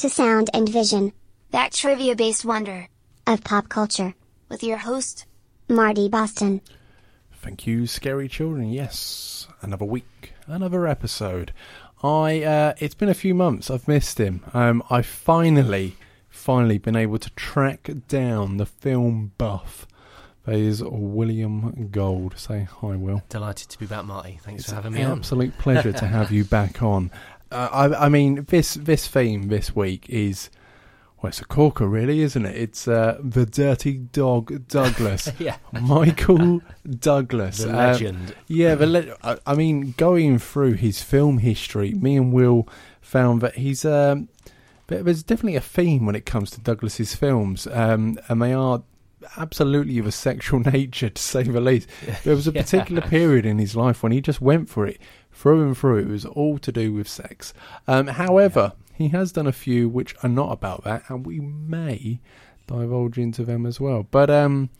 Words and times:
Welcome 0.00 0.08
to 0.08 0.16
Sound 0.16 0.50
and 0.54 0.66
Vision, 0.66 1.12
that 1.50 1.72
trivia 1.72 2.16
based 2.16 2.42
wonder 2.42 2.88
of 3.26 3.44
pop 3.44 3.68
culture, 3.68 4.14
with 4.48 4.62
your 4.62 4.78
host, 4.78 5.26
Marty 5.68 6.08
Boston. 6.08 6.62
Thank 7.34 7.66
you, 7.66 7.86
scary 7.86 8.26
children. 8.26 8.70
Yes, 8.70 9.46
another 9.60 9.84
week, 9.84 10.32
another 10.46 10.86
episode. 10.86 11.52
I 12.02 12.42
uh, 12.42 12.74
it's 12.78 12.94
been 12.94 13.10
a 13.10 13.14
few 13.14 13.34
months. 13.34 13.70
I've 13.70 13.86
missed 13.86 14.18
him. 14.18 14.42
Um, 14.54 14.82
I 14.88 15.02
finally, 15.02 15.96
finally 16.30 16.78
been 16.78 16.96
able 16.96 17.18
to 17.18 17.28
track 17.32 17.90
down 18.08 18.56
the 18.56 18.64
film 18.64 19.32
buff. 19.36 19.86
That 20.46 20.54
is 20.54 20.82
William 20.82 21.88
Gold. 21.90 22.38
Say 22.38 22.62
hi, 22.62 22.96
Will. 22.96 23.22
Delighted 23.28 23.68
to 23.68 23.78
be 23.78 23.84
back, 23.84 24.06
Marty. 24.06 24.40
Thanks 24.42 24.62
It's 24.62 24.70
for 24.70 24.76
having 24.76 24.92
me 24.94 25.02
on. 25.02 25.18
absolute 25.18 25.56
pleasure 25.58 25.92
to 25.92 26.06
have 26.06 26.32
you 26.32 26.44
back 26.44 26.82
on. 26.82 27.10
Uh, 27.50 27.68
I, 27.72 28.06
I 28.06 28.08
mean, 28.08 28.44
this 28.48 28.74
this 28.74 29.06
theme 29.08 29.48
this 29.48 29.74
week 29.74 30.08
is 30.08 30.50
well, 31.22 31.28
it's 31.28 31.40
a 31.40 31.44
corker, 31.44 31.86
really, 31.86 32.20
isn't 32.20 32.46
it? 32.46 32.56
It's 32.56 32.88
uh, 32.88 33.18
the 33.22 33.44
Dirty 33.44 33.98
Dog 33.98 34.68
Douglas, 34.68 35.30
yeah, 35.38 35.56
Michael 35.80 36.60
Douglas, 36.98 37.58
the 37.58 37.68
Um, 37.70 37.76
legend. 37.76 38.34
yeah, 38.46 38.74
but 38.74 38.88
le- 38.88 39.16
I, 39.22 39.36
I 39.46 39.54
mean, 39.54 39.94
going 39.98 40.38
through 40.38 40.74
his 40.74 41.02
film 41.02 41.38
history, 41.38 41.92
me 41.92 42.16
and 42.16 42.32
Will 42.32 42.66
found 43.02 43.40
that 43.42 43.56
he's 43.56 43.84
um, 43.84 44.28
there's 44.86 45.22
definitely 45.22 45.56
a 45.56 45.60
theme 45.60 46.06
when 46.06 46.14
it 46.16 46.24
comes 46.26 46.50
to 46.52 46.60
Douglas's 46.60 47.14
films, 47.14 47.66
um, 47.66 48.18
and 48.28 48.40
they 48.40 48.52
are 48.52 48.82
absolutely 49.36 49.98
of 49.98 50.06
a 50.06 50.12
sexual 50.12 50.60
nature, 50.72 51.10
to 51.10 51.22
say 51.22 51.42
the 51.42 51.60
least. 51.60 51.88
There 52.24 52.34
was 52.34 52.48
a 52.48 52.52
Yeah. 52.54 52.62
particular 52.62 53.02
period 53.02 53.46
in 53.46 53.58
his 53.58 53.76
life 53.76 54.02
when 54.02 54.12
he 54.12 54.20
just 54.20 54.40
went 54.40 54.68
for 54.68 54.86
it 54.86 54.98
through 55.32 55.62
and 55.62 55.76
through. 55.76 55.98
It 55.98 56.08
was 56.08 56.24
all 56.24 56.58
to 56.58 56.72
do 56.72 56.92
with 56.92 57.08
sex. 57.08 57.52
Um, 57.86 58.06
however, 58.08 58.72
he 58.94 59.08
has 59.08 59.32
done 59.32 59.46
a 59.46 59.52
few 59.52 59.88
which 59.88 60.14
are 60.22 60.28
not 60.28 60.52
about 60.52 60.84
that, 60.84 61.04
and 61.08 61.24
we 61.26 61.40
may 61.40 62.20
divulge 62.66 63.18
into 63.18 63.44
them 63.44 63.66
as 63.66 63.80
well. 63.80 64.06
But 64.10 64.30
um, 64.30 64.70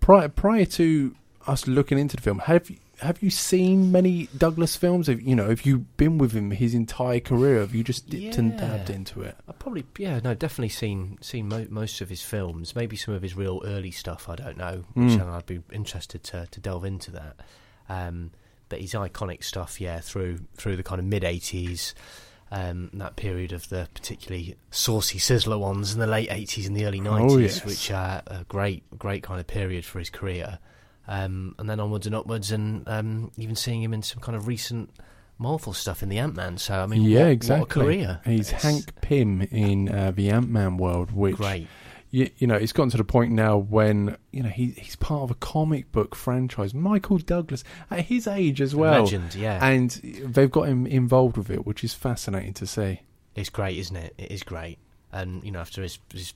prior 0.00 0.28
prior 0.28 0.64
to 0.64 1.14
us 1.46 1.66
looking 1.66 1.98
into 1.98 2.16
the 2.16 2.22
film, 2.22 2.38
have 2.40 2.70
you, 2.70 2.76
have 3.00 3.22
you 3.22 3.30
seen 3.30 3.90
many 3.92 4.28
Douglas 4.36 4.76
films? 4.76 5.06
Have 5.06 5.20
you 5.20 5.34
know? 5.36 5.48
Have 5.48 5.64
you 5.66 5.78
been 5.96 6.18
with 6.18 6.32
him 6.32 6.50
his 6.50 6.74
entire 6.74 7.20
career? 7.20 7.60
Have 7.60 7.74
you 7.74 7.84
just 7.84 8.08
dipped 8.08 8.38
and 8.38 8.56
dabbed 8.56 8.90
into 8.90 9.22
it? 9.22 9.36
I've 9.48 9.58
probably, 9.58 9.84
yeah, 9.98 10.20
no, 10.22 10.34
definitely 10.34 10.70
seen 10.70 11.18
seen 11.20 11.48
mo- 11.48 11.66
most 11.70 12.00
of 12.00 12.08
his 12.08 12.22
films. 12.22 12.74
Maybe 12.74 12.96
some 12.96 13.14
of 13.14 13.22
his 13.22 13.34
real 13.36 13.62
early 13.64 13.90
stuff. 13.90 14.28
I 14.28 14.36
don't 14.36 14.56
know. 14.56 14.84
Which 14.94 15.10
Mm. 15.12 15.20
and 15.22 15.30
I'd 15.30 15.46
be 15.46 15.62
interested 15.72 16.22
to 16.24 16.46
to 16.50 16.60
delve 16.60 16.84
into 16.84 17.10
that. 17.12 17.36
Um, 17.88 18.30
but 18.68 18.80
his 18.80 18.92
iconic 18.94 19.42
stuff, 19.44 19.80
yeah, 19.80 20.00
through 20.00 20.40
through 20.56 20.76
the 20.76 20.82
kind 20.82 20.98
of 20.98 21.06
mid 21.06 21.22
'80s. 21.22 21.94
Um, 22.50 22.88
that 22.94 23.16
period 23.16 23.52
of 23.52 23.68
the 23.68 23.90
particularly 23.92 24.56
saucy 24.70 25.18
sizzler 25.18 25.58
ones 25.60 25.92
in 25.92 26.00
the 26.00 26.06
late 26.06 26.30
80s 26.30 26.66
and 26.66 26.74
the 26.74 26.86
early 26.86 26.98
90s, 26.98 27.30
Oh, 27.30 27.36
yes. 27.36 27.62
which 27.62 27.90
are 27.90 28.22
a 28.26 28.44
great, 28.48 28.84
great 28.98 29.22
kind 29.22 29.38
of 29.38 29.46
period 29.46 29.84
for 29.84 29.98
his 29.98 30.08
career. 30.08 30.58
Um, 31.10 31.54
and 31.58 31.68
then 31.68 31.80
onwards 31.80 32.06
and 32.06 32.14
upwards, 32.14 32.52
and 32.52 32.86
um, 32.86 33.32
even 33.38 33.56
seeing 33.56 33.82
him 33.82 33.94
in 33.94 34.02
some 34.02 34.20
kind 34.20 34.36
of 34.36 34.46
recent 34.46 34.90
Marvel 35.38 35.72
stuff 35.72 36.02
in 36.02 36.10
the 36.10 36.18
Ant 36.18 36.36
Man. 36.36 36.58
So, 36.58 36.74
I 36.74 36.86
mean, 36.86 37.02
yeah, 37.02 37.20
what, 37.20 37.28
exactly. 37.30 37.60
What 37.60 37.70
a 37.70 37.86
career. 37.86 38.20
He's 38.24 38.52
It's 38.52 38.62
Hank 38.62 39.00
Pym 39.00 39.42
in 39.42 39.88
uh, 39.88 40.10
the 40.10 40.30
Ant 40.30 40.50
Man 40.50 40.76
world, 40.76 41.10
which 41.10 41.36
Great. 41.36 41.66
you, 42.10 42.28
you 42.36 42.46
know, 42.46 42.56
it's 42.56 42.72
gotten 42.72 42.90
to 42.90 42.98
the 42.98 43.04
point 43.04 43.32
now 43.32 43.56
when 43.56 44.18
you 44.32 44.42
know 44.42 44.50
he 44.50 44.72
he's 44.72 44.96
part 44.96 45.22
of 45.22 45.30
a 45.30 45.36
comic 45.36 45.90
book 45.92 46.14
franchise. 46.14 46.74
Michael 46.74 47.18
Douglas 47.18 47.64
at 47.90 48.00
his 48.04 48.26
age 48.26 48.60
as 48.60 48.74
well, 48.74 49.04
Legend, 49.04 49.34
yeah. 49.34 49.64
and 49.64 49.90
they've 50.26 50.50
got 50.50 50.68
him 50.68 50.86
involved 50.86 51.38
with 51.38 51.48
it, 51.48 51.64
which 51.64 51.82
is 51.82 51.94
fascinating 51.94 52.52
to 52.54 52.66
see. 52.66 53.00
It's 53.34 53.50
great, 53.50 53.78
isn't 53.78 53.96
it? 53.96 54.14
It 54.18 54.32
is 54.32 54.42
great. 54.42 54.78
And, 55.12 55.44
you 55.44 55.52
know, 55.52 55.60
after 55.60 55.82
his, 55.82 55.98
his, 56.12 56.34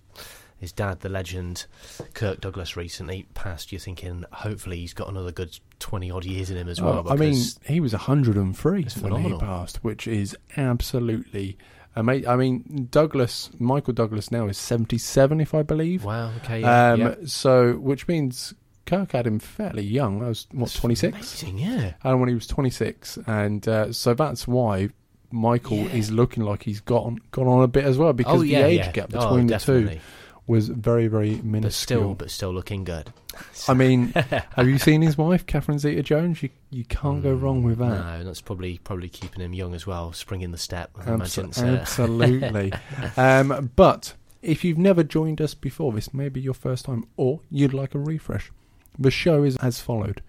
his 0.62 0.72
dad, 0.72 1.00
the 1.00 1.08
legend, 1.08 1.66
Kirk 2.14 2.40
Douglas, 2.40 2.76
recently 2.76 3.26
passed, 3.34 3.72
you're 3.72 3.80
thinking, 3.80 4.24
hopefully 4.32 4.78
he's 4.78 4.94
got 4.94 5.08
another 5.08 5.32
good 5.32 5.58
20 5.80 6.10
odd 6.10 6.24
years 6.24 6.50
in 6.50 6.56
him 6.56 6.68
as 6.68 6.80
well. 6.80 7.04
Oh, 7.06 7.12
I 7.12 7.16
mean, 7.16 7.36
he 7.66 7.80
was 7.80 7.92
103 7.92 8.82
It's 8.84 8.96
when 8.98 9.20
he 9.22 9.36
passed, 9.36 9.82
which 9.84 10.06
is 10.06 10.36
absolutely 10.56 11.58
amazing. 11.96 12.28
I 12.28 12.36
mean, 12.36 12.88
Douglas, 12.90 13.50
Michael 13.58 13.92
Douglas 13.92 14.30
now 14.30 14.46
is 14.46 14.56
77, 14.56 15.40
if 15.40 15.52
I 15.52 15.62
believe. 15.62 16.04
wow, 16.04 16.30
okay, 16.44 16.60
yeah. 16.60 16.92
um, 16.92 17.00
yeah. 17.00 17.14
So, 17.26 17.72
which 17.74 18.06
means 18.06 18.54
Kirk 18.86 19.12
had 19.12 19.26
him 19.26 19.40
fairly 19.40 19.82
young. 19.84 20.22
I 20.22 20.28
was 20.28 20.46
what 20.52 20.66
That's 20.66 20.78
26, 20.80 21.14
Amazing, 21.42 21.58
yeah. 21.58 21.94
and 22.04 22.20
when 22.20 22.28
he 22.28 22.34
was 22.36 22.46
26, 22.46 23.18
and 23.26 23.66
uh, 23.66 23.92
so 23.92 24.14
that's 24.14 24.46
why 24.46 24.90
Michael 25.32 25.78
Yeah. 25.78 25.94
is 25.94 26.10
looking 26.12 26.44
like 26.44 26.62
he's 26.62 26.80
gone 26.80 27.18
gone 27.30 27.46
on 27.48 27.62
a 27.62 27.66
bit 27.66 27.84
as 27.84 27.96
well 27.98 28.12
because 28.12 28.40
oh, 28.40 28.42
yeah, 28.42 28.60
the 28.62 28.66
age 28.68 28.78
yeah. 28.80 28.92
gap 28.92 29.10
Oh, 29.14 29.28
between 29.30 29.46
the 29.46 29.58
two. 29.58 29.98
Was 30.46 30.68
very 30.68 31.06
very 31.06 31.36
But 31.36 31.44
minuscule. 31.44 32.00
still, 32.00 32.14
but 32.14 32.30
still 32.30 32.52
looking 32.52 32.84
good. 32.84 33.12
I 33.68 33.74
mean, 33.74 34.08
have 34.56 34.68
you 34.68 34.78
seen 34.88 35.00
his 35.02 35.16
wife, 35.16 35.46
Catherine 35.46 35.78
Zeta-Jones? 35.78 36.42
You 36.42 36.50
you 36.70 36.84
can't 36.84 37.22
go 37.22 37.32
wrong 37.32 37.62
with 37.62 37.78
that. 37.78 37.84
Mm, 38.00 38.18
No, 38.18 38.24
that's 38.24 38.40
probably 38.40 38.78
probably 38.78 39.08
keeping 39.08 39.40
him 39.42 39.54
young 39.54 39.74
as 39.74 39.86
well, 39.86 40.12
springing 40.12 40.50
the 40.50 40.58
step. 40.58 40.90
I 40.98 41.02
Abso- 41.04 41.14
imagine. 41.14 41.52
So. 41.52 41.66
absolutely. 41.66 42.72
um, 43.16 43.70
but 43.76 44.14
if 44.42 44.64
you've 44.64 44.78
never 44.78 45.02
joined 45.04 45.40
us 45.40 45.54
before, 45.54 45.92
this 45.92 46.12
may 46.12 46.28
be 46.28 46.40
your 46.40 46.54
first 46.54 46.84
time, 46.86 47.04
or 47.16 47.40
you'd 47.50 47.72
like 47.74 47.94
a 47.94 47.98
refresh. 47.98 48.50
The 48.98 49.10
show 49.10 49.44
is 49.44 49.56
as 49.58 49.80
followed. 49.80 50.22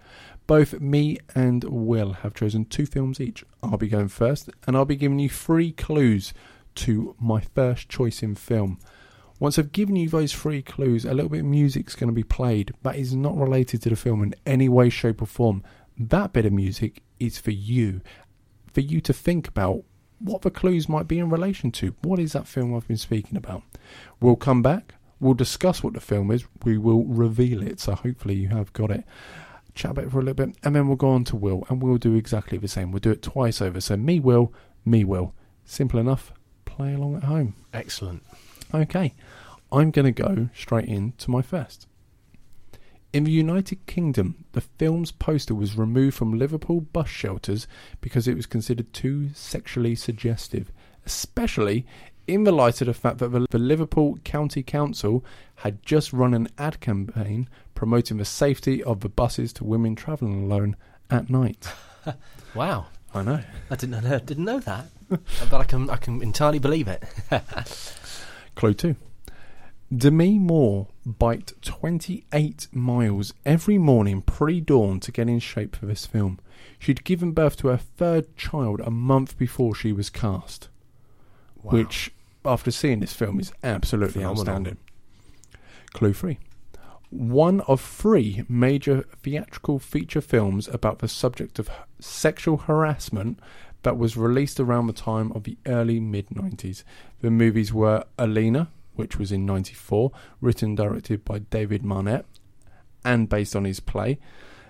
Both 0.46 0.80
me 0.80 1.18
and 1.36 1.64
Will 1.64 2.14
have 2.14 2.34
chosen 2.34 2.66
two 2.66 2.86
films 2.86 3.20
each. 3.20 3.44
I'll 3.64 3.78
be 3.78 3.88
going 3.88 4.10
first, 4.10 4.50
and 4.68 4.76
I'll 4.78 4.86
be 4.86 4.96
giving 4.98 5.20
you 5.20 5.30
three 5.30 5.72
clues 5.72 6.34
to 6.76 7.16
my 7.20 7.42
first 7.42 7.90
choice 7.90 8.22
in 8.24 8.36
film. 8.36 8.78
Once 9.44 9.60
I've 9.60 9.74
given 9.74 9.98
you 9.98 10.08
those 10.08 10.32
three 10.32 10.62
clues, 10.62 11.04
a 11.04 11.14
little 11.14 11.28
bit 11.28 11.42
of 11.42 11.46
music's 11.46 11.96
going 11.96 12.08
to 12.08 12.14
be 12.14 12.24
played 12.24 12.72
that 12.84 12.96
is 12.96 13.14
not 13.14 13.36
related 13.36 13.82
to 13.82 13.90
the 13.90 13.96
film 13.98 14.24
in 14.24 14.34
any 14.46 14.70
way, 14.70 14.90
shape, 14.90 15.22
or 15.22 15.26
form. 15.26 15.62
That 15.98 16.32
bit 16.32 16.46
of 16.46 16.54
music 16.54 17.04
is 17.20 17.40
for 17.40 17.52
you, 17.52 18.00
for 18.72 18.80
you 18.80 19.02
to 19.02 19.12
think 19.12 19.50
about 19.50 19.84
what 20.20 20.44
the 20.44 20.50
clues 20.50 20.88
might 20.88 21.10
be 21.10 21.20
in 21.20 21.30
relation 21.30 21.72
to. 21.72 21.94
What 22.04 22.20
is 22.20 22.32
that 22.32 22.48
film 22.48 22.74
I've 22.74 22.88
been 22.88 22.96
speaking 22.96 23.36
about? 23.36 23.64
We'll 24.22 24.38
come 24.38 24.62
back. 24.62 24.96
We'll 25.20 25.34
discuss 25.34 25.84
what 25.84 25.92
the 25.92 26.00
film 26.00 26.32
is. 26.32 26.46
We 26.64 26.78
will 26.78 27.04
reveal 27.04 27.62
it. 27.64 27.82
So 27.82 27.96
hopefully 27.96 28.36
you 28.36 28.48
have 28.48 28.72
got 28.72 28.92
it. 28.92 29.04
Chat 29.76 29.92
about 29.92 30.06
it 30.06 30.12
for 30.12 30.20
a 30.20 30.24
little 30.24 30.46
bit, 30.46 30.56
and 30.64 30.74
then 30.74 30.88
we'll 30.88 30.96
go 30.96 31.10
on 31.10 31.26
to 31.26 31.36
Will, 31.36 31.66
and 31.68 31.84
we'll 31.84 31.98
do 31.98 32.16
exactly 32.16 32.58
the 32.58 32.70
same. 32.70 32.94
We'll 32.94 33.02
do 33.02 33.12
it 33.12 33.22
twice 33.22 33.62
over. 33.62 33.82
So 33.82 33.98
me, 33.98 34.22
Will, 34.22 34.54
me, 34.86 35.04
Will. 35.04 35.34
Simple 35.66 36.00
enough. 36.00 36.32
Play 36.64 36.94
along 36.94 37.18
at 37.18 37.24
home. 37.26 37.56
Excellent. 37.74 38.24
Okay, 38.74 39.14
I'm 39.72 39.92
going 39.92 40.12
to 40.12 40.24
go 40.24 40.50
straight 40.56 40.88
into 40.88 41.30
my 41.30 41.42
first. 41.42 41.88
In 43.12 43.26
the 43.26 43.32
United 43.32 43.86
Kingdom, 43.86 44.46
the 44.54 44.62
film's 44.62 45.12
poster 45.12 45.54
was 45.54 45.78
removed 45.78 46.16
from 46.18 46.40
Liverpool 46.40 46.82
bus 46.82 47.08
shelters 47.08 47.68
because 48.02 48.28
it 48.28 48.36
was 48.36 48.48
considered 48.48 48.92
too 48.92 49.30
sexually 49.36 49.94
suggestive, 49.94 50.72
especially 51.06 51.86
in 52.26 52.44
the 52.44 52.52
light 52.52 52.82
of 52.82 52.88
the 52.88 52.94
fact 52.94 53.20
that 53.20 53.30
the, 53.30 53.60
Liverpool 53.60 54.18
County 54.24 54.64
Council 54.64 55.24
had 55.58 55.84
just 55.86 56.12
run 56.12 56.34
an 56.34 56.48
ad 56.58 56.80
campaign 56.80 57.48
promoting 57.76 58.18
the 58.18 58.26
safety 58.26 58.82
of 58.84 59.02
the 59.02 59.10
buses 59.10 59.54
to 59.54 59.64
women 59.64 59.96
travelling 59.96 60.44
alone 60.44 60.76
at 61.10 61.30
night. 61.30 61.68
Wow. 62.56 62.86
I 63.16 63.22
know. 63.22 63.40
I 63.70 63.76
didn't 63.76 64.04
know, 64.04 64.20
didn't 64.20 64.46
know 64.46 64.60
that. 64.60 64.86
but 65.10 65.54
I 65.54 65.64
can 65.64 65.90
I 65.90 65.98
can 65.98 66.22
entirely 66.22 66.60
believe 66.60 66.88
it. 66.88 67.04
Clue 68.56 68.74
2. 68.74 68.96
Demi 69.96 70.40
Moore 70.40 70.88
biked 71.06 71.62
28 71.62 72.68
miles 72.72 73.34
every 73.46 73.78
morning 73.78 74.22
pre 74.22 74.60
dawn 74.60 75.00
to 75.02 75.12
get 75.12 75.30
in 75.30 75.40
shape 75.40 75.76
for 75.76 75.86
this 75.86 76.06
film. 76.06 76.40
She'd 76.80 77.04
given 77.04 77.32
birth 77.32 77.58
to 77.58 77.68
her 77.68 77.78
third 77.78 78.36
child 78.36 78.80
a 78.82 78.90
month 78.90 79.38
before 79.38 79.76
she 79.76 79.92
was 79.92 80.10
cast, 80.10 80.70
Wow. 81.62 81.72
which, 81.74 82.12
after 82.44 82.72
seeing 82.72 83.00
this 83.02 83.14
film, 83.14 83.40
is 83.40 83.54
absolutely 83.64 84.14
Phenomenal. 84.24 84.40
outstanding. 84.42 84.78
Clue 85.94 86.14
3. 86.14 86.40
One 87.12 87.62
of 87.62 87.80
three 87.80 88.44
major 88.50 89.04
theatrical 89.22 89.78
feature 89.78 90.22
films 90.22 90.68
about 90.68 91.00
the 91.00 91.08
subject 91.08 91.60
of 91.60 91.70
sexual 92.00 92.58
harassment 92.58 93.40
that 93.84 93.98
was 93.98 94.18
released 94.18 94.60
around 94.60 94.88
the 94.88 94.94
time 94.94 95.32
of 95.34 95.44
the 95.44 95.58
early 95.66 96.00
mid 96.00 96.28
90s. 96.30 96.84
The 97.22 97.30
movies 97.32 97.72
were 97.74 98.04
Oleanna, 98.20 98.70
which 98.96 99.18
was 99.18 99.32
in 99.32 99.46
94, 99.46 100.12
written 100.42 100.70
and 100.70 100.78
directed 100.78 101.24
by 101.26 101.40
David 101.40 101.84
Mamet 101.84 102.24
and 103.06 103.28
based 103.30 103.56
on 103.56 103.66
his 103.66 103.80
play. 103.80 104.20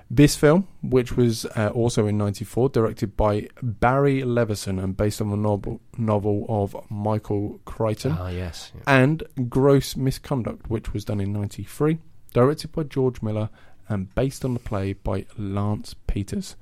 This 0.09 0.35
film, 0.35 0.67
which 0.83 1.15
was 1.17 1.45
uh, 1.55 1.71
also 1.73 2.05
in 2.07 2.17
94, 2.19 2.69
directed 2.69 3.17
by 3.17 3.47
Barry 3.63 4.21
Levinson 4.21 4.83
and 4.83 4.95
based 4.95 5.21
on 5.21 5.29
the 5.29 5.37
novel, 5.37 5.81
novel 5.97 6.45
of 6.49 6.75
Michael 6.89 7.59
Crichton 7.65 8.15
Ah, 8.19 8.27
yes. 8.29 8.71
yeah. 8.75 8.81
and 8.85 9.23
Gross 9.49 9.95
Misconduct, 9.95 10.69
which 10.69 10.93
was 10.93 11.05
done 11.05 11.19
in 11.19 11.33
93, 11.33 11.97
directed 12.33 12.71
by 12.73 12.83
George 12.83 13.21
Miller 13.23 13.49
and 13.89 14.13
based 14.13 14.45
on 14.45 14.53
the 14.53 14.59
play 14.59 14.93
by 14.93 15.25
Lance 15.37 15.95
Peters. 16.07 16.55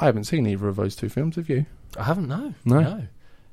I 0.00 0.06
haven't 0.06 0.24
seen 0.24 0.46
either 0.46 0.68
of 0.68 0.76
those 0.76 0.96
two 0.96 1.08
films, 1.10 1.36
have 1.36 1.50
you? 1.50 1.66
I 1.96 2.02
haven't, 2.04 2.28
no. 2.28 2.54
No. 2.64 2.80
No. 2.80 3.02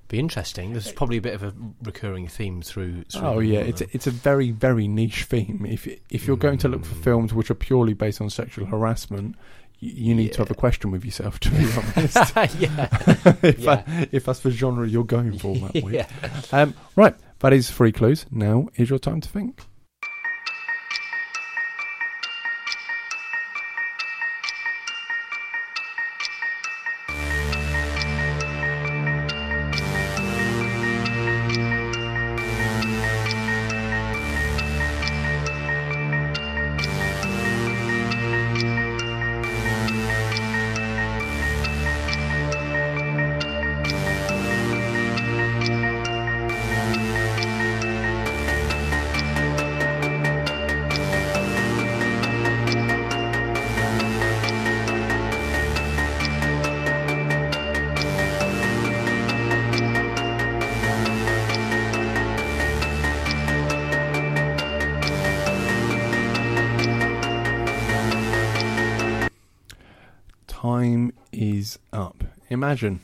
be 0.07 0.19
interesting. 0.19 0.71
There's 0.73 0.91
probably 0.91 1.17
a 1.17 1.21
bit 1.21 1.33
of 1.33 1.43
a 1.43 1.53
recurring 1.83 2.27
theme 2.27 2.61
through. 2.61 3.03
through 3.05 3.21
Oh 3.21 3.39
yeah, 3.39 3.59
it's 3.61 3.81
a, 3.81 3.87
it's 3.91 4.07
a 4.07 4.11
very 4.11 4.51
very 4.51 4.87
niche 4.87 5.23
theme. 5.23 5.65
If 5.67 5.87
if 6.09 6.27
you're 6.27 6.37
going 6.37 6.57
to 6.59 6.67
look 6.67 6.85
for 6.85 6.95
Mm. 6.95 7.03
films 7.03 7.33
which 7.33 7.49
are 7.49 7.55
purely 7.55 7.93
based 7.93 8.21
on 8.21 8.29
sexual 8.29 8.65
harassment, 8.67 9.35
you, 9.79 10.09
you 10.09 10.15
need 10.15 10.31
to 10.33 10.39
have 10.39 10.51
a 10.51 10.55
question 10.55 10.91
with 10.91 11.03
yourself. 11.05 11.39
To 11.41 11.49
be 11.49 11.57
honest, 11.97 12.15
yeah, 12.59 12.87
if, 13.43 13.59
Yeah. 13.59 13.75
that- 13.83 14.09
if 14.11 14.25
that's 14.25 14.39
the 14.41 14.51
genre 14.51 14.87
you're 14.87 15.03
going 15.03 15.37
for 15.39 15.55
that 15.55 15.83
week. 15.83 15.93
yeah. 15.95 16.07
Um, 16.51 16.73
right, 16.95 17.15
that 17.39 17.53
is 17.53 17.69
three 17.71 17.91
clues. 17.91 18.25
Now 18.31 18.67
is 18.75 18.89
your 18.89 18.99
time 18.99 19.21
to 19.21 19.29
think. 19.29 19.61
Imagine, 72.50 73.00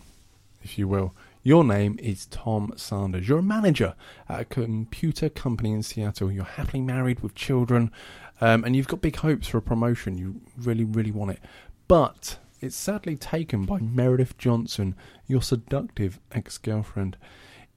if 0.62 0.78
you 0.78 0.88
will, 0.88 1.16
your 1.44 1.64
name 1.64 1.98
is 2.00 2.28
Tom 2.28 2.72
Sanders. 2.76 3.28
You're 3.28 3.40
a 3.40 3.44
manager 3.44 3.96
at 4.30 4.42
a 4.42 4.46
computer 4.46 5.30
company 5.30 5.72
in 5.72 5.82
Seattle. 5.82 6.32
You're 6.32 6.44
happily 6.44 6.82
married 6.82 7.22
with 7.22 7.34
children, 7.34 7.92
um, 8.40 8.64
and 8.64 8.76
you've 8.76 8.88
got 8.88 9.02
big 9.02 9.16
hopes 9.16 9.48
for 9.48 9.58
a 9.58 9.62
promotion. 9.62 10.18
You 10.18 10.42
really, 10.58 10.84
really 10.84 11.12
want 11.12 11.32
it. 11.32 11.40
But 11.88 12.38
it's 12.60 12.76
sadly 12.76 13.16
taken 13.16 13.66
by 13.66 13.80
Meredith 13.80 14.38
Johnson, 14.38 14.96
your 15.26 15.42
seductive 15.42 16.20
ex 16.32 16.60
girlfriend. 16.60 17.18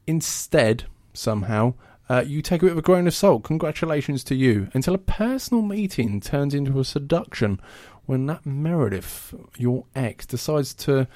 Instead, 0.07 0.85
somehow, 1.15 1.73
uh, 2.11 2.23
you 2.27 2.43
take 2.43 2.63
it 2.63 2.67
with 2.67 2.79
a 2.79 2.83
grain 2.83 3.07
of 3.07 3.15
salt. 3.15 3.45
Congratulations 3.45 4.23
to 4.25 4.35
you. 4.35 4.69
Until 4.75 4.95
a 4.95 4.99
personal 4.99 5.63
meeting 5.63 6.21
turns 6.21 6.53
into 6.53 6.79
a 6.79 6.85
seduction 6.85 7.59
when 8.05 8.27
that 8.27 8.45
Meredith, 8.45 9.35
your 9.57 9.87
ex, 9.95 10.27
decides 10.27 10.75
to, 10.75 11.09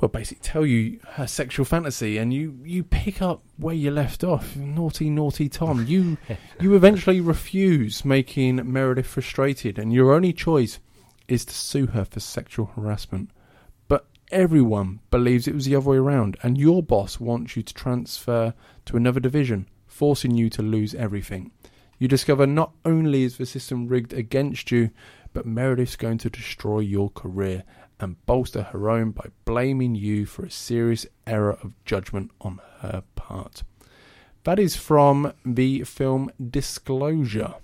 well, 0.00 0.08
basically 0.08 0.42
tell 0.42 0.66
you 0.66 0.98
her 1.12 1.26
sexual 1.26 1.64
fantasy, 1.64 2.18
and 2.18 2.32
you 2.32 2.58
you 2.64 2.82
pick 2.82 3.22
up 3.22 3.42
where 3.56 3.74
you 3.74 3.90
left 3.90 4.24
off. 4.24 4.56
Naughty, 4.56 5.10
naughty 5.10 5.48
Tom. 5.48 5.86
You 5.86 6.18
you 6.60 6.74
eventually 6.74 7.20
refuse, 7.20 8.04
making 8.04 8.72
Meredith 8.72 9.06
frustrated, 9.06 9.78
and 9.78 9.92
your 9.92 10.12
only 10.12 10.32
choice 10.32 10.80
is 11.28 11.44
to 11.44 11.54
sue 11.54 11.86
her 11.86 12.04
for 12.04 12.20
sexual 12.20 12.66
harassment. 12.66 13.30
But 13.88 14.06
everyone 14.30 15.00
believes 15.10 15.46
it 15.46 15.54
was 15.54 15.66
the 15.66 15.76
other 15.76 15.90
way 15.90 15.96
around, 15.98 16.36
and 16.42 16.58
your 16.58 16.82
boss 16.82 17.20
wants 17.20 17.56
you 17.56 17.62
to 17.62 17.74
transfer 17.74 18.54
to 18.86 18.96
another 18.96 19.20
division, 19.20 19.68
forcing 19.86 20.34
you 20.34 20.50
to 20.50 20.62
lose 20.62 20.94
everything. 20.94 21.52
You 21.98 22.08
discover 22.08 22.46
not 22.46 22.72
only 22.84 23.22
is 23.22 23.36
the 23.36 23.46
system 23.46 23.86
rigged 23.86 24.12
against 24.12 24.72
you, 24.72 24.90
but 25.32 25.46
Meredith's 25.46 25.96
going 25.96 26.18
to 26.18 26.30
destroy 26.30 26.80
your 26.80 27.10
career 27.10 27.62
and 28.02 28.24
bolster 28.26 28.62
her 28.64 28.90
own 28.90 29.12
by 29.12 29.28
blaming 29.44 29.94
you 29.94 30.26
for 30.26 30.44
a 30.44 30.50
serious 30.50 31.06
error 31.26 31.56
of 31.62 31.72
judgment 31.84 32.30
on 32.40 32.60
her 32.80 33.02
part. 33.14 33.62
That 34.44 34.58
is 34.58 34.76
from 34.76 35.32
the 35.46 35.84
film 35.84 36.30
Disclosure, 36.50 37.54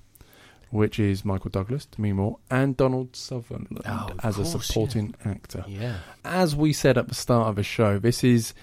which 0.71 0.99
is 1.01 1.25
Michael 1.25 1.51
Douglas, 1.51 1.87
Demi 1.87 2.13
Moore, 2.13 2.39
and 2.51 2.77
Donald 2.77 3.17
Sutherland 3.17 3.81
Oh, 3.85 4.11
as 4.23 4.39
a 4.39 4.43
course, 4.43 4.67
supporting 4.67 5.15
actor. 5.25 5.65
Yeah. 5.67 5.99
As 6.25 6.55
we 6.55 6.73
said 6.73 6.97
at 6.97 7.09
the 7.09 7.15
start 7.15 7.49
of 7.49 7.57
the 7.57 7.63
show, 7.65 7.99
this 7.99 8.23
is 8.23 8.55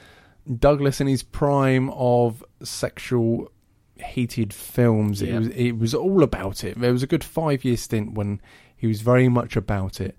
Douglas 0.60 1.02
in 1.02 1.08
his 1.08 1.24
prime 1.24 1.90
of 1.90 2.44
sexual 2.64 3.52
heated 3.98 4.54
films. 4.54 5.22
It 5.22 5.34
was 5.34 5.48
it 5.50 5.72
was 5.78 5.94
all 5.94 6.24
about 6.24 6.64
it. 6.64 6.80
There 6.80 6.94
was 6.94 7.04
a 7.04 7.08
good 7.08 7.24
five 7.24 7.66
year 7.66 7.78
stint 7.78 8.14
when 8.14 8.40
he 8.78 8.88
was 8.88 9.02
very 9.02 9.28
much 9.28 9.56
about 9.56 10.00
it. 10.00 10.16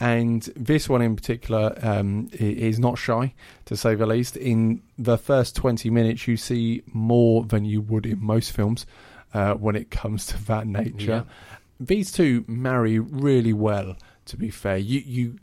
And 0.00 0.42
this 0.54 0.88
one 0.88 1.02
in 1.02 1.16
particular 1.16 1.76
um, 1.82 2.28
is 2.32 2.78
not 2.78 2.98
shy, 2.98 3.34
to 3.64 3.76
say 3.76 3.96
the 3.96 4.06
least. 4.06 4.36
In 4.36 4.80
the 4.96 5.18
first 5.18 5.56
20 5.56 5.90
minutes, 5.90 6.28
you 6.28 6.36
see 6.36 6.82
more 6.92 7.42
than 7.44 7.64
you 7.64 7.80
would 7.80 8.06
in 8.06 8.22
most 8.22 8.52
films 8.52 8.86
uh, 9.34 9.54
when 9.54 9.74
it 9.74 9.90
comes 9.90 10.26
to 10.26 10.44
that 10.44 10.66
nature. 10.66 11.24
These 11.80 12.12
two 12.12 12.44
marry 12.46 12.98
really 13.00 13.52
well, 13.52 13.96
to 14.26 14.36
be 14.36 14.50
fair. 14.50 14.76
You, 14.76 15.00
you, 15.04 15.38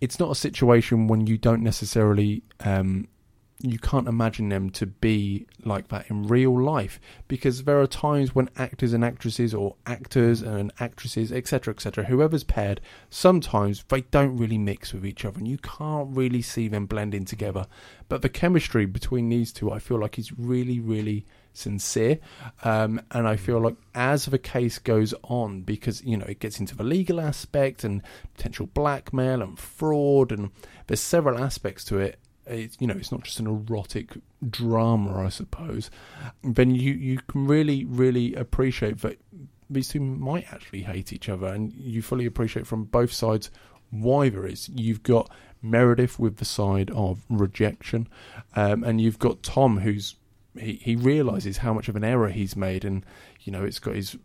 it's 0.00 0.18
not 0.18 0.30
a 0.30 0.34
situation 0.34 1.06
when 1.06 1.26
you 1.26 1.38
don't 1.38 1.62
necessarily 1.62 2.42
um, 2.60 3.08
you 3.60 3.78
can't 3.78 4.08
imagine 4.08 4.48
them 4.48 4.68
to 4.68 4.86
be 4.86 5.46
like 5.64 5.88
that 5.88 6.10
in 6.10 6.26
real 6.26 6.60
life 6.60 7.00
because 7.28 7.64
there 7.64 7.80
are 7.80 7.86
times 7.86 8.34
when 8.34 8.50
actors 8.56 8.92
and 8.92 9.04
actresses 9.04 9.54
or 9.54 9.76
actors 9.86 10.42
and 10.42 10.72
actresses 10.80 11.32
etc 11.32 11.72
etc 11.72 12.04
whoever's 12.04 12.44
paired 12.44 12.80
sometimes 13.10 13.84
they 13.88 14.00
don't 14.02 14.36
really 14.36 14.58
mix 14.58 14.92
with 14.92 15.06
each 15.06 15.24
other 15.24 15.38
and 15.38 15.48
you 15.48 15.58
can't 15.58 16.16
really 16.16 16.42
see 16.42 16.68
them 16.68 16.86
blending 16.86 17.24
together. 17.24 17.66
But 18.08 18.22
the 18.22 18.28
chemistry 18.28 18.86
between 18.86 19.28
these 19.28 19.52
two 19.52 19.70
i 19.70 19.78
feel 19.78 19.98
like 19.98 20.18
is 20.18 20.36
really 20.36 20.80
really 20.80 21.24
sincere. 21.52 22.18
Um, 22.64 23.00
and 23.12 23.28
i 23.28 23.36
feel 23.36 23.60
like 23.60 23.76
as 23.94 24.26
the 24.26 24.38
case 24.38 24.78
goes 24.78 25.14
on 25.22 25.62
because 25.62 26.02
you 26.02 26.16
know 26.16 26.26
it 26.26 26.40
gets 26.40 26.58
into 26.58 26.76
the 26.76 26.82
legal 26.82 27.20
aspect 27.20 27.84
and 27.84 28.02
potential 28.34 28.66
blackmail 28.66 29.40
and 29.40 29.58
fraud 29.58 30.32
and 30.32 30.50
there's 30.88 31.00
several 31.00 31.38
aspects 31.38 31.84
to 31.84 31.98
it 31.98 32.18
it's 32.46 32.76
you 32.80 32.86
know 32.86 32.94
it's 32.94 33.12
not 33.12 33.22
just 33.22 33.40
an 33.40 33.46
erotic 33.46 34.16
drama 34.48 35.24
i 35.24 35.28
suppose. 35.28 35.90
Then 36.42 36.74
you 36.74 36.92
you 36.92 37.18
can 37.28 37.46
really 37.46 37.84
really 37.84 38.34
appreciate 38.34 39.00
that 39.00 39.18
these 39.70 39.88
two 39.88 40.00
might 40.00 40.52
actually 40.52 40.82
hate 40.82 41.12
each 41.12 41.28
other 41.28 41.46
and 41.46 41.72
you 41.72 42.02
fully 42.02 42.26
appreciate 42.26 42.66
from 42.66 42.84
both 42.84 43.12
sides 43.12 43.50
why 43.90 44.28
there 44.28 44.46
is. 44.46 44.68
You've 44.68 45.02
got 45.02 45.30
meredith 45.62 46.18
with 46.18 46.36
the 46.36 46.44
side 46.44 46.90
of 46.90 47.24
rejection 47.30 48.06
um, 48.54 48.84
and 48.84 49.00
you've 49.00 49.18
got 49.18 49.42
tom 49.42 49.78
who's 49.78 50.16
he, 50.58 50.74
he 50.74 50.94
realizes 50.94 51.58
how 51.58 51.72
much 51.72 51.88
of 51.88 51.96
an 51.96 52.04
error 52.04 52.28
he's 52.28 52.54
made 52.54 52.84
and 52.84 53.04
you 53.40 53.50
know 53.50 53.64
it's 53.64 53.78
got 53.78 53.94
his 53.94 54.16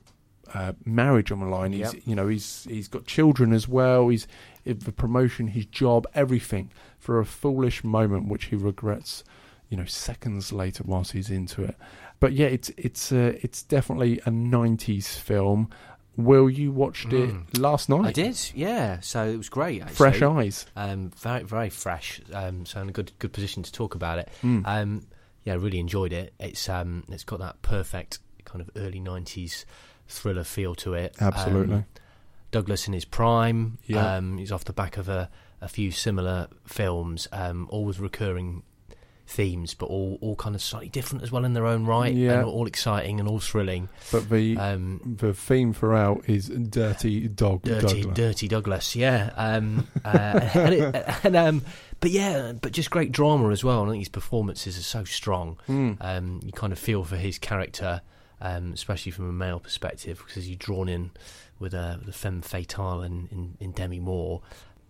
uh, 0.54 0.74
marriage 0.86 1.32
on 1.32 1.40
the 1.40 1.46
line 1.46 1.72
he's 1.74 1.94
Yep. 1.94 2.04
you 2.06 2.16
know 2.16 2.28
he's 2.28 2.66
he's 2.70 2.88
got 2.88 3.06
children 3.06 3.54
as 3.54 3.68
well 3.68 4.10
he's 4.10 4.28
the 4.64 4.92
promotion 4.92 5.48
his 5.48 5.66
job 5.66 6.06
everything 6.14 6.72
for 7.00 7.20
a 7.20 7.26
foolish 7.26 7.84
moment 7.84 8.28
which 8.28 8.46
he 8.46 8.56
regrets 8.56 9.24
you 9.70 9.78
know 9.78 9.86
seconds 9.86 10.52
later 10.52 10.84
whilst 10.86 11.12
he's 11.12 11.30
into 11.30 11.64
it 11.64 11.76
but 12.20 12.34
yeah 12.34 12.48
it's 12.48 12.70
it's 12.78 13.12
uh, 13.12 13.34
it's 13.42 13.64
definitely 13.64 14.20
a 14.20 14.30
90s 14.32 15.18
film 15.18 15.70
will 16.18 16.50
you 16.50 16.72
watched 16.72 17.08
Mm. 17.10 17.46
it 17.54 17.58
last 17.60 17.88
night 17.88 18.06
I 18.08 18.12
did, 18.12 18.38
yeah. 18.54 19.00
So 19.00 19.24
it 19.26 19.38
was 19.38 19.48
great. 19.48 19.82
Actually. 19.82 19.96
fresh 19.96 20.22
eyes 20.22 20.66
Um, 20.76 21.12
very, 21.12 21.44
very 21.44 21.70
fresh. 21.70 22.20
Um, 22.34 22.66
so 22.66 22.82
in 22.82 22.90
a 22.90 22.92
good, 22.92 23.14
good 23.20 23.32
position 23.32 23.64
to 23.64 23.72
talk 23.72 23.96
about 23.96 24.20
it. 24.20 24.28
Mm. 24.44 24.64
Um, 24.68 25.08
yeah, 25.46 25.54
I 25.54 25.56
really 25.56 25.80
enjoyed 25.80 26.12
it. 26.12 26.34
It's, 26.38 26.68
um, 26.68 27.06
it's 27.08 27.24
got 27.24 27.40
that 27.40 27.62
perfect 27.62 28.20
kind 28.44 28.60
of 28.60 28.70
early 28.76 29.00
'90s 29.00 29.64
thriller 30.10 30.44
feel 30.44 30.76
to 30.76 30.94
it. 30.94 31.16
absolutely 31.22 31.76
Um, 31.78 31.86
Douglas 32.52 32.88
in 32.88 32.94
his 32.94 33.06
prime. 33.06 33.78
Yeah. 33.86 34.16
Um, 34.16 34.38
he's 34.40 34.52
off 34.52 34.66
the 34.66 34.74
back 34.74 34.98
of 34.98 35.08
a, 35.08 35.30
a 35.62 35.68
few 35.68 35.92
similar 35.92 36.48
films, 36.66 37.28
um, 37.32 37.68
all 37.70 37.86
with 37.86 38.00
recurring 38.00 38.64
themes, 39.28 39.76
but 39.76 39.86
all, 39.86 40.18
all 40.22 40.36
kind 40.36 40.56
of 40.56 40.62
slightly 40.64 40.90
different 40.90 41.24
as 41.24 41.32
well 41.32 41.46
in 41.46 41.54
their 41.54 41.68
own 41.68 41.86
right. 41.86 42.12
Yeah. 42.12 42.40
And 42.40 42.46
all 42.46 42.66
exciting 42.66 43.20
and 43.20 43.30
all 43.30 43.38
thrilling. 43.40 43.88
but 44.12 44.28
the 44.32 44.58
Um, 44.58 45.16
the 45.20 45.36
theme 45.36 45.74
throughout 45.74 46.28
is 46.28 46.50
dirty 46.50 47.28
dog 47.28 47.62
dirty, 47.62 48.02
Douglas. 48.02 48.16
dirty 48.16 48.48
Douglas, 48.48 48.96
yeah. 48.96 49.32
Um, 49.38 49.88
uh, 50.04 50.50
and, 50.56 50.74
it, 50.74 51.06
and 51.24 51.36
um, 51.36 51.62
but 52.00 52.10
yeah, 52.10 52.54
but 52.54 52.72
just 52.72 52.90
great 52.90 53.12
drama 53.12 53.50
as 53.50 53.64
well. 53.64 53.86
I 53.86 53.90
think 53.90 54.02
his 54.02 54.10
performances 54.10 54.76
are 54.80 54.82
so 54.82 55.04
strong. 55.04 55.60
Mm. 55.68 55.98
Um, 56.02 56.40
you 56.44 56.52
kind 56.52 56.74
of 56.74 56.80
feel 56.80 57.04
for 57.04 57.18
his 57.18 57.38
character, 57.38 58.02
um, 58.42 58.72
especially 58.74 59.12
from 59.12 59.30
a 59.30 59.34
male 59.34 59.60
perspective, 59.60 60.24
because 60.26 60.48
you're 60.50 60.58
drawn 60.58 60.88
in 60.90 61.12
with 61.60 61.74
a 61.74 62.00
the 62.04 62.14
femme 62.14 62.42
fatale 62.42 63.02
in, 63.02 63.28
in, 63.32 63.58
in 63.60 63.72
Demi 63.72 64.00
Moore, 64.00 64.42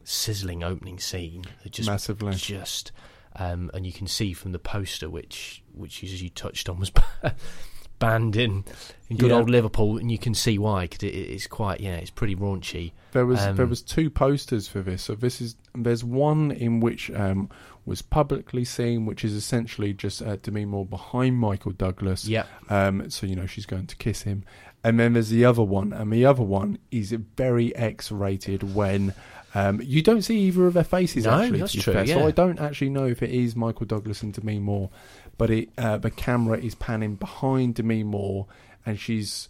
sizzling 0.03 0.63
opening 0.63 0.99
scene. 0.99 1.43
Just 1.69 1.89
massively 1.89 2.33
just 2.33 2.91
um, 3.35 3.69
and 3.73 3.85
you 3.85 3.93
can 3.93 4.07
see 4.07 4.33
from 4.33 4.51
the 4.51 4.59
poster, 4.59 5.09
which 5.09 5.63
which 5.73 6.03
as 6.03 6.21
you 6.21 6.29
touched 6.29 6.67
on 6.69 6.79
was 6.79 6.91
banned 7.99 8.35
in 8.35 8.63
in 9.09 9.17
good 9.17 9.29
Yeah. 9.29 9.37
old 9.37 9.49
Liverpool, 9.49 9.97
and 9.97 10.11
you 10.11 10.17
can 10.17 10.33
see 10.33 10.57
why 10.57 10.85
because 10.87 11.03
it, 11.03 11.13
it's 11.15 11.47
quite 11.47 11.79
yeah, 11.81 11.95
it's 11.95 12.11
pretty 12.11 12.35
raunchy. 12.35 12.91
There 13.11 13.25
was 13.25 13.39
there 13.39 13.63
Um, 13.63 13.69
was 13.69 13.81
two 13.81 14.09
posters 14.09 14.67
for 14.67 14.81
this. 14.81 15.03
So 15.03 15.15
this 15.15 15.41
is 15.41 15.55
there's 15.75 16.03
one 16.03 16.51
in 16.51 16.79
which 16.79 17.11
um, 17.11 17.49
was 17.85 18.01
publicly 18.01 18.63
seen, 18.65 19.05
which 19.05 19.23
is 19.25 19.33
essentially 19.33 19.93
just 19.93 20.21
uh, 20.21 20.35
Demi 20.37 20.65
Moore 20.65 20.85
behind 20.85 21.37
Michael 21.37 21.71
Douglas. 21.71 22.25
Yeah, 22.27 22.45
Um, 22.69 23.09
so 23.09 23.25
you 23.25 23.35
know 23.35 23.45
she's 23.45 23.65
going 23.65 23.87
to 23.87 23.95
kiss 23.95 24.21
him, 24.23 24.43
and 24.83 24.99
then 24.99 25.13
there's 25.13 25.29
the 25.29 25.45
other 25.45 25.63
one, 25.63 25.91
and 25.93 26.11
the 26.11 26.25
other 26.25 26.43
one 26.43 26.77
is 26.91 27.11
very 27.35 27.75
X-rated 27.75 28.75
when. 28.75 29.13
Um, 29.55 29.81
you 29.81 30.03
don't 30.03 30.21
see 30.21 30.37
either 30.41 30.67
of 30.67 30.75
their 30.75 30.83
faces 30.83 31.25
No, 31.25 31.31
actually. 31.31 31.59
that's 31.59 31.73
true, 31.73 31.93
fair. 31.93 32.05
So. 32.05 32.27
I 32.27 32.29
don't 32.29 32.59
actually 32.59 32.91
know 32.91 33.05
if 33.07 33.23
it 33.23 33.31
is 33.31 33.55
Michael 33.55 33.87
Douglas 33.87 34.21
and 34.21 34.31
Demi 34.31 34.59
Moore, 34.59 34.91
but 35.39 35.49
it 35.49 35.69
uh, 35.75 35.97
the 35.97 36.11
camera 36.11 36.59
is 36.59 36.75
panning 36.75 37.15
behind 37.15 37.73
Demi 37.73 38.03
Moore, 38.03 38.45
and 38.85 38.99
she's 38.99 39.49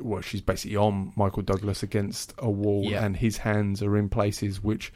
well, 0.00 0.22
she's 0.22 0.40
basically 0.40 0.76
on 0.78 1.12
Michael 1.16 1.42
Douglas 1.42 1.82
against 1.82 2.32
a 2.38 2.48
wall, 2.50 2.84
Yeah. 2.84 3.04
and 3.04 3.14
his 3.16 3.36
hands 3.38 3.82
are 3.82 3.96
in 3.98 4.08
places 4.08 4.62
which, 4.62 4.90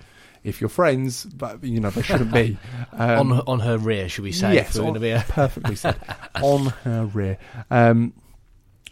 if 0.44 0.60
you're 0.60 0.70
friends, 0.70 1.24
but 1.24 1.62
you 1.64 1.80
know 1.80 1.90
they 1.90 2.02
shouldn't 2.02 2.32
be. 2.32 2.56
Um, 2.92 3.30
on 3.30 3.36
her, 3.36 3.42
on 3.46 3.60
her 3.60 3.78
rear, 3.78 4.08
should 4.08 4.24
we 4.24 4.32
say? 4.32 4.52
yes, 4.54 4.76
on- 4.78 4.98
be 4.98 5.10
a- 5.10 5.24
perfectly 5.28 5.76
said 5.76 5.96
on 6.42 6.66
her 6.84 7.06
rear. 7.06 7.38
Um, 7.70 8.12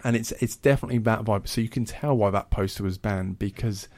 and 0.04 0.14
it's 0.16 0.30
it's 0.32 0.56
definitely 0.56 0.98
that 0.98 1.24
vibe. 1.24 1.48
So 1.48 1.60
you 1.60 1.68
can 1.68 1.84
tell 1.84 2.16
why 2.16 2.30
that 2.30 2.50
poster 2.50 2.84
was 2.84 2.96
banned 2.96 3.38
because 3.38 3.88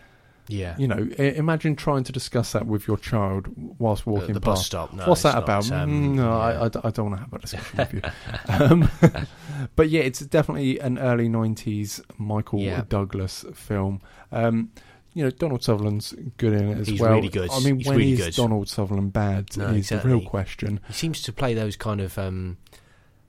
yeah. 0.49 0.75
you 0.79 0.89
know 0.89 0.97
imagine 1.19 1.77
trying 1.77 2.03
to 2.05 2.13
discuss 2.13 2.53
that 2.53 2.67
with 2.67 2.89
your 2.89 2.97
child 2.97 3.47
whilst 3.79 4.07
walking 4.07 4.33
the 4.35 4.41
bus 4.41 4.61
past. 4.61 4.67
stop. 4.67 4.93
No, 4.95 5.05
What's 5.07 5.23
that 5.23 5.35
not, 5.35 5.45
about? 5.45 5.71
um, 5.71 5.91
Mm, 5.91 6.15
no, 6.17 6.33
I, 6.41 6.53
yeah. 6.53 6.63
I 6.65 6.69
d- 6.69 6.81
I 6.83 6.91
don't 6.91 7.11
want 7.11 7.17
to 7.19 7.23
have 7.23 7.31
that 7.31 7.41
discussion 7.43 7.77
with 7.79 7.93
you. 7.95 8.03
Um, 8.49 9.27
but 9.77 9.91
yeah, 9.91 10.01
it's 10.01 10.21
definitely 10.21 10.79
an 10.81 10.99
early 10.99 11.29
'90s 11.29 12.01
Michael 12.19 12.61
Yeah. 12.61 12.83
Douglas 12.89 13.45
film. 13.55 14.01
Um, 14.33 14.71
you 15.13 15.25
know, 15.25 15.31
Donald 15.31 15.63
Sutherland's 15.63 16.15
good 16.37 16.53
in 16.53 16.69
it 16.71 16.79
as 16.79 16.89
He's 16.89 17.01
well. 17.01 17.15
really 17.15 17.29
good. 17.29 17.51
I 17.51 17.61
mean, 17.61 17.79
He's 17.79 17.87
when 17.89 17.97
really 17.99 18.13
is 18.13 18.21
good. 18.21 18.35
Donald 18.35 18.69
Sutherland 18.69 19.13
bad? 19.13 19.57
No, 19.57 19.65
is 19.67 19.71
the 19.71 19.77
exactly. 19.77 20.11
real 20.13 20.21
question. 20.23 20.81
He 20.87 20.93
seems 20.93 21.23
to 21.23 21.33
play 21.33 21.55
those 21.55 21.77
kind 21.77 22.01
of. 22.01 22.17
Um, 22.19 22.59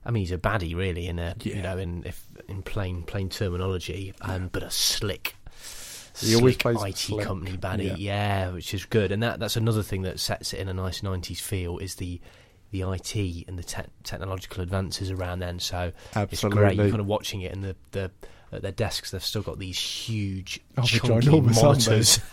I 0.04 0.10
mean, 0.10 0.22
he's 0.22 0.32
a 0.32 0.38
baddie, 0.38 0.74
really, 0.76 1.06
in 1.06 1.18
a 1.18 1.34
Yeah. 1.40 1.56
you 1.56 1.62
know, 1.62 1.78
in 1.78 2.02
if 2.04 2.24
in 2.48 2.62
plain 2.62 3.02
plain 3.02 3.28
terminology, 3.28 4.14
um, 4.20 4.48
but 4.52 4.62
a 4.62 4.70
slick. 4.70 5.36
He 6.18 6.34
always 6.34 6.54
slick 6.54 6.76
plays 6.76 6.82
IT 6.90 6.96
slick, 6.98 7.26
company 7.26 7.56
baddie, 7.56 7.84
yeah. 7.98 8.46
yeah. 8.46 8.50
which 8.50 8.74
is 8.74 8.84
good, 8.84 9.12
and 9.12 9.22
that 9.22 9.40
that's 9.40 9.56
another 9.56 9.82
thing 9.82 10.02
that 10.02 10.20
sets 10.20 10.52
it 10.52 10.60
in 10.60 10.68
a 10.68 10.74
nice 10.74 11.00
'90s 11.00 11.40
feel 11.40 11.78
is 11.78 11.94
the 11.96 12.20
the 12.70 12.82
IT 12.82 13.14
and 13.48 13.58
the 13.58 13.62
te- 13.62 13.82
technological 14.02 14.62
advances 14.62 15.10
around 15.10 15.38
then. 15.40 15.58
So 15.58 15.92
it's 16.16 16.40
great. 16.42 16.52
Absolutely. 16.54 16.74
You're 16.76 16.88
kind 16.90 17.00
of 17.00 17.06
watching 17.06 17.42
it, 17.42 17.52
and 17.52 17.62
the 17.64 17.76
the 17.92 18.10
at 18.52 18.60
their 18.62 18.72
desks 18.72 19.10
they've 19.10 19.24
still 19.24 19.42
got 19.42 19.58
these 19.58 19.78
huge 19.78 20.60
Oh, 20.76 20.82
chunky 20.82 21.26
ginormous, 21.28 21.62
aren't 21.62 21.84
they? 21.84 21.90
monitors, 21.90 22.20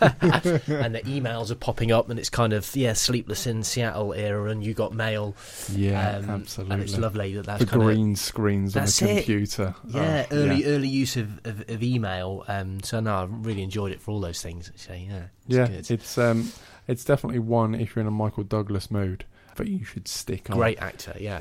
and 0.68 0.94
the 0.94 1.00
emails 1.02 1.50
are 1.50 1.54
popping 1.54 1.92
up, 1.92 2.08
and 2.10 2.18
it's 2.18 2.30
kind 2.30 2.52
of 2.52 2.74
yeah, 2.76 2.92
sleepless 2.92 3.46
in 3.46 3.62
Seattle 3.62 4.12
era, 4.12 4.50
and 4.50 4.62
you 4.62 4.74
got 4.74 4.92
mail. 4.94 5.34
Yeah, 5.72 6.18
Um, 6.18 6.30
absolutely. 6.30 6.74
And 6.74 6.82
it's 6.82 6.98
lovely 6.98 7.34
that 7.34 7.46
that's 7.46 7.60
the 7.60 7.66
kind 7.66 7.82
of 7.82 7.86
green 7.88 8.16
screens 8.16 8.76
on 8.76 8.84
the 8.84 9.10
it. 9.10 9.16
computer. 9.16 9.74
yeah, 9.88 10.26
Oh, 10.30 10.36
early 10.36 10.62
yeah. 10.64 10.68
early 10.68 10.88
use 10.88 11.16
of, 11.16 11.40
of, 11.46 11.68
of 11.68 11.82
email. 11.82 12.44
Um, 12.48 12.82
so 12.82 13.00
no, 13.00 13.14
I 13.14 13.24
really 13.28 13.62
enjoyed 13.62 13.92
it 13.92 14.00
for 14.00 14.10
all 14.12 14.20
those 14.20 14.42
things. 14.42 14.68
Actually, 14.68 15.08
yeah, 15.10 15.22
it's 15.46 15.56
yeah, 15.56 15.66
good. 15.66 15.90
it's 15.90 16.18
um, 16.18 16.52
it's 16.86 17.04
definitely 17.04 17.38
one 17.40 17.74
if 17.74 17.94
you're 17.96 18.00
in 18.02 18.06
a 18.06 18.10
Michael 18.10 18.42
Douglas 18.44 18.90
mood 18.90 19.24
that 19.60 19.68
you 19.68 19.84
should 19.84 20.08
stick 20.08 20.50
on. 20.50 20.56
great 20.56 20.78
actor. 20.80 21.14
Yeah, 21.18 21.40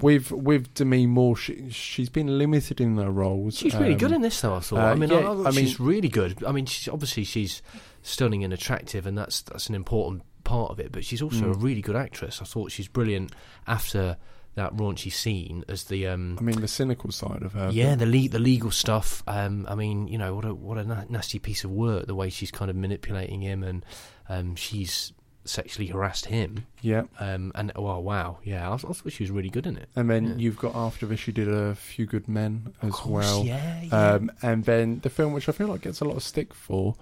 with 0.00 0.30
with 0.32 0.72
Demi 0.74 1.06
Moore, 1.06 1.36
she, 1.36 1.70
she's 1.70 2.08
been 2.08 2.38
limited 2.38 2.80
in 2.80 2.96
her 2.96 3.10
roles. 3.10 3.56
she's 3.58 3.74
really 3.74 3.92
um, 3.92 3.98
good 3.98 4.12
in 4.12 4.22
this, 4.22 4.40
though. 4.40 4.54
I 4.54 4.60
thought. 4.60 4.78
uh, 4.78 4.82
I 4.86 4.94
mean, 4.94 5.10
yeah, 5.10 5.16
I, 5.18 5.32
I, 5.32 5.44
I 5.46 5.50
she's 5.50 5.78
mean- 5.78 5.88
really 5.88 6.08
good. 6.08 6.44
I 6.44 6.52
mean, 6.52 6.66
she's 6.66 6.88
obviously 6.92 7.24
she's 7.24 7.62
stunning 8.02 8.44
and 8.44 8.52
attractive, 8.52 9.06
and 9.06 9.16
that's 9.18 9.42
that's 9.42 9.68
an 9.68 9.74
important 9.74 10.22
part 10.44 10.70
of 10.70 10.78
it. 10.78 10.92
But 10.92 11.04
she's 11.04 11.22
also 11.22 11.50
a 11.50 11.54
Mm. 11.56 11.62
really 11.62 11.82
good 11.82 11.96
actress. 11.96 12.40
I 12.40 12.44
thought 12.44 12.70
she's 12.70 12.88
brilliant 12.88 13.32
after 13.66 14.16
that 14.54 14.74
raunchy 14.74 15.12
scene 15.12 15.62
as 15.68 15.84
the 15.84 16.06
um, 16.06 16.36
I 16.40 16.42
mean, 16.42 16.60
the 16.62 16.68
cynical 16.68 17.10
side 17.12 17.42
of 17.42 17.52
her. 17.52 17.68
Yeah, 17.70 17.94
the 17.94 18.06
le- 18.06 18.28
the 18.28 18.38
legal 18.38 18.70
stuff. 18.70 19.22
Um, 19.26 19.66
I 19.68 19.74
mean, 19.74 20.08
you 20.08 20.16
know, 20.18 20.34
what 20.34 20.44
a 20.46 20.54
what 20.54 20.78
a 20.78 20.84
na- 20.84 21.04
nasty 21.10 21.38
piece 21.38 21.64
of 21.64 21.70
work. 21.70 22.06
The 22.06 22.14
way 22.14 22.30
she's 22.30 22.50
kind 22.50 22.70
of 22.70 22.76
manipulating 22.76 23.42
him, 23.42 23.62
and 23.62 23.84
um, 24.30 24.56
she's 24.56 25.12
sexually 25.48 25.88
harassed 25.88 26.26
him. 26.26 26.66
yeah. 26.80 27.04
Um, 27.18 27.52
and 27.54 27.72
oh 27.76 27.98
wow, 28.00 28.38
yeah, 28.44 28.68
I, 28.70 28.74
I 28.74 28.76
thought 28.76 29.12
she 29.12 29.22
was 29.22 29.30
really 29.30 29.50
good 29.50 29.66
in 29.66 29.76
it. 29.76 29.88
And 29.96 30.08
then 30.10 30.24
Yeah. 30.30 30.34
you've 30.36 30.58
got 30.58 30.74
after 30.74 31.06
this, 31.06 31.20
she 31.20 31.32
did 31.32 31.48
a 31.48 31.74
few 31.74 32.06
good 32.06 32.28
men 32.28 32.72
as 32.82 32.92
course, 32.92 33.24
well. 33.24 33.44
yeah, 33.44 33.82
yeah. 33.82 34.10
Um, 34.14 34.30
and 34.42 34.64
then 34.64 35.00
the 35.02 35.10
film, 35.10 35.32
which 35.32 35.48
I 35.48 35.52
feel 35.52 35.68
like 35.68 35.82
gets 35.82 36.00
a 36.00 36.04
lot 36.04 36.16
of 36.16 36.22
stick 36.22 36.52
for, 36.54 36.94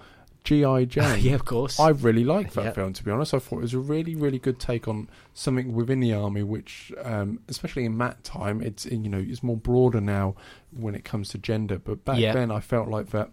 G.I. 0.44 0.84
Jane. 0.94 1.20
yeah, 1.24 1.34
of 1.34 1.46
course. 1.46 1.80
I 1.80 1.88
really 1.88 2.22
liked 2.24 2.52
that 2.54 2.64
Yeah. 2.66 2.70
film, 2.72 2.92
to 2.92 3.02
be 3.02 3.10
honest. 3.10 3.32
I 3.32 3.38
thought 3.38 3.60
it 3.60 3.62
was 3.62 3.72
a 3.72 3.78
really, 3.78 4.14
really 4.14 4.38
good 4.38 4.60
take 4.60 4.86
on 4.86 5.08
something 5.32 5.72
within 5.72 6.00
the 6.00 6.12
army, 6.12 6.42
which, 6.42 6.92
um, 7.02 7.40
especially 7.48 7.86
in 7.86 7.96
that 7.98 8.22
time, 8.24 8.60
it's 8.60 8.84
you 8.84 9.08
know 9.08 9.24
it's 9.26 9.42
more 9.42 9.56
broader 9.56 10.02
now 10.02 10.34
when 10.70 10.94
it 10.94 11.02
comes 11.02 11.30
to 11.30 11.38
gender. 11.38 11.78
But 11.78 12.04
back 12.04 12.18
Yeah. 12.18 12.34
then, 12.34 12.50
I 12.50 12.60
felt 12.60 12.88
like 12.88 13.08
that 13.10 13.30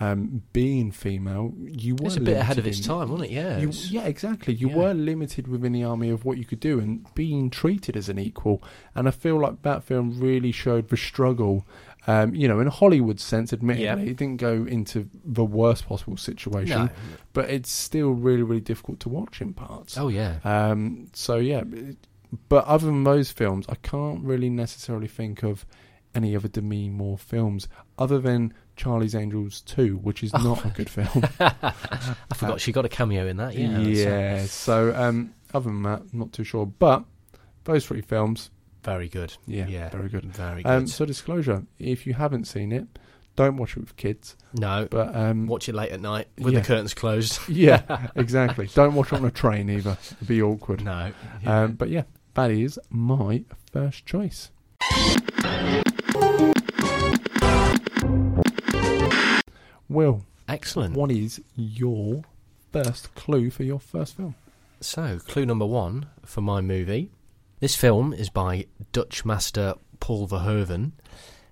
um, 0.00 0.42
being 0.52 0.90
female, 0.90 1.52
you 1.58 1.94
were 1.94 2.06
it's 2.06 2.16
a 2.16 2.20
bit 2.20 2.36
ahead 2.36 2.58
of 2.58 2.66
its 2.66 2.78
in- 2.78 2.84
time, 2.84 3.10
wasn't 3.10 3.30
it? 3.30 3.34
Yeah, 3.34 3.58
You, 3.58 3.70
yeah, 3.72 4.04
exactly. 4.06 4.54
You 4.54 4.68
yeah. 4.70 4.76
were 4.76 4.94
limited 4.94 5.46
within 5.46 5.72
the 5.72 5.84
army 5.84 6.08
of 6.10 6.24
what 6.24 6.38
you 6.38 6.44
could 6.44 6.60
do 6.60 6.80
and 6.80 7.06
being 7.14 7.50
treated 7.50 7.96
as 7.96 8.08
an 8.08 8.18
equal. 8.18 8.62
And 8.94 9.06
I 9.06 9.10
feel 9.12 9.38
like 9.40 9.62
that 9.62 9.84
film 9.84 10.18
really 10.18 10.50
showed 10.52 10.88
the 10.88 10.96
struggle. 10.96 11.66
Um, 12.08 12.34
you 12.34 12.48
know, 12.48 12.58
in 12.58 12.66
a 12.66 12.70
Hollywood 12.70 13.20
sense, 13.20 13.52
admittedly, 13.52 13.84
Yeah. 13.84 14.10
it 14.10 14.16
didn't 14.16 14.38
go 14.38 14.64
into 14.64 15.08
the 15.24 15.44
worst 15.44 15.86
possible 15.86 16.16
situation, 16.16 16.86
no. 16.86 16.88
but 17.32 17.48
it's 17.48 17.70
still 17.70 18.10
really, 18.10 18.42
really 18.42 18.60
difficult 18.60 18.98
to 19.00 19.08
watch 19.08 19.40
in 19.40 19.52
parts. 19.54 19.96
Oh 19.96 20.08
yeah, 20.08 20.38
Um, 20.42 21.06
so 21.12 21.36
yeah, 21.36 21.62
but 22.48 22.64
other 22.64 22.86
than 22.86 23.04
those 23.04 23.30
films, 23.30 23.66
I 23.68 23.76
can't 23.76 24.24
really 24.24 24.50
necessarily 24.50 25.06
think 25.06 25.44
of 25.44 25.64
any 26.14 26.34
other 26.34 26.48
Demi 26.48 26.88
Moore 26.90 27.18
films 27.18 27.68
other 27.98 28.18
than 28.18 28.52
Charlie's 28.76 29.14
Angels 29.14 29.60
2, 29.62 29.96
which 29.98 30.22
is 30.22 30.32
not 30.32 30.64
a 30.64 30.68
good 30.68 30.88
film. 30.90 31.24
I 31.40 32.34
forgot 32.34 32.60
she 32.60 32.72
got 32.72 32.84
a 32.84 32.88
cameo 32.88 33.26
in 33.26 33.36
that. 33.36 33.54
Yeah, 33.54 33.78
Yeah. 33.78 34.40
uh, 34.42 34.46
so 34.46 34.94
um, 34.94 35.34
other 35.54 35.64
than 35.70 35.82
that, 35.82 36.12
not 36.14 36.32
too 36.32 36.44
sure. 36.44 36.66
But 36.66 37.04
those 37.64 37.86
three 37.86 38.00
films, 38.00 38.50
very 38.82 39.08
good. 39.08 39.34
yeah, 39.46 39.66
Yeah, 39.66 39.90
very 39.90 40.08
good. 40.08 40.24
Very 40.24 40.62
good. 40.62 40.68
Um, 40.70 40.86
so 40.86 41.04
disclosure: 41.04 41.64
if 41.78 42.06
you 42.06 42.14
haven't 42.14 42.46
seen 42.46 42.72
it, 42.72 42.86
don't 43.36 43.56
watch 43.56 43.76
it 43.76 43.80
with 43.80 43.96
kids. 43.96 44.36
no, 44.54 44.88
But 44.90 45.14
um, 45.14 45.46
watch 45.46 45.68
it 45.68 45.74
late 45.74 45.92
at 45.92 46.00
night 46.00 46.28
with 46.38 46.52
yeah. 46.54 46.60
the 46.60 46.66
curtains 46.66 46.94
closed. 46.94 47.38
yeah, 47.48 48.08
exactly. 48.16 48.68
Don't 48.74 48.94
watch 48.94 49.12
it 49.12 49.16
on 49.16 49.24
a 49.24 49.30
train 49.30 49.70
either. 49.70 49.96
It'd 50.16 50.28
be 50.28 50.42
awkward. 50.42 50.84
no, 50.84 51.12
yeah. 51.42 51.62
Um, 51.62 51.72
but 51.72 51.88
yeah, 51.90 52.02
that 52.34 52.50
is 52.50 52.78
my 52.90 53.44
first 53.70 54.04
choice. 54.06 54.50
Will, 59.92 60.24
excellent. 60.48 60.96
what 60.96 61.10
is 61.10 61.40
your 61.56 62.22
first 62.72 63.14
clue 63.14 63.50
for 63.50 63.62
your 63.64 63.78
first 63.80 64.16
film? 64.16 64.34
So, 64.80 65.18
clue 65.28 65.46
number 65.46 65.66
one 65.66 66.06
for 66.24 66.40
my 66.40 66.60
movie. 66.60 67.10
This 67.60 67.76
film 67.76 68.12
is 68.12 68.28
by 68.30 68.66
Dutch 68.92 69.24
master 69.24 69.74
Paul 70.00 70.26
Verhoeven, 70.26 70.92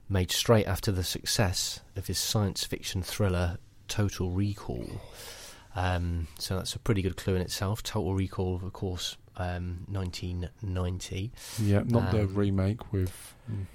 made 0.09 0.33
straight 0.33 0.67
after 0.67 0.91
the 0.91 1.05
success 1.05 1.81
of 1.95 2.09
his 2.09 2.19
science 2.19 2.65
fiction 2.65 3.03
thriller 3.03 3.59
Total 3.87 4.31
Recall. 4.31 5.01
Um, 5.77 6.27
so 6.39 6.57
that's 6.57 6.75
a 6.75 6.81
pretty 6.81 7.03
good 7.03 7.17
clue 7.17 7.37
in 7.37 7.43
itself. 7.43 7.83
Total 7.85 8.13
Recall, 8.15 8.57
of 8.57 8.73
course, 8.73 9.17
um, 9.37 9.85
1990. 9.89 11.31
Yeah, 11.63 11.83
not 11.87 12.11
the 12.11 12.23
Um, 12.23 12.35
remake 12.35 12.93
with 12.93 13.35
mm, 13.51 13.67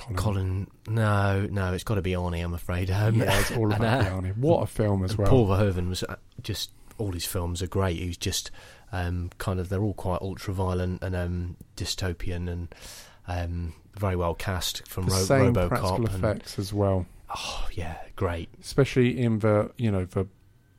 Colin. 0.00 0.16
Colin, 0.16 0.66
no, 0.88 1.46
no, 1.50 1.72
it's 1.72 1.84
got 1.84 1.94
to 1.96 2.02
be 2.02 2.12
Arnie, 2.12 2.42
I'm 2.44 2.54
afraid. 2.54 2.90
Um, 2.90 3.16
yeah, 3.20 3.38
it's 3.40 3.50
all 3.52 3.64
and, 3.72 3.82
about 3.82 4.06
uh, 4.06 4.10
Arnie. 4.10 4.36
What 4.36 4.62
a 4.62 4.66
film 4.66 5.04
as 5.04 5.16
well. 5.16 5.28
Paul 5.28 5.46
Verhoeven 5.48 5.88
was 5.88 6.02
uh, 6.02 6.16
just 6.42 6.70
all 6.98 7.12
his 7.12 7.24
films 7.24 7.62
are 7.62 7.66
great. 7.66 7.98
He's 7.98 8.16
just 8.16 8.50
um, 8.92 9.30
kind 9.38 9.60
of 9.60 9.68
they're 9.68 9.82
all 9.82 9.94
quite 9.94 10.20
ultra 10.20 10.52
violent 10.54 11.02
and 11.02 11.14
um, 11.14 11.56
dystopian 11.76 12.48
and 12.50 12.74
um, 13.28 13.74
very 13.96 14.16
well 14.16 14.34
cast 14.34 14.86
from 14.88 15.06
the 15.06 15.12
Ro- 15.12 15.18
same 15.22 15.54
RoboCop. 15.54 15.68
practical 15.68 15.96
and- 16.06 16.08
effects 16.14 16.58
as 16.58 16.72
well, 16.72 17.06
oh 17.34 17.68
yeah, 17.72 17.96
great. 18.16 18.48
especially 18.60 19.18
in 19.20 19.38
the 19.40 19.70
you 19.76 19.90
know 19.90 20.04
the 20.04 20.26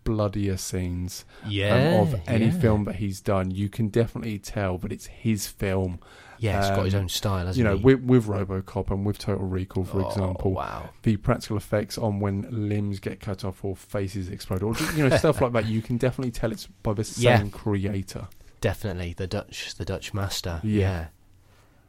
bloodier 0.03 0.57
scenes 0.57 1.25
um, 1.43 1.51
Yeah, 1.51 2.01
of 2.01 2.19
any 2.27 2.45
yeah. 2.47 2.59
film 2.59 2.85
that 2.85 2.95
he's 2.95 3.21
done. 3.21 3.51
You 3.51 3.69
can 3.69 3.89
definitely 3.89 4.39
tell 4.39 4.77
that 4.79 4.91
it's 4.91 5.05
his 5.05 5.47
film. 5.47 5.99
Yeah, 6.41 6.59
it's 6.59 6.69
got 6.75 6.85
his 6.85 6.95
um, 6.95 7.01
own 7.01 7.09
style, 7.09 7.45
hasn't 7.45 7.57
you 7.57 7.63
know, 7.63 7.77
he? 7.77 7.83
with, 7.83 8.01
with 8.01 8.25
RoboCop 8.25 8.89
and 8.89 9.05
with 9.05 9.17
Total 9.19 9.45
Recall, 9.45 9.83
for 9.85 10.01
Oh, 10.03 10.07
example, 10.09 10.51
wow. 10.53 10.89
the 11.03 11.15
practical 11.17 11.55
effects 11.55 11.97
on 11.99 12.19
when 12.19 12.47
limbs 12.49 12.99
get 12.99 13.19
cut 13.19 13.45
off 13.45 13.63
or 13.63 13.75
faces 13.75 14.27
explode, 14.29 14.63
or 14.63 14.73
you 14.95 15.07
know 15.07 15.15
stuff 15.17 15.39
like 15.39 15.53
that. 15.53 15.67
You 15.67 15.81
can 15.83 15.97
definitely 15.97 16.31
tell 16.31 16.51
it's 16.51 16.65
by 16.65 16.93
the 16.93 17.03
same 17.03 17.23
Yeah. 17.45 17.49
creator. 17.51 18.27
Definitely 18.59 19.13
the 19.13 19.27
Dutch, 19.27 19.75
the 19.75 19.85
Dutch 19.85 20.13
master. 20.13 20.59
Yeah. 20.63 21.07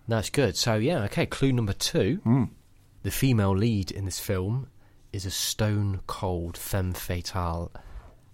No, 0.07 0.19
it's 0.19 0.31
good. 0.31 0.57
So 0.57 0.75
yeah, 0.75 1.05
okay. 1.05 1.27
Clue 1.27 1.53
number 1.53 1.73
two: 1.73 2.21
Mm. 2.27 2.51
the 3.03 3.11
female 3.11 3.57
lead 3.57 3.91
in 3.91 4.05
this 4.05 4.21
film 4.21 4.69
is 5.13 5.25
a 5.27 5.31
stone 5.31 6.01
cold 6.07 6.57
femme 6.59 6.93
fatale, 6.93 7.71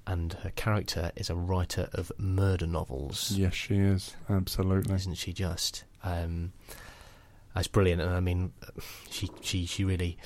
and 0.06 0.32
her 0.42 0.50
character 0.56 1.12
is 1.16 1.28
a 1.30 1.34
writer 1.36 1.88
of 1.92 2.10
murder 2.18 2.66
novels. 2.66 3.32
Yes, 3.36 3.54
she 3.54 3.76
is 3.76 4.16
absolutely. 4.28 4.94
isn't 4.94 5.14
she 5.14 5.32
just? 5.32 5.84
Um, 6.08 6.52
that's 7.54 7.68
brilliant, 7.68 8.00
and 8.02 8.10
I 8.14 8.20
mean, 8.20 8.52
she 9.10 9.28
she 9.40 9.66
she 9.66 9.84
really. 9.84 10.16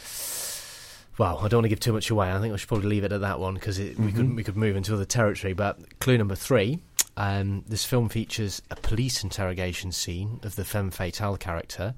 Well, 1.19 1.39
I 1.39 1.49
don't 1.49 1.59
want 1.59 1.65
to 1.65 1.69
give 1.69 1.81
too 1.81 1.93
much 1.93 2.11
away. 2.11 2.33
I 2.33 2.41
think 2.41 2.55
I 2.55 2.57
should 2.57 2.69
probably 2.69 2.89
leave 2.89 3.05
it 3.05 3.13
at 3.13 3.21
that 3.21 3.39
one 3.39 3.55
because 3.55 3.79
we 3.79 3.91
could 4.13 4.27
Mhm. 4.29 4.37
we 4.37 4.43
could 4.45 4.57
move 4.57 4.77
into 4.77 4.95
other 4.95 5.05
territory. 5.05 5.53
But 5.53 5.99
clue 6.01 6.17
number 6.19 6.35
three: 6.35 6.79
um, 7.17 7.65
this 7.69 7.85
film 7.85 8.09
features 8.09 8.63
a 8.71 8.77
police 8.77 9.23
interrogation 9.23 9.93
scene 9.93 10.41
of 10.43 10.57
the 10.57 10.65
femme 10.65 10.91
fatale 10.91 11.37
character 11.37 11.95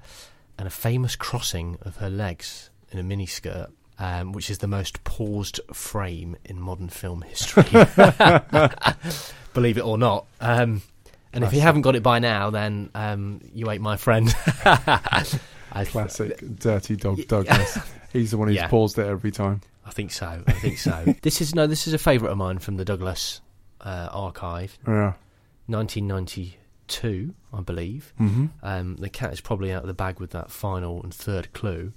and 0.57 0.67
a 0.67 0.71
famous 0.71 1.15
crossing 1.15 1.77
of 1.81 1.97
her 1.97 2.09
legs 2.09 2.69
in 2.91 2.99
a 2.99 3.03
miniskirt. 3.03 3.71
Um, 3.97 4.33
which 4.33 4.49
is 4.49 4.57
the 4.57 4.67
most 4.67 5.05
paused 5.05 5.61
frame 5.73 6.35
in 6.43 6.59
modern 6.59 6.89
film 6.89 7.21
history. 7.21 7.63
Believe 9.53 9.77
it 9.77 9.85
or 9.85 9.97
not. 9.97 10.25
Um, 10.41 10.81
and 11.35 11.43
if 11.43 11.53
you 11.53 11.61
haven't 11.61 11.81
got 11.83 11.95
it 11.95 12.01
by 12.03 12.17
now, 12.19 12.49
then 12.49 12.89
um, 12.95 13.41
you 13.53 13.69
ain't 13.69 13.81
my 13.81 13.97
friend. 13.97 14.33
Classic 15.85 16.39
dirty 16.59 16.95
dog 16.95 17.19
Douglas. 17.27 17.77
He's 18.13 18.31
the 18.31 18.37
one 18.37 18.47
who's 18.47 18.55
Yeah. 18.57 18.67
paused 18.69 18.97
it 18.97 19.05
every 19.05 19.31
time. 19.31 19.61
I 19.85 19.91
think 19.91 20.11
so. 20.11 20.41
I 20.47 20.51
think 20.53 20.77
so. 20.77 21.13
this 21.21 21.41
is 21.41 21.53
no. 21.53 21.67
This 21.67 21.85
is 21.87 21.93
a 21.93 21.97
favourite 21.97 22.31
of 22.31 22.37
mine 22.37 22.59
from 22.59 22.77
the 22.77 22.85
Douglas 22.85 23.41
uh, 23.81 24.07
archive, 24.11 24.77
Yeah. 24.87 25.13
1992, 25.67 27.33
I 27.53 27.61
believe. 27.61 28.13
hmm 28.17 28.45
Um, 28.63 28.95
the 28.97 29.09
cat 29.09 29.33
is 29.33 29.41
probably 29.41 29.71
out 29.73 29.81
of 29.83 29.87
the 29.87 29.93
bag 29.93 30.19
with 30.19 30.31
that 30.31 30.49
final 30.51 31.03
and 31.03 31.13
third 31.13 31.51
clue. 31.53 31.93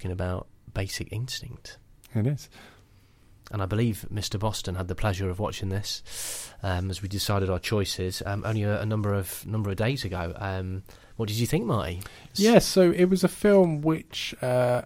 Talking 0.00 0.12
about 0.12 0.46
Basic 0.72 1.12
Instinct. 1.12 1.76
It 2.14 2.26
is. 2.26 2.48
And 3.52 3.60
I 3.60 3.66
believe 3.66 4.06
Mr. 4.12 4.38
Boston 4.38 4.76
had 4.76 4.88
the 4.88 4.94
pleasure 4.94 5.28
of 5.28 5.38
watching 5.38 5.68
this 5.68 6.50
um, 6.62 6.88
as 6.88 7.02
we 7.02 7.08
decided 7.08 7.50
our 7.50 7.58
choices 7.58 8.22
um, 8.24 8.44
only 8.46 8.62
a, 8.62 8.80
a 8.80 8.86
number 8.86 9.12
of 9.12 9.44
number 9.46 9.68
of 9.70 9.76
days 9.76 10.04
ago. 10.04 10.32
Um, 10.36 10.84
what 11.16 11.28
did 11.28 11.36
you 11.36 11.46
think, 11.46 11.66
Marty? 11.66 12.00
Yes, 12.36 12.64
so 12.64 12.90
it 12.92 13.06
was 13.06 13.24
a 13.24 13.28
film 13.28 13.82
which 13.82 14.34
uh, 14.40 14.82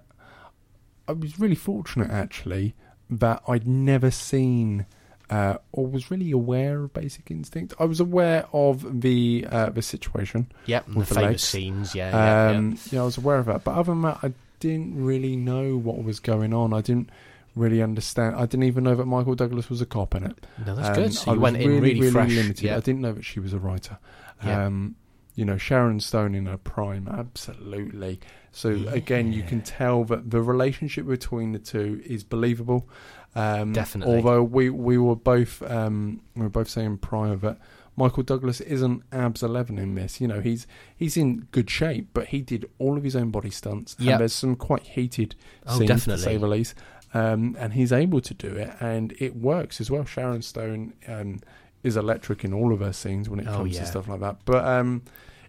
I 1.07 1.13
was 1.13 1.39
really 1.39 1.55
fortunate 1.55 2.11
actually 2.11 2.75
that 3.11 3.43
I'd 3.47 3.69
never 3.69 4.11
seen 4.11 4.87
uh, 5.31 5.59
or 5.73 5.87
was 5.87 6.11
really 6.11 6.31
aware 6.33 6.85
of 6.85 6.93
Basic 6.95 7.31
Instinct. 7.31 7.75
I 7.79 7.85
was 7.85 8.01
aware 8.01 8.47
of 8.53 9.03
the 9.03 9.47
uh, 9.51 9.71
the 9.71 9.83
situation. 9.83 10.51
Yep, 10.67 10.87
the 10.89 10.99
With 10.99 11.09
the 11.11 11.15
famous 11.17 11.31
legs. 11.33 11.43
scenes. 11.45 11.95
Yeah, 11.95 12.11
yeah, 12.11 12.51
yeah. 12.51 12.59
Um, 12.59 12.79
yeah, 12.91 13.03
I 13.03 13.05
was 13.05 13.19
aware 13.19 13.37
of 13.37 13.47
that, 13.47 13.63
but 13.63 13.73
other 13.75 13.93
than 13.93 14.03
that, 14.03 14.19
I 14.23 14.33
didn't 14.69 15.05
really 15.05 15.37
know 15.37 15.77
what 15.77 16.03
was 16.03 16.21
going 16.21 16.53
on. 16.55 16.73
I 16.73 16.81
didn't 16.81 17.11
really 17.55 17.83
understand. 17.83 18.35
I 18.37 18.47
didn't 18.47 18.65
even 18.65 18.85
know 18.85 18.95
that 18.95 19.07
Michael 19.07 19.35
Douglas 19.35 19.69
was 19.71 19.81
a 19.81 19.87
cop 19.87 20.15
in 20.15 20.25
it. 20.25 20.47
No, 20.67 20.75
that's 20.75 20.89
Um, 20.89 20.95
good. 20.95 21.15
So 21.15 21.33
I 21.33 21.37
went 21.37 21.57
in 21.59 21.81
really, 21.81 22.11
fresh. 22.11 22.31
limited. 22.31 22.63
Yeah. 22.63 22.77
I 22.77 22.81
didn't 22.81 23.01
know 23.03 23.13
that 23.13 23.25
she 23.25 23.41
was 23.41 23.53
a 23.53 23.59
writer. 23.59 23.99
Yeah. 24.45 24.67
Um, 24.67 24.97
you 25.37 25.45
know, 25.45 25.57
Sharon 25.59 26.01
Stone 26.01 26.35
in 26.35 26.47
her 26.47 26.57
prime, 26.57 27.09
absolutely. 27.09 28.21
So 28.53 28.71
again, 28.89 29.33
you 29.33 29.43
can 29.43 29.61
tell 29.63 30.05
that 30.05 30.31
the 30.31 30.41
relationship 30.41 31.07
between 31.07 31.53
the 31.53 31.59
two 31.59 32.01
is 32.07 32.23
believable. 32.25 32.89
Um, 33.35 33.73
Definitely. 33.73 34.17
Although 34.17 34.45
we 34.45 34.71
we 34.71 34.97
were 34.97 35.17
both 35.17 35.61
um, 35.63 36.21
we 36.37 36.43
were 36.43 36.49
both 36.61 36.69
saying 36.69 36.99
prior 36.99 37.35
that 37.37 37.59
Michael 37.97 38.23
Douglas 38.25 38.61
isn't 38.61 39.03
abs 39.13 39.43
eleven 39.43 39.79
in 39.79 39.95
this. 39.95 40.21
You 40.21 40.29
know, 40.29 40.41
he's 40.41 40.67
he's 40.97 41.17
in 41.17 41.47
good 41.53 41.71
shape, 41.71 42.09
but 42.15 42.27
he 42.29 42.41
did 42.43 42.69
all 42.79 42.97
of 42.97 43.05
his 43.05 43.15
own 43.17 43.31
body 43.31 43.51
stunts. 43.51 43.97
Yep. 43.99 44.13
And 44.13 44.21
there's 44.21 44.33
some 44.33 44.57
quite 44.57 44.83
heated 44.83 45.35
Oh, 45.67 45.79
scenes, 45.79 45.89
definitely. 45.89 46.25
to 46.25 46.31
say 46.31 46.37
the 46.37 46.47
least. 46.49 46.75
Um, 47.13 47.57
and 47.61 47.75
he's 47.75 47.93
able 47.93 48.21
to 48.21 48.35
do 48.35 48.49
it, 48.57 48.73
and 48.81 49.15
it 49.21 49.37
works 49.37 49.81
as 49.81 49.89
well. 49.91 50.05
Sharon 50.05 50.43
Stone 50.43 50.95
um, 51.07 51.39
is 51.85 51.97
electric 51.97 52.45
in 52.45 52.53
all 52.53 52.73
of 52.73 52.81
her 52.81 52.93
scenes 52.93 53.29
when 53.29 53.39
it 53.39 53.47
Oh, 53.47 53.59
comes 53.59 53.75
yeah. 53.75 53.83
to 53.83 53.87
stuff 53.87 54.09
like 54.09 54.19
that. 54.21 54.39
But 54.45 54.65
um, 54.65 55.03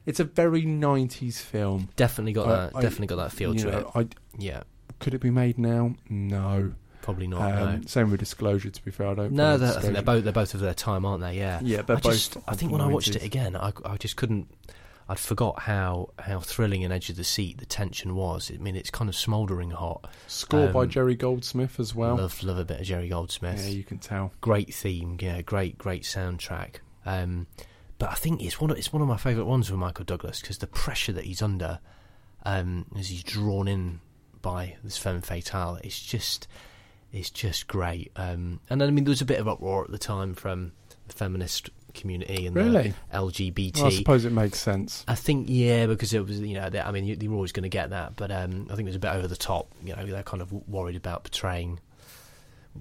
it's 0.05 0.19
a 0.19 0.25
very 0.25 0.61
'90s 0.61 1.39
film. 1.41 1.89
Definitely 1.95 2.33
got 2.33 2.47
I- 2.47 2.49
that. 2.67 2.75
I- 2.75 2.81
definitely 2.81 3.07
got 3.07 3.15
that 3.15 3.31
feel 3.31 3.55
to 3.55 3.71
know, 3.71 3.77
it. 3.79 3.87
I, 3.95 4.07
Yeah, 4.37 4.61
could 4.99 5.15
it 5.15 5.21
be 5.21 5.31
made 5.31 5.57
now? 5.57 5.95
No. 6.07 6.73
Probably 7.05 7.27
not. 7.27 7.41
Um, 7.41 7.87
Same 7.87 8.09
with 8.09 8.19
Disclosure. 8.19 8.71
To 8.71 8.83
be 8.83 8.91
fair, 8.91 9.07
I 9.07 9.13
don't. 9.13 9.31
no, 9.31 9.51
no 9.51 9.57
they're- 9.57 9.77
I 9.77 9.79
think 9.79 9.93
they're 9.93 10.01
both 10.01 10.23
they're 10.23 10.33
both 10.33 10.53
of 10.55 10.59
their 10.59 10.73
time, 10.73 11.05
aren't 11.05 11.21
they? 11.21 11.37
Yeah. 11.37 11.59
Yeah, 11.63 11.83
they're 11.83 11.97
I 11.97 11.99
just, 11.99 12.33
both. 12.33 12.43
I 12.47 12.55
think 12.55 12.71
when 12.71 12.81
I 12.81 12.87
watched 12.87 13.15
it 13.15 13.23
again, 13.23 13.55
I, 13.55 13.71
I 13.85 13.97
just 13.97 14.17
couldn't. 14.17 14.47
I'd 15.07 15.19
forgot 15.19 15.59
how 15.61 16.09
how 16.17 16.39
thrilling 16.39 16.83
and 16.83 16.91
edge 16.91 17.11
of 17.11 17.15
the 17.15 17.23
seat 17.23 17.59
the 17.59 17.65
tension 17.67 18.15
was. 18.15 18.51
I 18.51 18.57
mean, 18.57 18.75
it's 18.75 18.89
kind 18.89 19.07
of 19.07 19.15
smouldering 19.15 19.69
hot. 19.69 20.09
Score 20.25 20.67
by 20.69 20.81
um, 20.81 20.89
Jerry 20.89 21.15
Goldsmith 21.15 21.79
as 21.79 21.93
well. 21.93 22.15
love 22.15 22.41
love 22.41 22.57
a 22.57 22.65
bit 22.65 22.81
of 22.81 22.87
Jerry 22.87 23.07
Goldsmith. 23.07 23.63
yeah, 23.63 23.69
you 23.69 23.83
can 23.83 23.99
tell. 23.99 24.33
great 24.41 24.73
theme, 24.73 25.17
yeah, 25.21 25.41
great 25.43 25.77
great 25.77 26.03
soundtrack. 26.03 26.77
Um, 27.05 27.45
but 27.99 28.09
I 28.09 28.15
think 28.15 28.43
it's 28.43 28.59
one 28.59 28.71
of 28.71 28.77
it's 28.77 28.91
one 28.91 29.03
of 29.03 29.07
my 29.07 29.17
favourite 29.17 29.45
ones 29.47 29.69
with 29.69 29.79
Michael 29.79 30.05
Douglas 30.05 30.41
because 30.41 30.57
the 30.57 30.67
pressure 30.67 31.13
that 31.13 31.25
he's 31.25 31.43
under 31.43 31.79
um, 32.43 32.87
as 32.97 33.09
he's 33.09 33.23
drawn 33.23 33.67
in 33.67 33.99
by 34.41 34.75
this 34.83 34.97
femme 34.97 35.21
fatale, 35.21 35.79
it's 35.83 35.99
just 35.99 36.47
it's 37.15 37.29
just 37.29 37.67
great. 37.67 38.11
Um, 38.15 38.59
and 38.69 38.83
I 38.83 38.89
mean, 38.91 39.03
there 39.05 39.11
was 39.11 39.21
a 39.21 39.25
bit 39.25 39.39
of 39.39 39.47
uproar 39.47 39.83
at 39.85 39.91
the 39.91 39.97
time 39.97 40.33
from 40.33 40.71
the 41.07 41.13
feminist 41.13 41.69
community 41.93 42.45
and 42.45 42.55
Really? 42.55 42.93
the 43.11 43.17
LGBT. 43.17 43.77
Well, 43.77 43.85
I 43.87 43.89
suppose 43.89 44.25
it 44.25 44.31
makes 44.33 44.59
sense. 44.59 45.05
I 45.07 45.15
think 45.15 45.47
yeah, 45.49 45.85
because 45.85 46.13
it 46.13 46.25
was 46.25 46.39
you 46.41 46.55
know 46.55 46.69
I 46.83 46.91
mean 46.91 47.05
you, 47.05 47.17
you 47.19 47.29
were 47.29 47.35
always 47.35 47.51
going 47.53 47.63
to 47.63 47.69
get 47.69 47.91
that, 47.91 48.15
but 48.15 48.31
um, 48.31 48.67
I 48.69 48.75
think 48.75 48.81
it 48.87 48.91
was 48.91 48.95
a 48.95 48.99
bit 48.99 49.13
over 49.13 49.27
the 49.27 49.35
top. 49.37 49.71
You 49.83 49.95
know 49.95 50.05
they're 50.05 50.23
kind 50.23 50.41
of 50.41 50.51
worried 50.67 50.97
about 50.97 51.23
portraying 51.23 51.79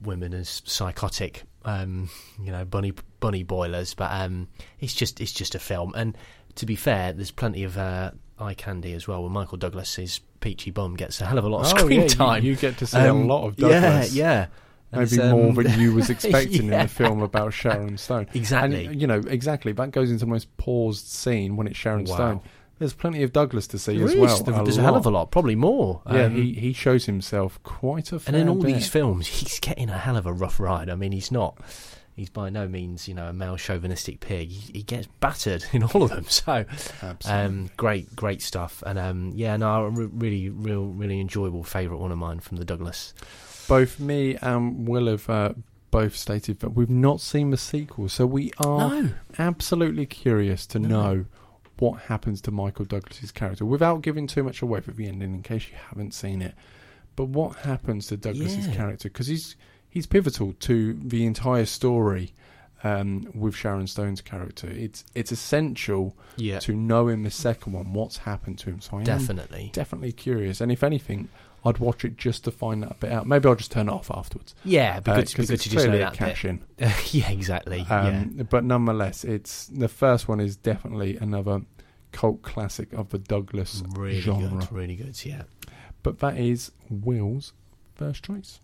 women 0.03 0.35
as 0.35 0.63
psychotic, 0.65 1.45
um, 1.65 2.11
you 2.43 2.51
know 2.51 2.65
bunny 2.65 2.93
bunny 3.21 3.45
boilers. 3.45 3.95
But 3.95 4.11
um, 4.11 4.49
it's 4.81 4.95
just 4.95 5.21
it's 5.21 5.33
just 5.33 5.55
a 5.55 5.61
film, 5.61 5.93
and 5.95 6.17
to 6.57 6.67
be 6.67 6.75
fair, 6.77 7.13
there's 7.13 7.31
plenty 7.31 7.63
of 7.65 7.79
uh, 7.79 8.11
eye 8.39 8.55
candy 8.55 8.93
as 8.95 9.07
well. 9.09 9.23
When 9.23 9.33
Michael 9.33 9.59
Douglas's 9.59 10.21
peachy 10.41 10.71
bum 10.71 10.95
gets 10.97 11.21
a 11.21 11.27
hell 11.27 11.39
of 11.39 11.45
a 11.45 11.49
lot 11.49 11.67
of 11.67 11.75
oh, 11.75 11.79
screen 11.79 12.01
yeah, 12.03 12.07
time. 12.09 12.45
You, 12.45 12.57
get 12.57 12.79
to 12.79 12.87
see 12.87 12.99
Um, 12.99 13.23
a 13.23 13.27
lot 13.27 13.47
of 13.47 13.57
Douglas. 13.57 14.13
Yeah, 14.15 14.25
yeah. 14.25 14.47
Maybe 14.93 15.05
it's, 15.05 15.17
more 15.17 15.49
um, 15.49 15.55
than 15.55 15.81
you 15.81 15.93
was 15.95 16.09
expecting 16.11 16.65
in 16.65 16.69
yeah. 16.69 16.83
the 16.85 16.89
film 16.89 17.23
about 17.23 17.53
Sharon 17.53 17.97
Stone. 17.99 18.29
Exactly. 18.35 18.87
And 18.87 19.01
you 19.01 19.07
know, 19.07 19.19
exactly. 19.27 19.73
That 19.73 19.91
goes 19.91 20.11
into 20.11 20.25
the 20.25 20.31
most 20.31 20.55
paused 20.57 21.07
scene 21.07 21.57
when 21.57 21.67
it's 21.67 21.77
Sharon 21.77 22.05
Wow. 22.05 22.15
Stone. 22.15 22.41
There's 22.79 22.93
plenty 22.93 23.23
of 23.23 23.33
Douglas 23.33 23.69
to 23.69 23.79
see 23.79 23.99
There 23.99 24.07
as 24.09 24.17
well. 24.17 24.43
There- 24.43 24.65
There's 24.65 24.79
a, 24.79 24.83
hell 24.83 24.97
of 24.97 25.07
a 25.07 25.11
lot, 25.11 25.31
probably 25.31 25.55
more. 25.55 26.03
Yeah, 26.11 26.25
Um, 26.25 26.35
he, 26.35 26.53
he 26.55 26.73
shows 26.73 27.07
himself 27.07 27.61
quite 27.63 28.11
a 28.13 28.21
And 28.27 28.35
in 28.37 28.49
all 28.49 28.57
bit. 28.57 28.75
these 28.75 28.89
films, 28.89 29.27
he's 29.29 29.61
getting 29.61 29.89
a 29.89 29.97
hell 29.99 30.17
of 30.17 30.27
a 30.27 30.33
rough 30.33 30.59
ride. 30.59 30.91
I 30.91 30.97
mean, 30.97 31.13
he's 31.13 31.31
not. 31.31 31.57
He's 32.17 32.31
by 32.31 32.49
no 32.49 32.69
means, 32.69 33.09
you 33.09 33.15
know, 33.15 33.27
a 33.27 33.33
male 33.33 33.57
chauvinistic 33.57 34.21
pig. 34.21 34.49
He, 34.49 34.73
he 34.73 34.83
gets 34.85 35.09
battered 35.21 35.65
in 35.73 35.83
all 35.83 36.05
of 36.05 36.11
them. 36.11 36.25
So, 36.29 36.65
um, 37.27 37.71
great, 37.77 38.15
great 38.15 38.41
stuff. 38.41 38.83
And 38.87 38.99
um, 38.99 39.33
yeah, 39.35 39.57
no, 39.57 39.87
a 39.87 39.91
really, 39.91 40.49
real, 40.49 40.87
really 40.87 41.21
enjoyable 41.21 41.65
favourite 41.65 42.01
one 42.01 42.13
of 42.13 42.19
mine 42.19 42.41
from 42.41 42.59
the 42.59 42.65
Douglas. 42.65 43.15
both 43.69 43.99
me 43.99 44.37
and 44.43 44.87
Will 44.87 45.09
have 45.09 45.29
uh, 45.29 45.55
both 45.91 46.15
stated 46.17 46.61
that 46.61 46.71
we've 46.71 46.89
not 46.91 47.21
seen 47.21 47.51
the 47.51 47.57
sequel, 47.57 48.09
so 48.09 48.27
we 48.27 48.53
are 48.59 48.91
No, 49.03 49.11
absolutely 49.39 50.07
curious 50.07 50.67
to 50.69 50.79
No. 50.79 50.89
know 50.89 51.25
what 51.79 52.03
happens 52.03 52.41
to 52.43 52.53
Michael 52.53 52.85
Douglas's 52.85 53.33
character 53.33 53.65
without 53.65 54.03
giving 54.03 54.29
too 54.29 54.45
much 54.45 54.63
away 54.63 54.81
for 54.81 54.93
the 54.93 55.09
ending 55.09 55.35
in 55.35 55.43
case 55.43 55.69
you 55.69 55.77
haven't 55.89 56.15
seen 56.15 56.41
it. 56.43 56.55
But 57.17 57.25
what 57.27 57.57
happens 57.59 58.07
to 58.09 58.17
Douglas's 58.17 58.69
Yeah. 58.69 58.75
character 58.75 59.09
because 59.09 59.27
he's 59.27 59.57
he's 59.95 60.05
pivotal 60.07 60.53
to 60.61 60.93
the 61.03 61.25
entire 61.25 61.65
story 61.65 62.35
um, 62.83 63.27
with 63.35 63.55
Sharon 63.57 63.87
Stone's 63.87 64.21
character. 64.21 64.69
It's 64.69 65.05
it's 65.15 65.33
essential 65.33 66.15
Yeah, 66.37 66.59
to 66.61 66.75
know 66.75 67.09
in 67.09 67.23
the 67.23 67.31
second 67.31 67.73
one 67.73 67.95
what's 67.95 68.19
happened 68.19 68.59
to 68.59 68.71
him. 68.71 68.81
So 68.83 68.97
I 68.97 69.01
am 69.01 69.05
definitely. 69.05 69.71
definitely 69.73 70.13
curious, 70.13 70.61
and 70.61 70.71
if 70.71 70.83
anything, 70.83 71.29
I'd 71.65 71.79
watch 71.79 72.05
it 72.05 72.19
just 72.19 72.45
to 72.45 72.51
find 72.51 72.83
that 72.83 73.01
bit 73.01 73.11
out. 73.11 73.27
Maybe 73.27 73.49
I'll 73.49 73.55
just 73.55 73.73
turn 73.73 73.89
it 73.89 73.93
off 73.93 74.11
afterwards 74.11 74.55
Yeah, 74.65 75.01
because 75.01 75.33
because 75.33 75.33
because 75.33 75.51
it's 75.51 75.67
you 75.67 75.73
just 75.73 75.87
know 75.87 75.93
clearly 75.93 76.17
cash 76.17 76.45
in. 76.45 76.61
yeah, 77.13 77.31
exactly. 77.31 77.87
yeah. 77.89 78.01
Um, 78.09 78.47
But 78.51 78.65
nonetheless, 78.65 79.25
it's 79.25 79.67
the 79.69 79.89
first 79.89 80.29
one 80.29 80.41
is 80.41 80.57
definitely 80.57 81.17
another 81.17 81.63
cult 82.13 82.43
classic 82.43 82.93
of 82.93 83.09
the 83.09 83.19
Douglas 83.19 83.83
Really 83.97 84.21
genre. 84.21 84.61
good, 84.61 84.73
really 84.73 84.95
good. 84.97 85.25
Yeah. 85.25 85.45
But 86.03 86.19
that 86.19 86.37
is 86.37 86.71
Will's 86.91 87.55
first 87.95 88.23
choice. 88.25 88.61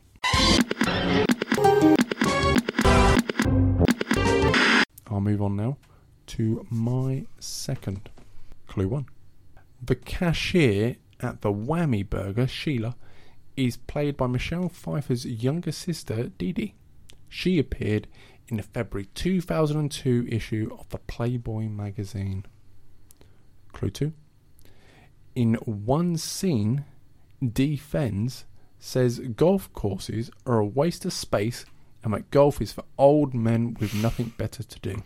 I'll 5.11 5.21
move 5.21 5.43
on 5.43 5.57
now 5.57 5.77
to 6.29 6.67
my 6.71 7.27
second 7.41 8.09
clue 8.69 8.89
one. 8.89 9.07
The 9.83 9.97
cashier 9.97 10.97
at 11.19 11.43
the 11.43 11.53
Whammy 11.53 12.09
Burger, 12.09 12.47
Sheila, 12.47 12.97
is 13.57 13.77
played 13.77 14.17
by 14.17 14.29
Michelle 14.29 14.69
Pfeiffer's 14.69 15.27
younger 15.27 15.73
sister, 15.73 16.29
Dee 16.39 16.53
Dee. 16.53 16.75
She 17.29 17.59
appeared 17.59 18.07
in 18.49 18.57
the 18.57 18.63
February 18.63 19.09
2002 19.15 20.27
issue 20.31 20.75
of 20.79 20.89
the 20.91 20.99
Playboy 20.99 21.65
magazine. 21.65 22.47
Clue 23.73 23.91
2. 23.91 24.13
In 25.35 25.55
one 25.55 26.17
scene, 26.17 26.85
D-Fens 27.47 28.45
says 28.81 29.21
golf 29.21 29.73
courses 29.73 30.31
are 30.45 30.59
a 30.59 30.67
waste 30.67 31.05
of 31.05 31.13
space 31.13 31.65
and 32.03 32.15
that 32.15 32.31
golf 32.31 32.61
is 32.61 32.73
for 32.73 32.85
old 32.99 33.35
men 33.35 33.77
with 33.79 33.95
nothing 33.95 34.33
better 34.37 34.63
to 34.63 34.81
do. 34.81 35.03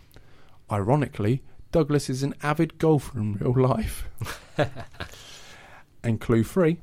Ironically, 0.71 1.43
Douglas 1.71 2.09
is 2.09 2.23
an 2.23 2.33
avid 2.41 2.77
golfer 2.77 3.19
in 3.19 3.33
real 3.33 3.53
life. 3.53 4.07
and 6.03 6.19
clue 6.19 6.43
three 6.43 6.79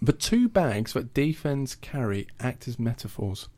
the 0.00 0.12
two 0.12 0.48
bags 0.48 0.92
that 0.92 1.14
D-Fens 1.14 1.74
carry 1.74 2.26
act 2.38 2.68
as 2.68 2.78
metaphors. 2.78 3.48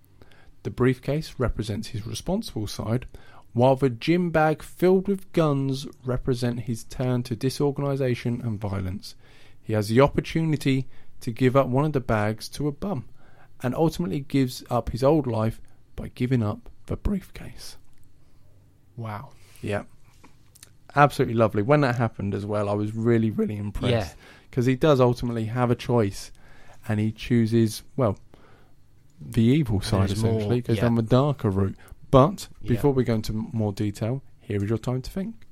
The 0.62 0.70
briefcase 0.70 1.34
represents 1.36 1.88
his 1.88 2.06
responsible 2.06 2.68
side, 2.68 3.06
while 3.52 3.74
the 3.74 3.90
gym 3.90 4.30
bag 4.30 4.62
filled 4.62 5.08
with 5.08 5.32
guns 5.32 5.88
represent 6.04 6.60
his 6.60 6.84
turn 6.84 7.24
to 7.24 7.34
disorganisation 7.34 8.40
and 8.40 8.60
violence. 8.60 9.16
He 9.60 9.72
has 9.72 9.88
the 9.88 10.00
opportunity 10.00 10.86
to 11.20 11.30
give 11.32 11.56
up 11.56 11.66
one 11.68 11.84
of 11.84 11.92
the 11.92 12.00
bags 12.00 12.48
to 12.50 12.68
a 12.68 12.72
bum, 12.72 13.04
and 13.62 13.74
ultimately 13.74 14.20
gives 14.20 14.62
up 14.70 14.90
his 14.90 15.02
old 15.02 15.26
life 15.26 15.60
by 15.96 16.08
giving 16.14 16.42
up 16.42 16.68
the 16.86 16.96
briefcase. 16.96 17.76
Wow. 18.96 19.30
Yeah. 19.62 19.84
Absolutely 20.94 21.34
lovely. 21.34 21.62
When 21.62 21.80
that 21.82 21.96
happened 21.96 22.34
as 22.34 22.46
well, 22.46 22.68
I 22.68 22.72
was 22.74 22.94
really, 22.94 23.30
really 23.30 23.56
impressed. 23.56 24.16
Because 24.50 24.66
he 24.66 24.76
does 24.76 25.00
ultimately 25.00 25.44
have 25.46 25.70
a 25.70 25.74
choice 25.74 26.32
and 26.88 26.98
he 26.98 27.12
chooses, 27.12 27.82
well, 27.96 28.16
the 29.20 29.42
evil 29.42 29.80
side 29.80 30.08
There's 30.08 30.22
more- 30.22 30.32
essentially, 30.36 30.60
goes 30.62 30.76
yeah. 30.76 30.82
down 30.82 30.94
the 30.94 31.02
darker 31.02 31.50
route. 31.50 31.76
But 32.10 32.48
Yeah. 32.62 32.68
before 32.70 32.92
we 32.92 33.04
go 33.04 33.14
into 33.14 33.32
more 33.32 33.72
detail, 33.72 34.22
here 34.40 34.62
is 34.62 34.68
your 34.68 34.78
time 34.78 35.02
to 35.02 35.10
think. 35.10 35.46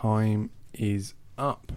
Time 0.00 0.48
is 0.72 1.12
up. 1.36 1.72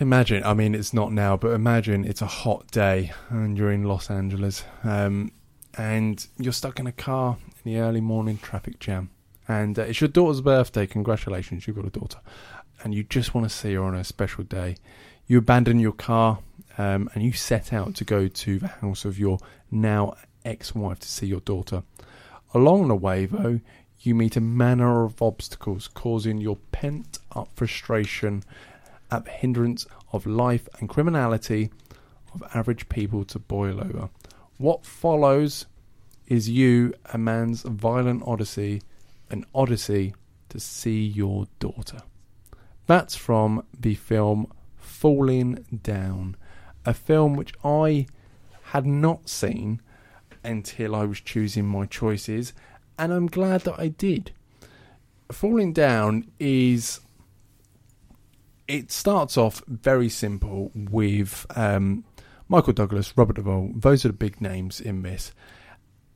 Imagine, 0.00 0.42
I 0.42 0.52
mean, 0.52 0.74
it's 0.74 0.92
not 0.92 1.12
now, 1.12 1.36
but 1.36 1.52
imagine 1.52 2.04
it's 2.04 2.22
a 2.22 2.26
hot 2.26 2.68
day 2.72 3.12
and 3.28 3.56
you're 3.56 3.70
in 3.70 3.84
Los 3.84 4.10
Angeles 4.10 4.64
um, 4.82 5.30
and 5.78 6.26
you're 6.38 6.52
stuck 6.52 6.80
in 6.80 6.88
a 6.88 6.92
car 6.92 7.38
in 7.64 7.72
the 7.72 7.78
early 7.78 8.00
morning 8.00 8.38
traffic 8.38 8.80
jam. 8.80 9.10
And 9.46 9.78
uh, 9.78 9.82
it's 9.82 10.00
your 10.00 10.08
daughter's 10.08 10.40
birthday. 10.40 10.88
Congratulations, 10.88 11.68
you've 11.68 11.76
got 11.76 11.86
a 11.86 11.90
daughter. 11.90 12.18
And 12.82 12.92
you 12.92 13.04
just 13.04 13.32
want 13.32 13.48
to 13.48 13.56
see 13.56 13.74
her 13.74 13.84
on 13.84 13.94
a 13.94 14.02
special 14.02 14.42
day. 14.42 14.74
You 15.28 15.38
abandon 15.38 15.78
your 15.78 15.92
car 15.92 16.40
um, 16.78 17.08
and 17.14 17.22
you 17.22 17.32
set 17.32 17.72
out 17.72 17.94
to 17.94 18.02
go 18.04 18.26
to 18.26 18.58
the 18.58 18.66
house 18.66 19.04
of 19.04 19.20
your 19.20 19.38
now 19.70 20.16
ex 20.44 20.74
wife 20.74 20.98
to 20.98 21.08
see 21.08 21.28
your 21.28 21.40
daughter. 21.40 21.84
Along 22.52 22.88
the 22.88 22.96
way, 22.96 23.26
though, 23.26 23.60
you 24.00 24.14
meet 24.14 24.36
a 24.36 24.40
manner 24.40 25.04
of 25.04 25.20
obstacles 25.20 25.88
causing 25.88 26.38
your 26.38 26.56
pent 26.72 27.18
up 27.34 27.48
frustration 27.54 28.42
at 29.10 29.24
the 29.24 29.30
hindrance 29.30 29.86
of 30.12 30.26
life 30.26 30.68
and 30.78 30.88
criminality 30.88 31.70
of 32.34 32.42
average 32.54 32.88
people 32.88 33.24
to 33.24 33.38
boil 33.38 33.80
over. 33.80 34.10
What 34.58 34.84
follows 34.84 35.66
is 36.26 36.48
you, 36.48 36.94
a 37.12 37.18
man's 37.18 37.62
violent 37.62 38.22
odyssey, 38.26 38.82
an 39.30 39.44
odyssey 39.54 40.14
to 40.48 40.60
see 40.60 41.04
your 41.04 41.46
daughter. 41.58 42.00
That's 42.86 43.16
from 43.16 43.64
the 43.78 43.94
film 43.94 44.52
Falling 44.76 45.80
Down, 45.82 46.36
a 46.84 46.94
film 46.94 47.34
which 47.34 47.52
I 47.64 48.06
had 48.70 48.86
not 48.86 49.28
seen 49.28 49.80
until 50.44 50.94
I 50.94 51.04
was 51.04 51.20
choosing 51.20 51.66
my 51.66 51.86
choices, 51.86 52.52
and 52.98 53.12
I'm 53.12 53.26
glad 53.26 53.62
that 53.62 53.78
I 53.78 53.88
did. 53.88 54.32
Falling 55.30 55.72
Down 55.72 56.30
is. 56.38 57.00
It 58.68 58.90
starts 58.90 59.36
off 59.36 59.62
very 59.68 60.08
simple 60.08 60.72
with 60.74 61.46
um, 61.54 62.04
Michael 62.48 62.72
Douglas, 62.72 63.16
Robert 63.16 63.36
Duvall. 63.36 63.70
Those 63.76 64.04
are 64.04 64.08
the 64.08 64.14
big 64.14 64.40
names 64.40 64.80
in 64.80 65.02
this, 65.02 65.32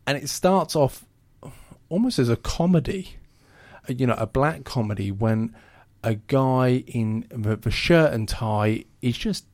and 0.06 0.18
it 0.18 0.28
starts 0.28 0.74
off 0.74 1.04
almost 1.88 2.18
as 2.18 2.28
a 2.28 2.36
comedy, 2.36 3.16
uh, 3.88 3.92
you 3.92 4.06
know, 4.06 4.14
a 4.14 4.26
black 4.26 4.64
comedy 4.64 5.12
when 5.12 5.54
a 6.02 6.14
guy 6.14 6.82
in 6.86 7.26
the, 7.30 7.56
the 7.56 7.70
shirt 7.70 8.12
and 8.12 8.28
tie 8.28 8.84
is 9.02 9.18
just 9.18 9.44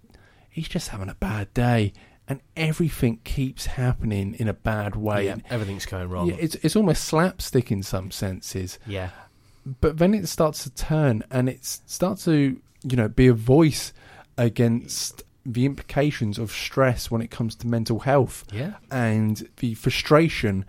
he's 0.49 0.69
just 0.69 0.89
having 0.89 1.09
a 1.09 1.15
bad 1.15 1.53
day, 1.55 1.93
and 2.29 2.41
everything 2.57 3.21
keeps 3.25 3.67
happening 3.67 4.35
in 4.35 4.49
a 4.49 4.53
bad 4.53 4.97
way. 4.97 5.27
yeah, 5.27 5.33
And 5.35 5.43
everything's 5.51 5.87
going 5.87 6.09
wrong. 6.09 6.29
yeah, 6.29 6.37
it's 6.39 6.55
it's 6.57 6.77
almost 6.77 7.05
slapstick 7.05 7.71
in 7.71 7.83
some 7.83 8.11
senses, 8.11 8.79
yeah. 8.87 9.11
but 9.81 9.99
then 9.99 10.13
it 10.15 10.29
starts 10.29 10.63
to 10.65 10.71
turn 10.71 11.23
and 11.31 11.49
it 11.49 11.65
starts 11.65 12.25
to 12.25 12.61
you 12.83 12.97
know 12.97 13.09
be 13.09 13.27
a 13.29 13.33
voice 13.35 13.93
against 14.39 15.23
the 15.45 15.65
implications 15.65 16.39
of 16.39 16.51
stress 16.51 17.11
when 17.11 17.23
it 17.23 17.31
comes 17.31 17.55
to 17.55 17.67
mental 17.67 18.01
health 18.01 18.45
Yeah. 18.53 18.75
and 18.91 19.49
the 19.59 19.75
frustration 19.75 20.65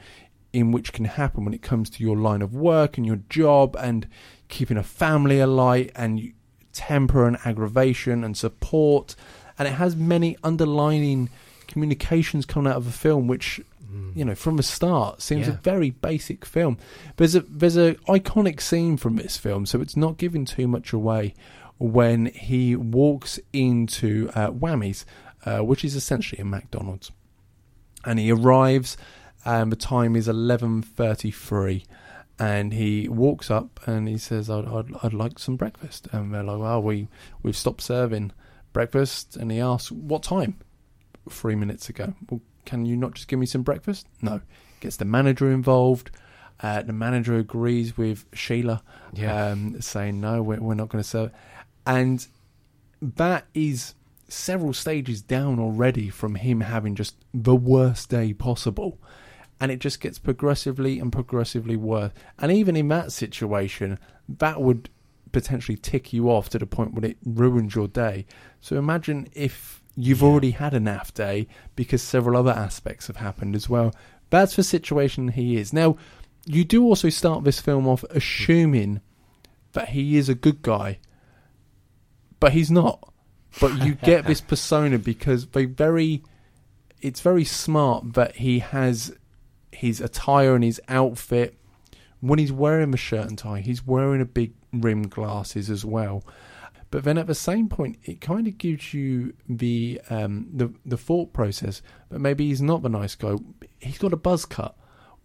in 0.53 0.71
which 0.71 0.93
can 0.93 1.05
happen 1.05 1.43
when 1.45 1.53
it 1.53 1.61
comes 1.61 1.89
to 1.91 2.03
your 2.03 2.15
line 2.15 2.41
of 2.41 2.53
work 2.53 2.97
and 2.97 3.05
your 3.05 3.19
job 3.29 3.75
and 3.79 4.07
keeping 4.47 4.77
a 4.77 4.83
family 4.83 5.39
alight 5.39 5.91
and 5.95 6.31
temper 6.73 7.27
and 7.27 7.37
aggravation 7.43 8.23
and 8.23 8.37
support 8.37 9.15
and 9.59 9.67
it 9.67 9.71
has 9.73 9.95
many 9.95 10.37
underlining 10.43 11.29
communications 11.67 12.45
coming 12.45 12.71
out 12.71 12.77
of 12.77 12.87
a 12.87 12.91
film 12.91 13.27
which 13.27 13.61
you 14.15 14.25
know 14.25 14.35
from 14.35 14.57
the 14.57 14.63
start 14.63 15.21
seems 15.21 15.47
a 15.47 15.51
very 15.53 15.91
basic 15.91 16.45
film. 16.45 16.77
There's 17.17 17.35
a 17.35 17.41
there's 17.41 17.77
a 17.77 17.95
iconic 18.07 18.61
scene 18.61 18.97
from 18.97 19.15
this 19.15 19.37
film 19.37 19.65
so 19.65 19.81
it's 19.81 19.95
not 19.95 20.17
giving 20.17 20.45
too 20.45 20.67
much 20.67 20.93
away 20.93 21.33
when 21.77 22.27
he 22.27 22.75
walks 22.75 23.39
into 23.53 24.29
uh, 24.33 24.49
Whammies 24.49 25.05
uh, 25.45 25.59
which 25.59 25.85
is 25.85 25.95
essentially 25.95 26.41
a 26.41 26.45
McDonald's. 26.45 27.11
And 28.05 28.19
he 28.19 28.31
arrives 28.31 28.97
and 29.45 29.71
the 29.71 29.77
time 29.77 30.15
is 30.15 30.27
11.33 30.27 31.85
and 32.39 32.73
he 32.73 33.07
walks 33.07 33.49
up 33.49 33.79
and 33.87 34.07
he 34.07 34.17
says 34.17 34.49
I'd, 34.49 34.67
I'd, 34.67 34.91
I'd 35.03 35.13
like 35.13 35.39
some 35.39 35.55
breakfast. 35.55 36.07
And 36.11 36.33
they're 36.33 36.43
like 36.43 36.59
well 36.59 36.81
we, 36.81 37.07
we've 37.43 37.57
stopped 37.57 37.81
serving 37.81 38.31
breakfast. 38.73 39.37
And 39.37 39.51
he 39.51 39.59
asks 39.59 39.91
what 39.91 40.23
time 40.23 40.57
three 41.31 41.55
minutes 41.55 41.89
ago. 41.89 42.13
Well, 42.29 42.41
can 42.65 42.85
you 42.85 42.95
not 42.97 43.13
just 43.15 43.27
give 43.27 43.39
me 43.39 43.45
some 43.45 43.61
breakfast? 43.63 44.07
No. 44.21 44.41
Gets 44.79 44.97
the 44.97 45.05
manager 45.05 45.51
involved. 45.51 46.11
Uh, 46.59 46.81
the 46.81 46.93
manager 46.93 47.37
agrees 47.37 47.97
with 47.97 48.25
Sheila, 48.33 48.81
Yeah. 49.13 49.49
um, 49.51 49.79
saying 49.81 50.19
no, 50.19 50.41
we're, 50.41 50.59
we're 50.59 50.73
not 50.73 50.89
going 50.89 51.03
to 51.03 51.07
serve. 51.07 51.31
And 51.85 52.25
that 53.01 53.45
is 53.53 53.93
several 54.27 54.73
stages 54.73 55.21
down 55.21 55.59
already 55.59 56.09
from 56.09 56.35
him 56.35 56.61
having 56.61 56.95
just 56.95 57.15
the 57.33 57.55
worst 57.55 58.09
day 58.09 58.33
possible. 58.33 58.97
And 59.59 59.71
it 59.71 59.79
just 59.79 60.01
gets 60.01 60.19
progressively 60.19 60.99
and 60.99 61.11
progressively 61.11 61.75
worse. 61.77 62.11
And 62.37 62.51
even 62.51 62.75
in 62.75 62.87
that 62.89 63.11
situation, 63.11 63.97
that 64.27 64.61
would 64.61 64.89
potentially 65.31 65.77
tick 65.77 66.13
you 66.13 66.29
off 66.29 66.49
to 66.49 66.59
the 66.59 66.65
point 66.67 66.93
where 66.93 67.05
it 67.11 67.17
ruins 67.25 67.75
your 67.75 67.87
day. 67.87 68.25
So 68.61 68.77
imagine 68.77 69.27
if 69.33 69.81
you've 69.97 70.23
already 70.23 70.51
had 70.51 70.75
a 70.75 70.79
naff 70.79 71.13
day 71.13 71.47
because 71.75 72.01
several 72.03 72.37
other 72.37 72.51
aspects 72.51 73.07
have 73.07 73.17
happened 73.17 73.55
as 73.55 73.67
well. 73.67 73.93
That's 74.29 74.55
the 74.55 74.63
situation 74.63 75.29
he 75.29 75.57
is. 75.57 75.73
Now, 75.73 75.97
you 76.45 76.63
do 76.63 76.83
also 76.83 77.09
start 77.09 77.43
this 77.43 77.59
film 77.59 77.87
off 77.87 78.03
assuming 78.11 79.01
that 79.73 79.89
he 79.89 80.17
is 80.17 80.29
a 80.29 80.35
good 80.35 80.61
guy, 80.61 80.99
but 82.39 82.53
he's 82.53 82.69
not. 82.69 83.11
But 83.59 83.83
you 83.83 83.95
get 83.95 84.25
this 84.25 84.41
persona 84.53 84.99
because 84.99 85.47
they 85.47 85.65
very, 85.65 86.23
it's 87.01 87.21
very 87.21 87.43
smart 87.43 88.13
that 88.13 88.35
he 88.35 88.59
has 88.59 89.15
his 89.71 89.99
attire 89.99 90.53
and 90.53 90.63
his 90.63 90.79
outfit. 90.87 91.57
When 92.19 92.39
he's 92.39 92.51
wearing 92.51 92.91
the 92.91 92.97
shirt 92.97 93.27
and 93.27 93.37
tie, 93.37 93.61
he's 93.61 93.85
wearing 93.85 94.21
a 94.21 94.25
big 94.25 94.53
rim 94.71 95.07
glasses 95.07 95.69
as 95.69 95.83
well. 95.83 96.23
But 96.89 97.03
then 97.03 97.17
at 97.17 97.27
the 97.27 97.35
same 97.35 97.67
point, 97.67 97.97
it 98.03 98.21
kind 98.21 98.47
of 98.47 98.57
gives 98.57 98.93
you 98.93 99.33
the 99.49 99.99
um, 100.09 100.47
the 100.53 100.73
the 100.85 100.97
thought 100.97 101.33
process. 101.33 101.81
But 102.09 102.21
maybe 102.21 102.47
he's 102.47 102.61
not 102.61 102.81
the 102.81 102.89
nice 102.89 103.15
guy. 103.15 103.35
He's 103.79 103.97
got 103.97 104.13
a 104.13 104.17
buzz 104.17 104.45
cut, 104.45 104.73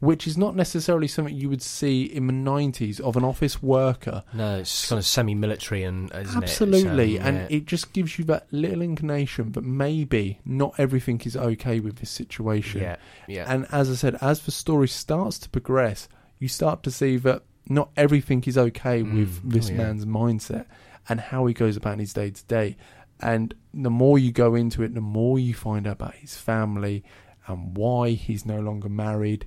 which 0.00 0.26
is 0.26 0.36
not 0.36 0.56
necessarily 0.56 1.06
something 1.06 1.34
you 1.36 1.48
would 1.48 1.62
see 1.62 2.02
in 2.02 2.26
the 2.26 2.32
nineties 2.32 2.98
of 2.98 3.16
an 3.16 3.22
office 3.22 3.62
worker. 3.62 4.24
No, 4.32 4.58
it's 4.58 4.88
kind 4.88 4.98
of 4.98 5.06
semi-military 5.06 5.84
and 5.84 6.10
isn't 6.12 6.20
it? 6.20 6.26
It's, 6.26 6.34
Absolutely, 6.60 7.20
um, 7.20 7.26
and 7.36 7.50
it 7.52 7.66
just 7.66 7.92
gives 7.92 8.18
you 8.18 8.24
that 8.24 8.48
little 8.50 8.82
inclination 8.82 9.52
that 9.52 9.62
maybe 9.62 10.40
not 10.44 10.74
everything 10.78 11.20
is 11.24 11.36
okay 11.36 11.78
with 11.78 11.96
this 11.98 12.10
situation. 12.10 12.80
yeah, 12.82 12.96
yeah, 13.28 13.44
And 13.46 13.66
as 13.70 13.88
I 13.88 13.94
said, 13.94 14.16
as 14.20 14.40
the 14.40 14.50
story 14.50 14.88
starts 14.88 15.38
to 15.38 15.48
progress, 15.48 16.08
you 16.40 16.48
start 16.48 16.82
to 16.82 16.90
see 16.90 17.16
that 17.18 17.42
not 17.68 17.90
everything 17.96 18.42
is 18.48 18.58
okay 18.58 19.04
Mm, 19.04 19.14
with 19.14 19.48
this 19.48 19.68
oh, 19.68 19.72
yeah. 19.72 19.78
man's 19.78 20.04
mindset 20.04 20.66
and 21.08 21.20
how 21.20 21.46
he 21.46 21.54
goes 21.54 21.76
about 21.76 21.98
his 21.98 22.12
day 22.12 22.30
to 22.30 22.44
day. 22.46 22.76
And 23.20 23.54
the 23.72 23.90
more 23.90 24.18
you 24.18 24.32
go 24.32 24.54
into 24.54 24.82
it, 24.82 24.94
the 24.94 25.00
more 25.00 25.38
you 25.38 25.54
find 25.54 25.86
out 25.86 25.92
about 25.94 26.14
his 26.16 26.36
family 26.36 27.04
and 27.46 27.76
why 27.76 28.10
he's 28.10 28.44
no 28.44 28.60
longer 28.60 28.88
married 28.88 29.46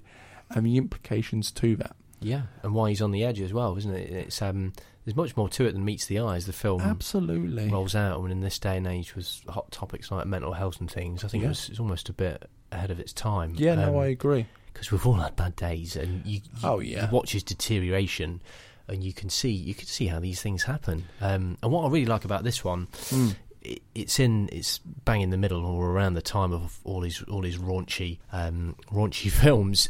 and 0.50 0.66
the 0.66 0.78
implications 0.78 1.52
to 1.52 1.76
that. 1.78 1.96
yeah, 2.22 2.44
and 2.64 2.74
why 2.74 2.90
he's 2.90 3.02
on 3.02 3.12
the 3.12 3.24
edge 3.24 3.42
as 3.42 3.52
well, 3.54 3.78
isn't 3.78 3.94
it? 3.94 4.10
It's 4.12 4.42
um, 4.42 4.74
there's 5.04 5.16
much 5.18 5.36
more 5.36 5.50
to 5.50 5.66
it 5.66 5.74
than 5.74 5.84
meets 5.86 6.06
the 6.06 6.20
eye 6.20 6.36
as 6.38 6.46
the 6.46 6.54
film 6.54 6.82
Absolutely. 6.82 7.68
rolls 7.70 7.96
out. 7.96 8.22
And 8.22 8.32
in 8.32 8.42
this 8.42 8.58
day 8.60 8.78
and 8.78 8.88
age, 8.88 9.16
with 9.16 9.42
hot 9.50 9.72
topics 9.72 10.10
like 10.12 10.26
mental 10.26 10.54
health 10.54 10.80
and 10.80 10.90
things, 10.90 11.24
I 11.24 11.28
think 11.28 11.42
Yeah. 11.42 11.48
it 11.48 11.50
was 11.50 11.70
it's 11.70 11.80
almost 11.80 12.10
a 12.10 12.14
bit 12.14 12.50
ahead 12.72 12.92
of 12.92 13.00
its 13.00 13.12
time. 13.14 13.56
yeah, 13.58 13.76
no, 13.76 14.00
I 14.00 14.08
agree. 14.08 14.46
because 14.74 14.92
we've 14.92 15.06
all 15.06 15.14
had 15.14 15.36
bad 15.36 15.56
days, 15.56 15.96
and 15.96 16.26
you, 16.26 16.40
you 16.40 16.60
Oh, 16.64 16.80
yeah. 16.80 17.06
you 17.10 17.12
watch 17.16 17.32
his 17.34 17.44
deterioration, 17.44 18.42
and 18.88 19.04
you 19.04 19.14
can 19.14 19.30
see 19.30 19.52
you 19.52 19.74
can 19.74 19.88
see 19.88 20.08
how 20.08 20.20
these 20.20 20.42
things 20.42 20.64
happen. 20.64 21.06
Um, 21.22 21.58
and 21.64 21.72
what 21.72 21.86
I 21.86 21.90
really 21.90 22.06
like 22.06 22.26
about 22.26 22.44
this 22.44 22.64
one, 22.64 22.88
Mm. 23.10 23.36
it, 23.62 23.82
it's 23.94 24.20
in 24.20 24.50
it's 24.52 24.80
bang 24.80 25.22
in 25.22 25.30
the 25.30 25.38
middle 25.38 25.66
or 25.66 25.90
around 25.92 26.14
the 26.14 26.22
time 26.22 26.54
of 26.54 26.80
all 26.84 27.02
these 27.02 27.22
all 27.24 27.42
these 27.42 27.58
raunchy 27.58 28.20
um, 28.32 28.76
raunchy 28.92 29.30
films, 29.44 29.90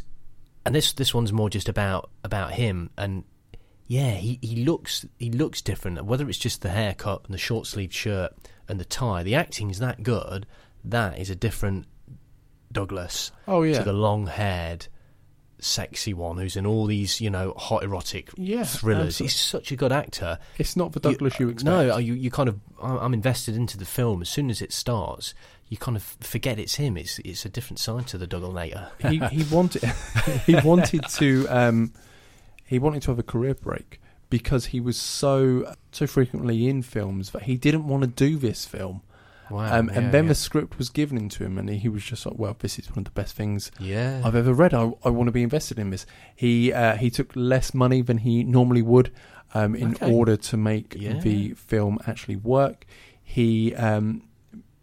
and 0.64 0.74
this 0.74 0.92
this 0.92 1.12
one's 1.14 1.32
more 1.32 1.50
just 1.50 1.68
about 1.68 2.10
about 2.24 2.52
him 2.52 2.90
and. 2.98 3.24
Yeah, 3.88 4.14
he, 4.14 4.40
he 4.42 4.64
looks 4.64 5.06
he 5.16 5.30
looks 5.30 5.62
different. 5.62 6.04
Whether 6.04 6.28
it's 6.28 6.38
just 6.40 6.62
the 6.62 6.70
haircut 6.70 7.22
and 7.26 7.32
the 7.32 7.38
short 7.38 7.68
sleeved 7.68 7.92
shirt 7.94 8.32
and 8.68 8.80
the 8.80 8.84
tie, 8.84 9.22
the 9.22 9.36
acting's 9.36 9.78
that 9.78 10.02
good. 10.02 10.44
That 10.84 11.20
is 11.20 11.30
a 11.30 11.36
different 11.36 11.86
Douglas 12.72 13.30
Oh, 13.46 13.62
yeah. 13.62 13.78
to 13.78 13.84
the 13.84 13.92
long 13.92 14.26
haired, 14.26 14.88
sexy 15.66 16.14
one 16.14 16.38
who's 16.38 16.56
in 16.56 16.64
all 16.66 16.86
these, 16.86 17.20
you 17.20 17.28
know, 17.30 17.52
hot 17.56 17.82
erotic 17.82 18.30
Yeah, 18.36 18.64
thrillers. 18.64 19.06
absolutely. 19.06 19.24
He's 19.26 19.36
such 19.40 19.72
a 19.72 19.76
good 19.76 19.92
actor. 19.92 20.38
It's 20.58 20.76
not 20.76 20.92
the 20.92 21.00
Douglas 21.00 21.38
you, 21.40 21.48
expect. 21.48 21.64
No, 21.64 21.96
you, 21.98 22.14
you 22.14 22.30
kind 22.30 22.48
of, 22.48 22.60
I- 22.82 22.98
I'm 22.98 23.12
invested 23.14 23.56
into 23.56 23.76
the 23.76 23.84
film. 23.84 24.22
As 24.22 24.28
soon 24.28 24.48
as 24.50 24.62
it 24.62 24.72
starts, 24.72 25.34
you 25.68 25.76
kind 25.76 25.96
of 25.96 26.02
forget 26.20 26.58
it's 26.58 26.76
him. 26.76 26.96
It's 26.96 27.18
it's 27.20 27.44
a 27.44 27.48
different 27.48 27.80
side 27.80 28.06
to 28.08 28.18
the 28.18 28.26
Dougalator. 28.26 28.88
he 29.08 29.18
he 29.36 29.42
wanted 29.54 29.82
he 30.46 30.54
wanted 30.56 31.04
to 31.16 31.46
um 31.48 31.92
he 32.64 32.78
wanted 32.78 33.02
to 33.02 33.10
have 33.10 33.18
a 33.18 33.24
career 33.24 33.54
break 33.54 34.00
because 34.30 34.66
he 34.66 34.80
was 34.80 34.96
so 34.96 35.74
so 35.92 36.06
frequently 36.06 36.68
in 36.68 36.82
films 36.82 37.30
that 37.30 37.42
he 37.42 37.56
didn't 37.56 37.88
want 37.88 38.02
to 38.02 38.08
do 38.08 38.36
this 38.36 38.64
film. 38.64 39.02
Wow. 39.50 39.78
Um, 39.78 39.88
yeah, 39.88 39.98
and 39.98 40.12
then 40.12 40.24
yeah. 40.24 40.28
the 40.28 40.34
script 40.34 40.78
was 40.78 40.88
given 40.88 41.28
to 41.28 41.44
him, 41.44 41.58
and 41.58 41.68
he 41.68 41.88
was 41.88 42.04
just 42.04 42.26
like, 42.26 42.38
"Well, 42.38 42.56
this 42.58 42.78
is 42.78 42.88
one 42.90 42.98
of 42.98 43.04
the 43.04 43.10
best 43.12 43.36
things 43.36 43.70
yeah. 43.78 44.20
I've 44.24 44.34
ever 44.34 44.52
read. 44.52 44.74
I, 44.74 44.92
I 45.04 45.10
want 45.10 45.28
to 45.28 45.32
be 45.32 45.42
invested 45.42 45.78
in 45.78 45.90
this." 45.90 46.04
He 46.34 46.72
uh, 46.72 46.96
he 46.96 47.10
took 47.10 47.30
less 47.34 47.72
money 47.74 48.02
than 48.02 48.18
he 48.18 48.42
normally 48.44 48.82
would 48.82 49.12
um, 49.54 49.74
in 49.74 49.92
Okay. 49.94 50.12
order 50.12 50.36
to 50.36 50.56
make 50.56 50.90
the 50.90 51.52
film 51.54 51.98
actually 52.06 52.36
work. 52.36 52.86
He 53.22 53.74
um, 53.74 54.22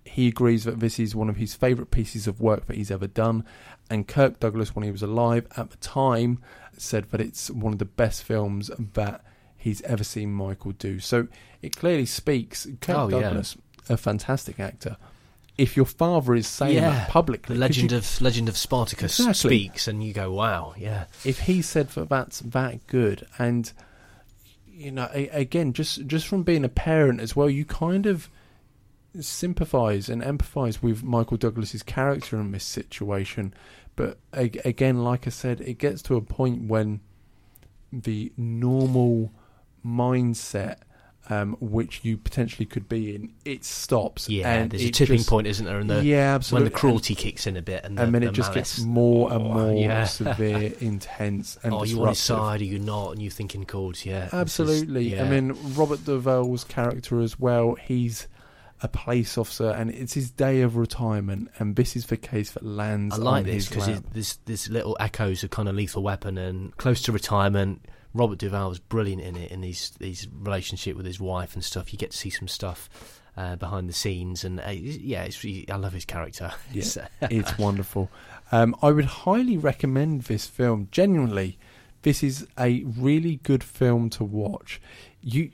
he 0.05 0.27
agrees 0.27 0.63
that 0.65 0.79
this 0.79 0.99
is 0.99 1.15
one 1.15 1.29
of 1.29 1.37
his 1.37 1.55
favourite 1.55 1.91
pieces 1.91 2.27
of 2.27 2.39
work 2.39 2.67
that 2.67 2.75
he's 2.77 2.91
ever 2.91 3.07
done. 3.07 3.43
And 3.89 4.07
Kirk 4.07 4.39
Douglas, 4.39 4.75
when 4.75 4.83
he 4.83 4.91
was 4.91 5.01
alive 5.03 5.45
at 5.57 5.71
the 5.71 5.77
time, 5.77 6.39
said 6.77 7.09
that 7.11 7.19
it's 7.19 7.49
one 7.51 7.73
of 7.73 7.79
the 7.79 7.85
best 7.85 8.23
films 8.23 8.71
that 8.93 9.23
he's 9.57 9.81
ever 9.83 10.03
seen 10.03 10.31
Michael 10.31 10.71
do. 10.71 10.99
So 10.99 11.27
it 11.61 11.75
clearly 11.75 12.05
speaks. 12.05 12.65
Kirk 12.81 12.97
Oh. 12.97 13.09
Douglas, 13.09 13.57
a 13.89 13.97
fantastic 13.97 14.59
actor. 14.59 14.97
If 15.57 15.77
your 15.77 15.85
father 15.85 16.33
is 16.33 16.47
saying 16.47 16.75
Yeah. 16.75 16.89
that 16.89 17.09
publicly, 17.09 17.55
the 17.55 17.59
legend 17.59 17.91
you- 17.91 17.97
of 17.97 18.21
Legend 18.21 18.49
of 18.49 18.57
Spartacus 18.57 19.19
Exactly. 19.19 19.49
speaks, 19.49 19.87
and 19.87 20.03
you 20.03 20.11
go, 20.13 20.31
"Wow, 20.31 20.73
yeah, 20.77 21.05
if 21.23 21.41
he 21.41 21.61
said 21.61 21.89
that 21.89 22.09
that's 22.09 22.39
that 22.39 22.87
good 22.87 23.27
and 23.37 23.71
you 24.67 24.89
know 24.91 25.07
a, 25.13 25.27
again 25.29 25.71
just 25.73 26.07
just 26.07 26.25
from 26.27 26.41
being 26.41 26.65
a 26.65 26.69
parent 26.69 27.21
as 27.21 27.35
well 27.35 27.47
you 27.47 27.63
kind 27.63 28.07
of 28.07 28.27
sympathize 29.19 30.09
and 30.09 30.23
empathize 30.23 30.81
with 30.81 31.03
Michael 31.03 31.37
Douglas's 31.37 31.83
character 31.83 32.39
in 32.39 32.51
this 32.51 32.63
situation 32.63 33.53
but 33.95 34.17
a, 34.33 34.49
again 34.65 35.03
like 35.03 35.27
I 35.27 35.29
said 35.29 35.61
it 35.61 35.77
gets 35.77 36.01
to 36.03 36.15
a 36.15 36.21
point 36.21 36.63
when 36.67 37.01
the 37.91 38.31
normal 38.35 39.31
mindset 39.85 40.77
um, 41.29 41.55
which 41.61 42.01
you 42.03 42.17
potentially 42.17 42.65
could 42.65 42.89
be 42.89 43.15
in 43.15 43.31
it 43.45 43.63
stops 43.63 44.27
yeah." 44.29 44.51
and 44.53 44.71
there's 44.71 44.83
a 44.83 44.91
tipping 44.91 45.17
just- 45.17 45.29
point, 45.29 45.47
isn't 45.47 45.65
there? 45.65 45.79
And 45.79 45.89
the 45.89 46.03
yeah 46.03 46.37
when 46.49 46.63
the 46.63 46.69
cruelty 46.69 47.15
kicks 47.15 47.47
in 47.47 47.55
a 47.57 47.61
bit, 47.61 47.83
and, 47.85 47.97
and, 47.97 47.97
the, 47.97 48.03
and 48.03 48.13
then 48.15 48.21
the 48.23 48.27
it 48.29 48.33
just 48.33 48.51
malice. 48.53 48.75
gets 48.75 48.85
more 48.85 49.31
and 49.31 49.41
Oh, 49.41 49.53
more 49.53 49.73
yeah. 49.81 50.03
severe 50.05 50.73
intense 50.79 51.57
and 51.63 51.73
oh, 51.73 51.83
you 51.83 52.01
on 52.01 52.09
his 52.09 52.19
side, 52.19 52.61
are 52.61 52.65
you 52.65 52.79
not? 52.79 53.11
And 53.11 53.21
you 53.21 53.29
thinking, 53.29 53.63
"God, 53.63 53.97
yeah, 54.03 54.25
this 54.25 54.33
Absolutely. 54.33 55.13
yeah. 55.15 55.23
I 55.23 55.29
mean, 55.29 55.55
Robert 55.75 56.03
Duvall's 56.05 56.63
character 56.63 57.21
as 57.21 57.39
well, 57.39 57.75
he's 57.75 58.27
a 58.81 58.87
police 58.89 59.37
officer 59.37 59.69
and 59.69 59.89
it's 59.91 60.13
his 60.13 60.29
day 60.29 60.59
of 60.59 60.75
retirement, 60.75 61.49
and 61.57 61.77
this 61.77 61.95
is 61.95 62.07
the 62.07 62.17
case 62.17 62.51
that 62.51 62.65
lands 62.65 63.15
I 63.15 63.17
like 63.21 63.45
this 63.45 63.69
because 63.69 64.01
there's 64.11 64.39
there's 64.45 64.69
little 64.69 64.97
echoes 64.99 65.41
of 65.45 65.51
kind 65.51 65.69
of 65.69 65.75
Lethal 65.75 66.03
Weapon 66.03 66.37
and 66.37 66.75
close 66.75 67.01
to 67.03 67.13
retirement. 67.13 67.85
Robert 68.13 68.37
Duvall 68.37 68.69
was 68.69 68.79
brilliant 68.79 69.21
in 69.21 69.35
it 69.35 69.51
in 69.51 69.63
his 69.63 69.91
his 69.99 70.27
relationship 70.31 70.95
with 70.95 71.05
his 71.05 71.19
wife 71.19 71.55
and 71.55 71.63
stuff. 71.63 71.91
You 71.91 71.99
get 71.99 72.11
to 72.11 72.17
see 72.17 72.29
some 72.29 72.47
stuff 72.47 72.89
uh, 73.35 73.55
behind 73.55 73.89
the 73.89 73.93
scenes, 73.93 74.43
and 74.43 74.59
uh, 74.59 74.69
yeah, 74.69 75.23
it's 75.23 75.43
really, 75.43 75.69
I 75.69 75.75
love 75.77 75.93
his 75.93 76.05
character. 76.05 76.51
Yeah. 76.71 77.07
It's, 77.21 77.51
uh, 77.51 77.55
wonderful. 77.59 78.09
Um, 78.51 78.75
I 78.81 78.91
would 78.91 79.05
highly 79.05 79.57
recommend 79.57 80.23
this 80.23 80.47
film. 80.47 80.87
Genuinely, 80.91 81.57
this 82.03 82.23
is 82.23 82.47
a 82.59 82.83
really 82.83 83.37
good 83.37 83.63
film 83.63 84.09
to 84.11 84.23
watch. 84.23 84.81
You, 85.21 85.51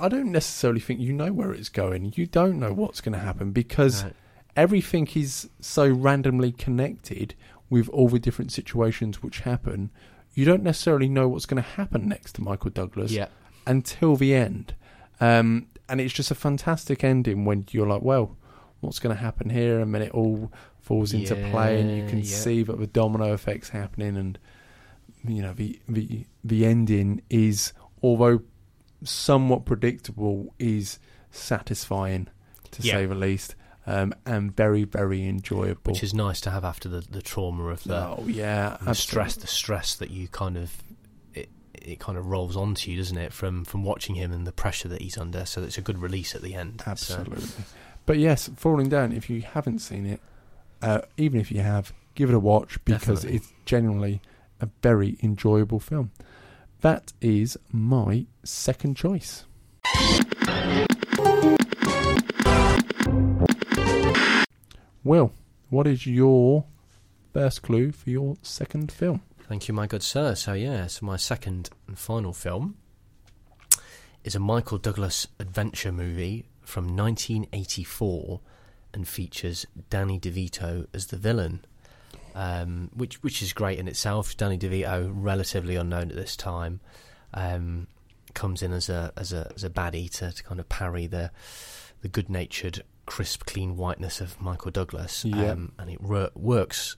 I 0.00 0.08
don't 0.08 0.32
necessarily 0.32 0.80
think 0.80 1.00
you 1.00 1.12
know 1.12 1.32
where 1.32 1.52
it's 1.52 1.68
going. 1.68 2.12
You 2.16 2.26
don't 2.26 2.58
know 2.58 2.72
what's 2.72 3.00
going 3.00 3.12
to 3.12 3.18
happen 3.18 3.52
because 3.52 4.04
no. 4.04 4.10
everything 4.56 5.08
is 5.14 5.48
so 5.60 5.88
randomly 5.88 6.52
connected 6.52 7.34
with 7.68 7.88
all 7.90 8.08
the 8.08 8.18
different 8.18 8.52
situations 8.52 9.22
which 9.22 9.40
happen. 9.40 9.90
You 10.36 10.44
don't 10.44 10.62
necessarily 10.62 11.08
know 11.08 11.28
what's 11.28 11.46
going 11.46 11.62
to 11.62 11.68
happen 11.68 12.08
next 12.08 12.34
to 12.34 12.42
Michael 12.42 12.68
Douglas 12.68 13.10
yeah, 13.10 13.28
until 13.66 14.16
the 14.16 14.34
end. 14.34 14.74
Um, 15.18 15.68
and 15.88 15.98
it's 15.98 16.12
just 16.12 16.30
a 16.30 16.34
fantastic 16.34 17.02
ending 17.02 17.46
when 17.46 17.64
you're 17.70 17.86
like, 17.86 18.02
well, 18.02 18.36
what's 18.80 18.98
going 18.98 19.16
to 19.16 19.22
happen 19.22 19.48
here? 19.48 19.80
And 19.80 19.94
then 19.94 20.02
it 20.02 20.12
all 20.12 20.52
falls 20.78 21.14
into 21.14 21.34
play, 21.50 21.80
and 21.80 21.90
you 21.96 22.06
can 22.06 22.18
yeah. 22.18 22.24
see 22.24 22.62
that 22.64 22.78
the 22.78 22.86
domino 22.86 23.32
effects 23.32 23.70
happening. 23.70 24.18
And 24.18 24.38
you 25.26 25.40
know, 25.40 25.54
the 25.54 25.80
the 25.88 26.26
the 26.44 26.66
ending 26.66 27.22
is, 27.30 27.72
although 28.02 28.42
somewhat 29.04 29.64
predictable, 29.64 30.54
is 30.58 30.98
satisfying 31.30 32.28
to 32.72 32.82
Yeah. 32.82 32.92
say 32.92 33.06
the 33.06 33.14
least. 33.14 33.54
Um, 33.86 34.14
and 34.24 34.54
very 34.56 34.84
very 34.84 35.26
enjoyable. 35.26 35.92
which 35.92 36.02
is 36.02 36.12
nice 36.12 36.40
to 36.42 36.50
have 36.50 36.64
after 36.64 36.88
the, 36.88 37.00
the 37.00 37.22
trauma 37.22 37.68
of 37.68 37.84
the, 37.84 37.96
oh 37.96 38.24
yeah, 38.26 38.76
the 38.82 38.94
stress, 38.94 39.36
the 39.36 39.46
stress 39.46 39.94
that 39.96 40.10
you 40.10 40.28
kind 40.28 40.56
of 40.56 40.72
it 41.34 41.48
it 41.74 42.00
kind 42.00 42.18
of 42.18 42.26
rolls 42.26 42.56
onto 42.56 42.90
you, 42.90 42.96
doesn't 42.96 43.18
it? 43.18 43.32
From 43.32 43.64
from 43.64 43.84
watching 43.84 44.14
him 44.16 44.32
and 44.32 44.46
the 44.46 44.52
pressure 44.52 44.88
that 44.88 45.02
he's 45.02 45.16
under. 45.16 45.44
So 45.46 45.62
it's 45.62 45.78
a 45.78 45.82
good 45.82 45.98
release 45.98 46.34
at 46.34 46.42
the 46.42 46.54
end. 46.54 46.82
So, 46.84 46.90
Absolutely. 46.90 47.48
But 48.06 48.18
yes, 48.18 48.48
Falling 48.56 48.88
Down, 48.88 49.12
if 49.12 49.28
you 49.28 49.42
haven't 49.42 49.80
seen 49.80 50.06
it, 50.06 50.20
uh, 50.80 51.00
even 51.16 51.40
if 51.40 51.50
you 51.50 51.60
have, 51.60 51.92
give 52.14 52.28
it 52.30 52.34
a 52.34 52.38
watch 52.38 52.78
because 52.84 53.22
Definitely. 53.22 53.36
it's 53.36 53.52
genuinely 53.64 54.20
a 54.60 54.68
very 54.82 55.16
enjoyable 55.22 55.80
film. 55.80 56.12
That 56.82 57.12
is 57.20 57.56
my 57.72 58.26
second 58.44 58.96
choice. 58.96 59.44
Will, 65.06 65.32
what 65.70 65.86
is 65.86 66.04
your 66.04 66.64
first 67.32 67.62
clue 67.62 67.92
for 67.92 68.10
your 68.10 68.34
second 68.42 68.90
film? 68.90 69.22
Thank 69.48 69.68
you, 69.68 69.74
my 69.74 69.86
good 69.86 70.02
sir. 70.02 70.34
So 70.34 70.52
yeah, 70.54 70.88
so 70.88 71.06
my 71.06 71.16
second 71.16 71.70
and 71.86 71.96
final 71.96 72.32
film 72.32 72.76
is 74.24 74.34
a 74.34 74.40
Michael 74.40 74.78
Douglas 74.78 75.28
adventure 75.38 75.92
movie 75.92 76.46
from 76.62 76.96
1984 76.96 78.40
and 78.94 79.06
features 79.06 79.64
Danny 79.90 80.18
DeVito 80.18 80.88
as 80.92 81.06
the 81.06 81.16
villain, 81.16 81.64
um, 82.34 82.90
which 82.92 83.22
which 83.22 83.42
is 83.42 83.52
great 83.52 83.78
in 83.78 83.86
itself. 83.86 84.36
Danny 84.36 84.58
DeVito, 84.58 85.08
relatively 85.14 85.76
unknown 85.76 86.10
at 86.10 86.16
this 86.16 86.34
time, 86.34 86.80
um, 87.32 87.86
comes 88.34 88.60
in 88.60 88.72
as 88.72 88.88
a 88.88 89.12
as 89.16 89.32
a 89.32 89.52
as 89.54 89.62
a 89.62 89.70
baddie 89.70 90.10
to, 90.14 90.32
to 90.32 90.42
kind 90.42 90.58
of 90.58 90.68
parry 90.68 91.06
the 91.06 91.30
the 92.02 92.08
good 92.08 92.28
natured, 92.28 92.82
crisp, 93.06 93.44
clean 93.46 93.76
whiteness 93.76 94.20
of 94.20 94.40
Michael 94.40 94.70
Douglas, 94.70 95.24
Yeah. 95.24 95.52
um, 95.52 95.72
and 95.78 95.88
it 95.90 96.00
wor- 96.02 96.30
works 96.34 96.96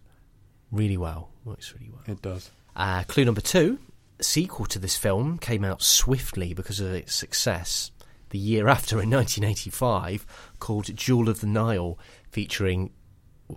really 0.73 0.97
well. 0.97 1.31
Works 1.44 1.73
really 1.75 1.90
well. 1.90 2.03
It 2.07 2.23
does. 2.23 2.51
Uh, 2.75 3.05
clue 3.05 3.25
number 3.25 3.40
two: 3.40 3.79
sequel 4.21 4.66
to 4.66 4.79
this 4.79 4.97
film 4.97 5.38
came 5.38 5.64
out 5.64 5.83
swiftly 5.83 6.55
because 6.55 6.81
of 6.81 6.92
its 6.94 7.14
success 7.14 7.90
the 8.31 8.38
year 8.38 8.68
after 8.68 9.01
in 9.01 9.09
1985, 9.11 10.27
called 10.59 10.94
Jewel 10.94 11.29
of 11.31 11.40
the 11.40 11.47
Nile, 11.47 11.99
featuring 12.31 12.90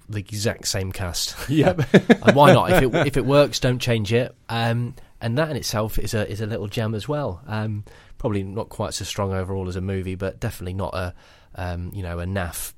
the 0.08 0.20
exact 0.20 0.68
same 0.68 0.92
cast. 0.94 1.36
Yep. 1.50 1.82
and 1.94 2.36
why 2.36 2.54
not? 2.54 2.72
If 2.72 2.84
it 2.84 3.08
if 3.08 3.18
it 3.18 3.26
works, 3.26 3.60
don't 3.60 3.80
change 3.80 4.14
it. 4.14 4.34
Um, 4.48 4.96
and 5.20 5.38
that 5.38 5.50
in 5.52 5.58
itself 5.58 6.00
is 6.00 6.14
a 6.14 6.30
is 6.30 6.40
a 6.42 6.46
little 6.46 6.68
gem 6.68 6.96
as 6.96 7.08
well. 7.08 7.42
Um, 7.48 7.84
probably 8.18 8.44
not 8.44 8.70
quite 8.70 8.94
so 8.94 9.04
strong 9.04 9.34
overall 9.34 9.68
as 9.68 9.76
a 9.76 9.82
movie, 9.82 10.16
but 10.16 10.40
definitely 10.40 10.74
not 10.76 10.94
a 10.96 11.14
um, 11.56 11.92
you 11.94 12.04
know 12.04 12.20
a 12.20 12.26
naff 12.26 12.74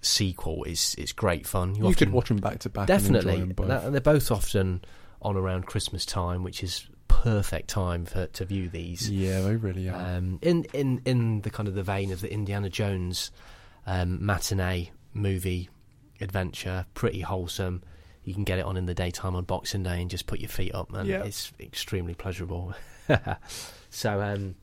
sequel. 0.00 0.64
is 0.64 0.94
it's 0.98 1.12
great 1.12 1.46
fun. 1.46 1.74
you 1.74 1.84
often- 1.84 1.94
could 1.94 2.12
watch 2.12 2.28
them 2.28 2.38
back 2.38 2.58
to 2.60 2.68
back. 2.70 2.86
Definitely, 2.86 3.36
And 3.40 3.56
both. 3.56 3.68
That- 3.68 3.92
they're 3.92 4.00
both 4.00 4.30
often 4.30 4.82
on 5.22 5.36
around 5.36 5.66
Christmas 5.66 6.06
time, 6.06 6.42
which 6.44 6.62
is 6.62 6.86
perfect 7.08 7.68
time 7.68 8.04
for 8.04 8.26
to 8.26 8.44
view 8.44 8.68
these. 8.68 9.10
yeah, 9.10 9.40
they 9.40 9.56
really 9.56 9.88
are. 9.88 10.16
Um, 10.16 10.38
in 10.42 10.64
in 10.72 11.02
in 11.04 11.40
the 11.42 11.50
kind 11.50 11.68
of 11.68 11.74
the 11.74 11.82
vein 11.82 12.12
of 12.12 12.20
the 12.20 12.32
Indiana 12.32 12.68
Jones 12.68 13.30
um, 13.86 14.24
matinee 14.24 14.90
movie 15.14 15.68
adventure, 16.20 16.84
pretty 16.94 17.20
wholesome. 17.20 17.82
You 18.24 18.34
can 18.34 18.44
get 18.44 18.58
it 18.58 18.64
on 18.66 18.76
in 18.76 18.84
the 18.84 18.94
daytime 18.94 19.34
on 19.34 19.44
Boxing 19.44 19.82
Day 19.82 20.02
and 20.02 20.10
just 20.10 20.26
put 20.26 20.38
your 20.38 20.50
feet 20.50 20.74
up, 20.74 20.92
and 20.92 21.08
Yeah. 21.08 21.24
it's 21.24 21.50
extremely 21.58 22.12
pleasurable. 22.14 22.74
so, 23.90 24.20
um, 24.20 24.54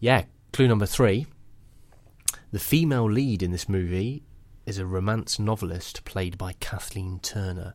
yeah, 0.00 0.24
clue 0.52 0.68
number 0.68 0.86
three: 0.86 1.26
the 2.52 2.58
female 2.58 3.10
lead 3.10 3.42
in 3.42 3.50
this 3.50 3.68
movie 3.68 4.22
is 4.66 4.78
a 4.78 4.86
romance 4.86 5.38
novelist 5.38 6.04
played 6.04 6.36
by 6.38 6.52
Kathleen 6.60 7.18
Turner. 7.20 7.74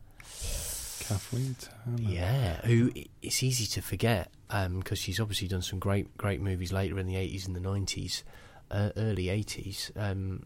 Kathleen 1.00 1.56
Turner. 1.60 1.98
Yeah, 2.10 2.60
who 2.66 2.90
it's 3.22 3.42
easy 3.42 3.66
to 3.66 3.82
forget 3.82 4.30
because 4.48 4.98
she's 4.98 5.20
obviously 5.20 5.48
done 5.48 5.62
some 5.62 5.78
great 5.78 6.16
great 6.16 6.40
movies 6.40 6.72
later 6.72 6.98
in 6.98 7.06
the 7.06 7.16
eighties 7.16 7.46
and 7.46 7.54
the 7.54 7.60
nineties, 7.60 8.24
uh, 8.70 8.90
early 8.96 9.28
eighties. 9.28 9.90
Um, 9.96 10.44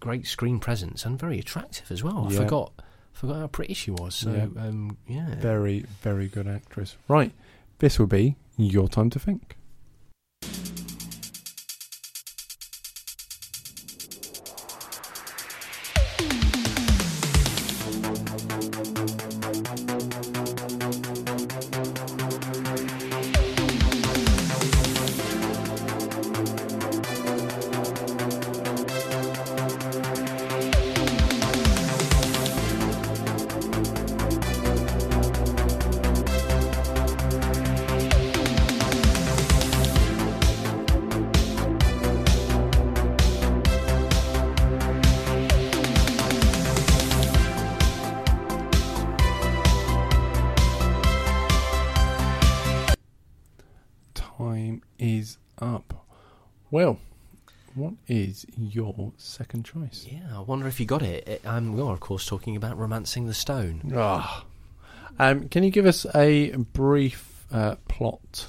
great 0.00 0.26
screen 0.26 0.58
presence 0.60 1.04
and 1.04 1.18
very 1.18 1.38
attractive 1.38 1.90
as 1.90 2.02
well. 2.04 2.26
I 2.28 2.32
Yeah. 2.32 2.38
forgot 2.38 2.72
forgot 3.12 3.36
how 3.36 3.46
pretty 3.46 3.74
she 3.74 3.90
was. 3.90 4.14
So 4.14 4.32
Yeah. 4.32 4.62
um, 4.62 4.98
yeah, 5.08 5.34
Very, 5.36 5.86
very 6.02 6.28
good 6.28 6.46
actress. 6.46 6.96
Right, 7.08 7.32
this 7.78 7.98
will 7.98 8.06
be 8.06 8.36
your 8.58 8.88
time 8.88 9.08
to 9.10 9.18
think. 9.18 9.56
Well, 56.76 56.98
what 57.74 57.94
is 58.06 58.44
your 58.54 59.10
second 59.16 59.64
choice? 59.64 60.06
yeah. 60.12 60.36
I 60.36 60.40
wonder 60.40 60.68
if 60.68 60.78
you 60.78 60.84
got 60.84 61.00
it. 61.00 61.26
it 61.26 61.40
um, 61.46 61.72
we 61.74 61.80
are 61.80 61.94
of 61.94 62.00
course 62.00 62.26
talking 62.26 62.54
about 62.54 62.76
romancing 62.76 63.24
the 63.26 63.32
stone. 63.32 63.90
Ah. 63.96 64.44
Um, 65.18 65.48
can 65.48 65.64
you 65.64 65.70
give 65.70 65.86
us 65.86 66.04
a 66.14 66.50
brief 66.50 67.46
uh, 67.50 67.76
plot? 67.88 68.48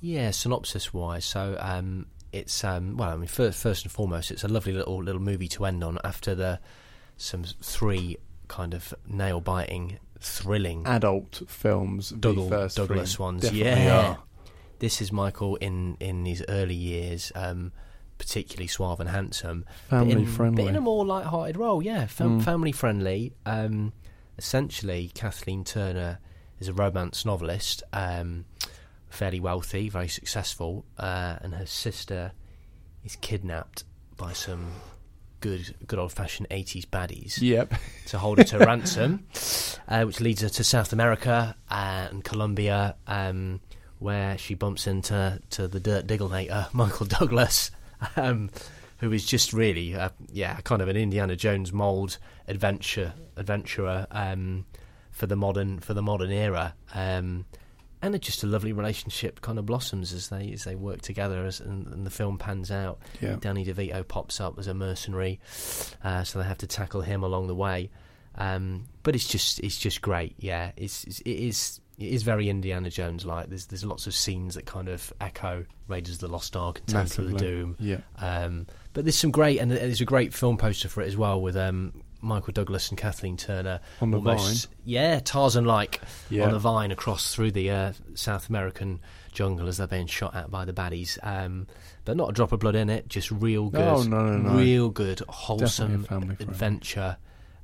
Yeah, 0.00 0.32
synopsis 0.32 0.92
wise, 0.92 1.24
so 1.24 1.56
um, 1.60 2.06
it's 2.32 2.64
um, 2.64 2.96
well, 2.96 3.10
I 3.10 3.16
mean, 3.16 3.28
first, 3.28 3.62
first 3.62 3.84
and 3.84 3.92
foremost, 3.92 4.32
it's 4.32 4.42
a 4.42 4.48
lovely 4.48 4.72
little 4.72 5.00
little 5.00 5.22
movie 5.22 5.46
to 5.50 5.64
end 5.64 5.84
on 5.84 6.00
after 6.02 6.34
the 6.34 6.58
some 7.18 7.44
three 7.44 8.16
kind 8.48 8.74
of 8.74 8.92
nail 9.06 9.40
biting, 9.40 10.00
thrilling 10.18 10.88
Adult 10.88 11.42
films, 11.46 12.10
the 12.10 12.16
Dougal- 12.16 12.48
first 12.48 12.78
Douglas 12.78 13.14
three 13.14 13.22
ones. 13.22 13.52
Yeah. 13.52 14.08
are. 14.08 14.18
This 14.80 15.00
is 15.00 15.12
Michael 15.12 15.56
in 15.56 15.96
in 16.00 16.24
his 16.24 16.42
early 16.48 16.74
years, 16.74 17.30
um, 17.34 17.72
particularly 18.18 18.66
suave 18.66 18.98
and 19.00 19.08
handsome, 19.08 19.64
family 19.88 20.14
but 20.14 20.20
in, 20.22 20.26
friendly. 20.26 20.62
but 20.64 20.68
in 20.70 20.76
a 20.76 20.80
more 20.80 21.06
light-hearted 21.06 21.56
role. 21.56 21.82
Yeah, 21.82 22.06
fam- 22.06 22.40
Mm. 22.40 22.44
family 22.44 22.72
friendly. 22.72 23.32
Um, 23.46 23.92
essentially, 24.38 25.10
Kathleen 25.14 25.64
Turner 25.64 26.18
is 26.58 26.68
a 26.68 26.72
romance 26.74 27.24
novelist, 27.24 27.82
um, 27.92 28.44
fairly 29.08 29.40
wealthy, 29.40 29.88
very 29.88 30.08
successful, 30.08 30.84
uh, 30.98 31.36
and 31.40 31.54
her 31.54 31.66
sister 31.66 32.32
is 33.04 33.16
kidnapped 33.16 33.84
by 34.16 34.32
some 34.32 34.66
good 35.40 35.74
good 35.86 35.98
old-fashioned 35.98 36.46
80s 36.50 36.84
baddies 36.84 37.40
Yep. 37.40 37.72
to 38.06 38.18
hold 38.18 38.36
her 38.38 38.44
to 38.44 38.58
ransom, 38.70 39.26
uh, 39.88 40.04
which 40.04 40.20
leads 40.20 40.42
her 40.42 40.50
to 40.50 40.62
South 40.64 40.92
America 40.92 41.56
and 41.70 42.22
Colombia, 42.24 42.96
um, 43.06 43.60
where 44.00 44.36
she 44.36 44.54
bumps 44.54 44.86
into 44.86 45.40
to 45.50 45.68
the 45.68 45.78
dirt 45.78 46.06
digglenator 46.06 46.66
Michael 46.74 47.06
Douglas, 47.06 47.70
um, 48.16 48.50
who 48.98 49.12
is 49.12 49.24
just 49.24 49.52
really, 49.52 49.94
uh, 49.94 50.08
yeah, 50.32 50.56
kind 50.62 50.82
of 50.82 50.88
an 50.88 50.96
Indiana 50.96 51.36
Jones 51.36 51.72
mold 51.72 52.18
adventure 52.48 53.14
adventurer 53.36 54.06
um, 54.10 54.66
for 55.10 55.26
the 55.26 55.36
modern 55.36 55.78
for 55.78 55.94
the 55.94 56.02
modern 56.02 56.32
era. 56.32 56.74
Um, 56.94 57.44
and 58.02 58.14
it 58.14 58.22
just 58.22 58.42
a 58.42 58.46
lovely 58.46 58.72
relationship 58.72 59.42
kind 59.42 59.58
of 59.58 59.66
blossoms 59.66 60.14
as 60.14 60.28
they 60.30 60.50
as 60.52 60.64
they 60.64 60.74
work 60.74 61.02
together 61.02 61.44
as 61.44 61.60
and, 61.60 61.86
and 61.88 62.06
the 62.06 62.10
film 62.10 62.38
pans 62.38 62.70
out. 62.70 62.98
Yeah. 63.20 63.36
Danny 63.38 63.64
DeVito 63.64 64.06
pops 64.08 64.40
up 64.40 64.58
as 64.58 64.66
a 64.66 64.74
mercenary, 64.74 65.40
uh, 66.02 66.24
so 66.24 66.38
they 66.38 66.46
have 66.46 66.58
to 66.58 66.66
tackle 66.66 67.02
him 67.02 67.22
along 67.22 67.46
the 67.46 67.54
way. 67.54 67.90
Um, 68.36 68.84
but 69.02 69.14
it's 69.14 69.28
just 69.28 69.60
it's 69.60 69.78
just 69.78 70.00
great. 70.00 70.34
Yeah, 70.38 70.72
it's, 70.76 71.04
it's 71.04 71.20
it 71.20 71.30
is 71.30 71.80
it 72.00 72.08
is 72.12 72.22
very 72.24 72.48
Indiana 72.48 72.90
Jones 72.90 73.24
like. 73.24 73.48
There's 73.48 73.66
there's 73.66 73.84
lots 73.84 74.06
of 74.08 74.14
scenes 74.14 74.54
that 74.56 74.66
kind 74.66 74.88
of 74.88 75.12
echo 75.20 75.64
Raiders 75.86 76.14
of 76.14 76.20
the 76.20 76.28
Lost 76.28 76.56
Ark 76.56 76.78
and 76.78 76.88
Temple 76.88 77.26
of 77.26 77.32
the 77.32 77.38
Doom. 77.38 77.76
Yeah. 77.78 77.98
Um, 78.18 78.66
but 78.92 79.04
there's 79.04 79.18
some 79.18 79.30
great 79.30 79.58
and 79.60 79.70
there's 79.70 80.00
a 80.00 80.04
great 80.06 80.34
film 80.34 80.56
poster 80.56 80.88
for 80.88 81.02
it 81.02 81.06
as 81.06 81.16
well 81.16 81.40
with 81.40 81.56
um, 81.56 81.92
Michael 82.22 82.52
Douglas 82.52 82.88
and 82.88 82.98
Kathleen 82.98 83.36
Turner 83.36 83.80
On 84.00 84.10
the 84.10 84.18
almost, 84.18 84.68
yeah, 84.84 85.20
Tarzan-like 85.20 86.00
Yeah. 86.28 86.44
on 86.46 86.52
the 86.52 86.58
vine 86.58 86.90
across 86.90 87.34
through 87.34 87.52
the 87.52 87.70
uh, 87.70 87.92
South 88.14 88.48
American 88.48 89.00
jungle 89.32 89.68
as 89.68 89.76
they're 89.78 89.86
being 89.86 90.06
shot 90.06 90.34
at 90.34 90.50
by 90.50 90.64
the 90.64 90.72
baddies. 90.72 91.18
Um, 91.22 91.66
but 92.04 92.16
not 92.16 92.30
a 92.30 92.32
drop 92.32 92.52
of 92.52 92.60
blood 92.60 92.74
in 92.74 92.90
it, 92.90 93.08
just 93.08 93.30
real 93.30 93.70
good, 93.70 93.80
Oh, 93.80 94.02
no, 94.02 94.26
no, 94.26 94.36
no. 94.38 94.58
real 94.58 94.90
good, 94.90 95.20
wholesome 95.28 96.04
a 96.04 96.06
family 96.08 96.34
film. 96.36 96.48
adventure. 96.50 97.16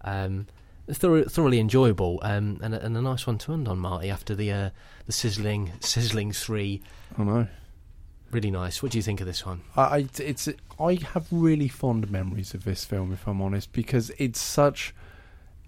Um, 0.02 0.46
thorough, 0.92 1.24
thoroughly 1.24 1.58
enjoyable, 1.58 2.18
um, 2.22 2.58
and, 2.62 2.74
a, 2.74 2.84
and 2.84 2.96
a 2.96 3.02
nice 3.02 3.26
one 3.26 3.38
to 3.38 3.52
end 3.52 3.68
on, 3.68 3.78
Marty. 3.78 4.10
After 4.10 4.34
the 4.34 4.52
uh, 4.52 4.70
the 5.06 5.12
sizzling 5.12 5.72
sizzling 5.80 6.32
three, 6.32 6.82
I 7.18 7.24
know. 7.24 7.46
really 8.30 8.50
nice. 8.50 8.82
What 8.82 8.92
do 8.92 8.98
you 8.98 9.02
think 9.02 9.20
of 9.20 9.26
this 9.26 9.44
one? 9.46 9.62
I, 9.76 9.82
I- 9.82 10.08
it's 10.18 10.48
I 10.78 10.94
have 11.12 11.26
really 11.30 11.68
fond 11.68 12.10
memories 12.10 12.54
of 12.54 12.64
this 12.64 12.84
film, 12.84 13.12
if 13.12 13.26
I'm 13.26 13.40
honest, 13.40 13.72
because 13.72 14.10
it's 14.18 14.40
such. 14.40 14.94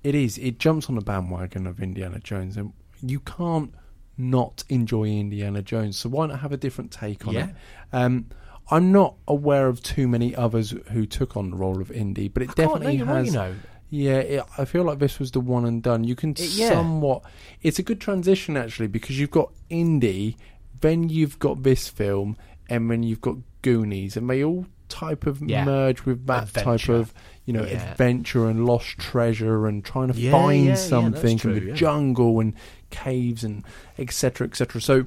It 0.05 0.15
is. 0.15 0.39
It 0.39 0.59
jumps 0.59 0.89
on 0.89 0.95
the 0.95 1.01
bandwagon 1.01 1.67
of 1.67 1.81
Indiana 1.81 2.21
Jones, 2.21 2.57
and 2.57 2.73
you 3.03 3.21
can't 3.21 3.75
not 4.17 4.63
enjoy 4.69 5.05
Indiana 5.05 5.63
Jones. 5.63 5.97
So 5.99 6.09
why 6.09 6.27
not 6.27 6.41
have 6.41 6.53
a 6.53 6.57
different 6.57 6.91
take 6.93 7.27
on 7.27 7.35
Yeah. 7.35 7.49
it? 7.49 7.55
Um, 7.93 8.27
I'm 8.71 8.93
not 8.93 9.15
aware 9.27 9.67
of 9.67 9.83
too 9.83 10.07
many 10.07 10.37
others 10.37 10.75
who 10.93 11.07
took 11.07 11.37
on 11.37 11.51
the 11.51 11.57
role 11.57 11.81
of 11.81 11.91
Indy, 11.91 12.29
but 12.29 12.43
it 12.43 12.51
I 12.51 12.53
can't- 12.53 12.59
no, 12.59 12.65
definitely 12.75 12.97
you're 12.99 13.07
right, 13.07 13.17
has. 13.19 13.27
you 13.29 13.33
know. 13.33 13.55
Yeah, 13.91 14.17
it, 14.19 14.45
I 14.59 14.65
feel 14.67 14.83
like 14.85 14.99
this 14.99 15.19
was 15.19 15.31
the 15.31 15.41
one 15.41 15.65
and 15.65 15.83
done. 15.83 16.05
You 16.05 16.15
can 16.15 16.31
It- 16.33 16.41
yeah. 16.55 16.69
somewhat. 16.71 17.23
It's 17.63 17.79
a 17.79 17.83
good 17.83 18.01
transition 18.01 18.57
actually 18.57 18.89
because 18.89 19.19
you've 19.19 19.31
got 19.31 19.51
Indy, 19.71 20.37
then 20.81 21.09
you've 21.09 21.39
got 21.39 21.63
this 21.63 21.89
film, 21.89 22.37
and 22.69 22.91
then 22.91 23.03
you've 23.03 23.21
got 23.23 23.37
Goonies, 23.63 24.17
and 24.17 24.29
they 24.29 24.45
all 24.45 24.67
type 24.89 25.27
of 25.27 25.43
Yeah. 25.43 25.65
merge 25.65 26.05
with 26.07 26.27
that 26.27 26.53
type 26.55 26.89
of 26.89 27.13
you 27.45 27.53
know 27.53 27.65
Yeah. 27.65 27.91
adventure 27.93 28.49
and 28.49 28.65
lost 28.67 28.99
treasure 28.99 29.67
and 29.67 29.85
trying 29.85 30.13
to 30.13 30.19
Yeah, 30.19 30.33
find 30.33 30.79
something 30.79 31.39
true, 31.39 31.55
in 31.55 31.67
the 31.69 31.73
jungle 31.73 32.41
and 32.41 32.53
caves 32.91 33.43
and 33.45 33.65
etc 33.99 34.47
etc. 34.47 34.81
So 34.81 35.07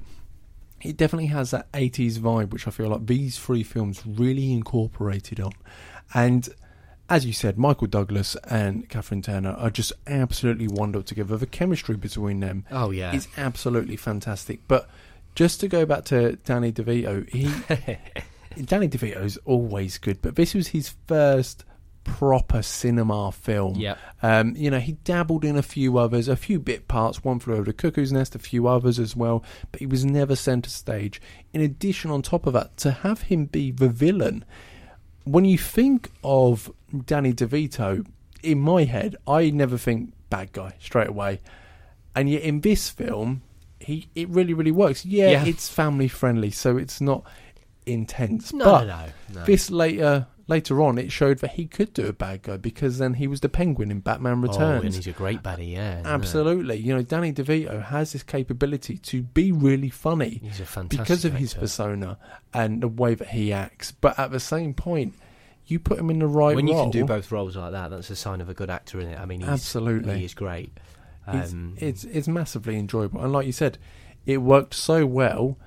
it 0.83 0.97
definitely 0.97 1.27
has 1.27 1.51
that 1.51 1.71
80s 1.73 2.17
vibe, 2.19 2.49
which 2.51 2.67
I 2.67 2.71
feel 2.71 2.89
like 2.89 3.05
these 3.05 3.37
three 3.37 3.61
films 3.63 4.01
really 4.05 4.51
incorporated 4.53 5.39
on. 5.39 5.51
And 6.13 6.49
as 7.11 7.25
you 7.25 7.33
said, 7.33 7.57
Michael 7.57 7.87
Douglas 7.87 8.37
and 8.49 8.87
Catherine 8.87 9.21
Turner 9.21 9.51
are 9.51 9.69
just 9.69 9.91
absolutely 10.07 10.69
wonderful 10.69 11.03
together. 11.03 11.35
The 11.35 11.45
chemistry 11.45 11.97
between 11.97 12.39
them 12.39 12.65
Oh 12.71 12.91
yeah, 12.91 13.13
is 13.13 13.27
absolutely 13.35 13.97
fantastic. 13.97 14.61
But 14.69 14.89
just 15.35 15.59
to 15.59 15.67
go 15.67 15.85
back 15.85 16.05
to 16.05 16.37
Danny 16.37 16.71
DeVito, 16.71 17.29
he 17.29 17.47
Danny 18.63 18.87
DeVito's 18.87 19.37
always 19.43 19.97
good, 19.97 20.21
but 20.21 20.37
this 20.37 20.53
was 20.53 20.69
his 20.69 20.93
first 21.05 21.65
proper 22.05 22.61
cinema 22.61 23.33
film. 23.33 23.75
Yep. 23.75 23.97
Um, 24.23 24.55
you 24.55 24.71
know, 24.71 24.79
he 24.79 24.93
dabbled 25.03 25.43
in 25.43 25.57
a 25.57 25.61
few 25.61 25.97
others, 25.97 26.29
a 26.29 26.37
few 26.37 26.59
bit 26.59 26.87
parts, 26.87 27.25
one 27.25 27.39
flew 27.39 27.55
over 27.55 27.65
the 27.65 27.73
cuckoo's 27.73 28.13
nest, 28.13 28.35
a 28.35 28.39
few 28.39 28.67
others 28.67 28.99
as 28.99 29.17
well, 29.17 29.43
but 29.73 29.81
he 29.81 29.85
was 29.85 30.05
never 30.05 30.37
centre 30.37 30.69
stage. 30.69 31.21
In 31.53 31.59
addition, 31.59 32.09
on 32.09 32.21
top 32.21 32.47
of 32.47 32.53
that, 32.53 32.77
to 32.77 32.91
have 32.91 33.23
him 33.23 33.47
be 33.47 33.71
the 33.71 33.89
villain, 33.89 34.45
when 35.23 35.45
you 35.45 35.57
think 35.57 36.09
of 36.23 36.71
Danny 37.05 37.33
DeVito, 37.33 38.05
in 38.43 38.59
my 38.59 38.83
head, 38.85 39.15
I 39.27 39.49
never 39.51 39.77
think 39.77 40.13
bad 40.29 40.51
guy 40.51 40.73
straight 40.79 41.09
away. 41.09 41.39
And 42.15 42.29
yet 42.29 42.41
in 42.41 42.61
this 42.61 42.89
film, 42.89 43.41
he 43.79 44.07
it 44.15 44.27
really, 44.29 44.53
really 44.53 44.71
works. 44.71 45.05
Yeah, 45.05 45.31
Yeah. 45.31 45.45
it's 45.45 45.69
family 45.69 46.07
friendly, 46.07 46.51
so 46.51 46.77
it's 46.77 46.99
not 47.01 47.23
intense. 47.85 48.53
no, 48.53 48.65
but 48.65 48.83
no, 48.85 49.05
no, 49.33 49.39
no. 49.41 49.45
this 49.45 49.69
later 49.69 50.27
later 50.51 50.81
on 50.81 50.97
it 50.97 51.11
showed 51.11 51.39
that 51.39 51.51
he 51.51 51.65
could 51.65 51.93
do 51.93 52.05
a 52.07 52.13
bad 52.13 52.43
guy 52.43 52.57
because 52.57 52.97
then 52.97 53.15
he 53.15 53.25
was 53.25 53.39
the 53.39 53.49
penguin 53.49 53.89
in 53.89 54.01
Batman 54.01 54.41
Returns. 54.41 54.83
Oh, 54.83 54.85
and 54.85 54.93
he's 54.93 55.07
a 55.07 55.11
great 55.11 55.41
baddie, 55.41 55.71
yeah. 55.73 56.01
yeah. 56.01 56.13
Absolutely. 56.13 56.77
You 56.77 56.93
know, 56.93 57.01
Danny 57.01 57.31
DeVito 57.31 57.83
has 57.85 58.11
this 58.11 58.21
capability 58.21 58.97
to 58.97 59.23
be 59.23 59.51
really 59.51 59.89
funny 59.89 60.41
He's 60.43 60.59
a 60.59 60.65
fantastic 60.65 60.99
because 60.99 61.25
of 61.25 61.33
his 61.33 61.53
persona 61.53 62.17
and 62.53 62.81
the 62.83 62.87
way 62.87 63.15
that 63.15 63.29
he 63.29 63.53
acts. 63.53 63.91
But 63.91 64.19
at 64.19 64.31
the 64.31 64.39
same 64.39 64.73
point, 64.73 65.15
you 65.65 65.79
put 65.79 65.97
him 65.97 66.09
in 66.09 66.19
the 66.19 66.27
right 66.27 66.47
role. 66.47 66.55
When 66.55 66.67
you 66.67 66.73
role. 66.73 66.83
can 66.83 66.91
do 66.91 67.05
both 67.05 67.31
roles 67.31 67.55
like 67.55 67.71
that, 67.71 67.89
that's 67.89 68.09
a 68.09 68.15
sign 68.15 68.41
of 68.41 68.49
a 68.49 68.53
good 68.53 68.69
actor 68.69 68.99
in 68.99 69.07
it. 69.07 69.19
I 69.19 69.25
mean, 69.25 69.39
he's, 69.39 69.49
Absolutely. 69.49 70.19
he 70.19 70.25
is 70.25 70.33
great. 70.33 70.77
It's, 71.27 71.53
Um, 71.53 71.75
it's 71.77 72.03
it's 72.03 72.27
massively 72.27 72.77
enjoyable, 72.77 73.21
and 73.23 73.31
like 73.31 73.45
you 73.45 73.51
said, 73.53 73.77
it 74.25 74.37
worked 74.37 74.73
so 74.73 75.05
well 75.05 75.57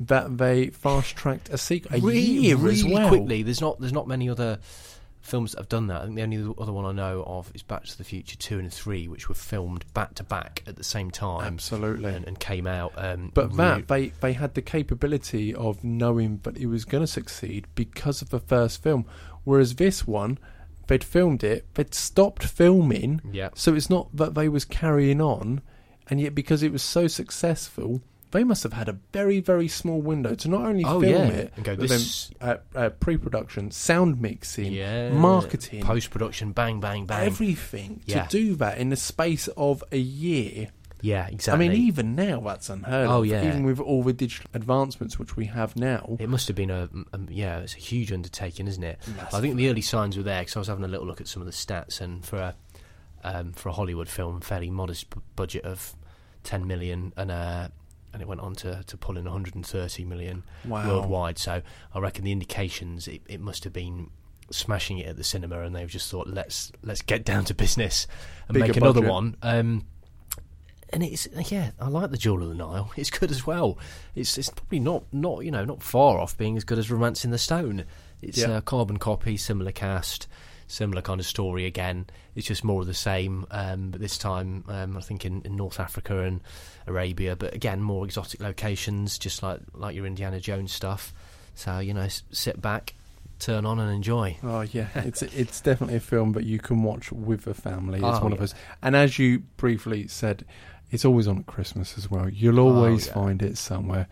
that 0.00 0.38
they 0.38 0.68
fast 0.70 1.14
tracked 1.16 1.48
a 1.50 1.58
sequel 1.58 1.96
a 1.96 2.00
really, 2.00 2.20
year 2.20 2.56
really 2.56 2.74
as 2.74 2.84
well. 2.84 3.08
quickly. 3.08 3.42
There's 3.42 3.60
not 3.60 3.78
there's 3.80 3.92
not 3.92 4.08
many 4.08 4.28
other 4.28 4.58
films 5.20 5.52
that 5.52 5.58
have 5.58 5.68
done 5.68 5.88
that. 5.88 6.00
I 6.00 6.04
think 6.06 6.16
the 6.16 6.22
only 6.22 6.54
other 6.58 6.72
one 6.72 6.86
I 6.86 6.92
know 6.92 7.22
of 7.26 7.52
is 7.54 7.62
Back 7.62 7.84
to 7.84 7.98
the 7.98 8.04
Future 8.04 8.36
two 8.36 8.58
and 8.58 8.72
three, 8.72 9.06
which 9.06 9.28
were 9.28 9.34
filmed 9.34 9.84
back 9.92 10.14
to 10.14 10.24
back 10.24 10.62
at 10.66 10.76
the 10.76 10.82
same 10.84 11.10
time 11.10 11.46
Absolutely. 11.46 12.14
and, 12.14 12.26
and 12.26 12.40
came 12.40 12.66
out. 12.66 12.94
Um, 12.96 13.30
But 13.34 13.54
that 13.58 13.88
they 13.88 14.08
they 14.20 14.32
had 14.32 14.54
the 14.54 14.62
capability 14.62 15.54
of 15.54 15.84
knowing 15.84 16.40
that 16.44 16.56
it 16.56 16.66
was 16.66 16.84
going 16.86 17.02
to 17.02 17.06
succeed 17.06 17.66
because 17.74 18.22
of 18.22 18.30
the 18.30 18.40
first 18.40 18.82
film, 18.82 19.04
whereas 19.44 19.74
this 19.74 20.06
one, 20.06 20.38
they'd 20.86 21.04
filmed 21.04 21.44
it, 21.44 21.66
they'd 21.74 21.94
stopped 21.94 22.42
filming, 22.44 23.20
yeah, 23.30 23.50
so 23.54 23.74
it's 23.74 23.90
not 23.90 24.08
that 24.16 24.34
they 24.34 24.48
was 24.48 24.64
carrying 24.64 25.20
on, 25.20 25.60
and 26.08 26.18
yet 26.20 26.34
because 26.34 26.62
it 26.62 26.72
was 26.72 26.82
so 26.82 27.06
successful, 27.06 28.00
they 28.32 28.44
must 28.44 28.62
have 28.62 28.72
had 28.72 28.88
a 28.88 28.96
very 29.12 29.40
very 29.40 29.68
small 29.68 30.00
window 30.00 30.34
to 30.34 30.48
not 30.48 30.62
only 30.62 30.84
Oh, 30.84 31.00
film 31.00 31.28
yeah. 31.28 31.32
it, 31.36 31.52
And 31.56 31.64
go, 31.64 31.76
but 31.76 31.88
"This- 31.88 32.30
then 32.40 32.48
uh, 32.74 32.78
uh, 32.78 32.88
pre-production, 32.90 33.70
sound 33.70 34.20
mixing, 34.20 34.72
yeah, 34.72 35.10
marketing, 35.10 35.82
post 35.82 36.10
production, 36.10 36.52
bang, 36.52 36.80
bang, 36.80 37.06
bang. 37.06 37.26
everything 37.26 38.00
Yeah. 38.06 38.24
to 38.24 38.28
do 38.30 38.54
that 38.56 38.78
in 38.78 38.90
the 38.90 38.96
space 38.96 39.48
of 39.56 39.82
a 39.92 39.98
year. 39.98 40.68
yeah, 41.02 41.26
exactly. 41.28 41.66
I 41.66 41.68
mean, 41.70 41.80
even 41.86 42.14
now 42.14 42.40
that's 42.40 42.68
unheard 42.68 43.08
Oh, 43.08 43.20
of. 43.20 43.26
yeah. 43.26 43.46
Even 43.48 43.64
with 43.64 43.80
all 43.80 44.02
the 44.02 44.12
digital 44.12 44.50
advancements 44.52 45.18
which 45.18 45.34
we 45.34 45.46
have 45.46 45.74
now. 45.74 46.16
It 46.20 46.28
must 46.28 46.46
have 46.48 46.56
been 46.56 46.70
a, 46.70 46.90
um, 47.14 47.26
yeah, 47.30 47.60
it's 47.60 47.74
a 47.74 47.78
huge 47.78 48.12
undertaking, 48.12 48.66
isn't 48.68 48.84
it? 48.84 48.98
Massive. 49.16 49.34
I 49.34 49.40
think 49.40 49.56
the 49.56 49.70
early 49.70 49.80
signs 49.80 50.18
were 50.18 50.22
there 50.22 50.42
because 50.42 50.56
I 50.56 50.58
was 50.58 50.68
having 50.68 50.84
a 50.84 50.88
little 50.88 51.06
look 51.06 51.20
at 51.22 51.26
some 51.26 51.40
of 51.40 51.46
the 51.46 51.52
stats, 51.54 52.00
and 52.02 52.22
for 52.24 52.36
a 52.38 52.54
um, 53.24 53.52
for 53.52 53.68
a 53.70 53.72
Hollywood 53.72 54.08
film, 54.08 54.40
fairly 54.40 54.70
modest 54.70 55.08
b- 55.10 55.20
budget 55.36 55.64
of 55.64 55.94
ten 56.42 56.66
million, 56.66 57.12
and 57.16 57.30
uh, 57.30 57.68
and 58.12 58.20
it 58.22 58.28
went 58.28 58.40
on 58.40 58.54
to, 58.56 58.82
to 58.86 58.96
pull 58.96 59.16
in 59.16 59.24
130 59.24 60.04
million 60.04 60.42
Wow. 60.64 60.88
worldwide. 60.88 61.38
So 61.38 61.62
I 61.94 61.98
reckon 61.98 62.24
the 62.24 62.32
indications 62.32 63.06
it, 63.08 63.22
it 63.28 63.40
must 63.40 63.64
have 63.64 63.72
been 63.72 64.10
smashing 64.50 64.98
it 64.98 65.06
at 65.06 65.16
the 65.16 65.24
cinema, 65.24 65.60
and 65.60 65.74
they've 65.76 65.88
just 65.88 66.10
thought 66.10 66.26
let's 66.26 66.72
let's 66.82 67.02
get 67.02 67.24
down 67.24 67.44
to 67.46 67.54
business 67.54 68.06
and 68.48 68.54
Bigger 68.54 68.68
make 68.68 68.76
another 68.76 69.00
budget. 69.00 69.10
one. 69.12 69.36
Um, 69.42 69.86
and 70.92 71.04
it's 71.04 71.28
yeah, 71.52 71.70
I 71.80 71.86
like 71.88 72.10
the 72.10 72.16
Jewel 72.16 72.42
of 72.42 72.48
the 72.48 72.54
Nile. 72.56 72.90
It's 72.96 73.10
good 73.10 73.30
as 73.30 73.46
well. 73.46 73.78
It's 74.16 74.36
it's 74.36 74.50
probably 74.50 74.80
not 74.80 75.04
not 75.12 75.44
you 75.44 75.52
know 75.52 75.64
not 75.64 75.82
far 75.82 76.18
off 76.18 76.36
being 76.36 76.56
as 76.56 76.64
good 76.64 76.78
as 76.78 76.90
Romancing 76.90 77.30
the 77.30 77.38
Stone. 77.38 77.84
It's 78.20 78.38
Yeah. 78.38 78.56
a 78.58 78.60
carbon 78.62 78.96
copy, 78.98 79.36
similar 79.36 79.70
cast, 79.72 80.26
similar 80.66 81.00
kind 81.00 81.20
of 81.20 81.26
story 81.26 81.64
again. 81.64 82.06
It's 82.40 82.48
just 82.48 82.64
more 82.64 82.80
of 82.80 82.86
the 82.88 82.94
same, 82.94 83.46
um, 83.52 83.90
but 83.92 84.00
this 84.00 84.18
time 84.18 84.64
um, 84.68 84.96
I 84.96 85.00
think 85.00 85.24
in, 85.24 85.42
in 85.44 85.54
North 85.56 85.78
Africa 85.78 86.20
and 86.22 86.40
Arabia. 86.86 87.36
But 87.36 87.54
again, 87.54 87.80
more 87.82 88.04
exotic 88.04 88.40
locations, 88.40 89.18
just 89.18 89.42
like 89.42 89.60
like 89.74 89.94
your 89.94 90.06
Indiana 90.06 90.40
Jones 90.40 90.72
stuff. 90.72 91.12
So 91.54 91.78
you 91.78 91.94
know, 91.94 92.02
s- 92.02 92.22
sit 92.32 92.60
back, 92.60 92.94
turn 93.38 93.64
on 93.66 93.78
and 93.78 93.92
enjoy. 93.94 94.36
Oh 94.42 94.62
yeah, 94.62 94.88
it's 94.94 95.22
it's 95.22 95.60
definitely 95.60 95.96
a 95.96 96.00
film 96.00 96.32
that 96.32 96.44
you 96.44 96.58
can 96.58 96.82
watch 96.82 97.12
with 97.12 97.46
a 97.46 97.54
family. 97.54 97.98
It's 97.98 98.18
Oh, 98.18 98.22
one 98.24 98.32
of 98.32 98.40
us, 98.40 98.54
and 98.82 98.96
as 98.96 99.18
you 99.18 99.40
briefly 99.56 100.08
said, 100.08 100.44
it's 100.90 101.04
always 101.04 101.28
on 101.28 101.38
at 101.38 101.46
Christmas 101.46 101.96
as 101.98 102.10
well. 102.10 102.28
You'll 102.28 102.58
always 102.60 103.06
Oh, 103.06 103.10
yeah. 103.10 103.14
find 103.14 103.42
it 103.42 103.58
somewhere. 103.58 104.08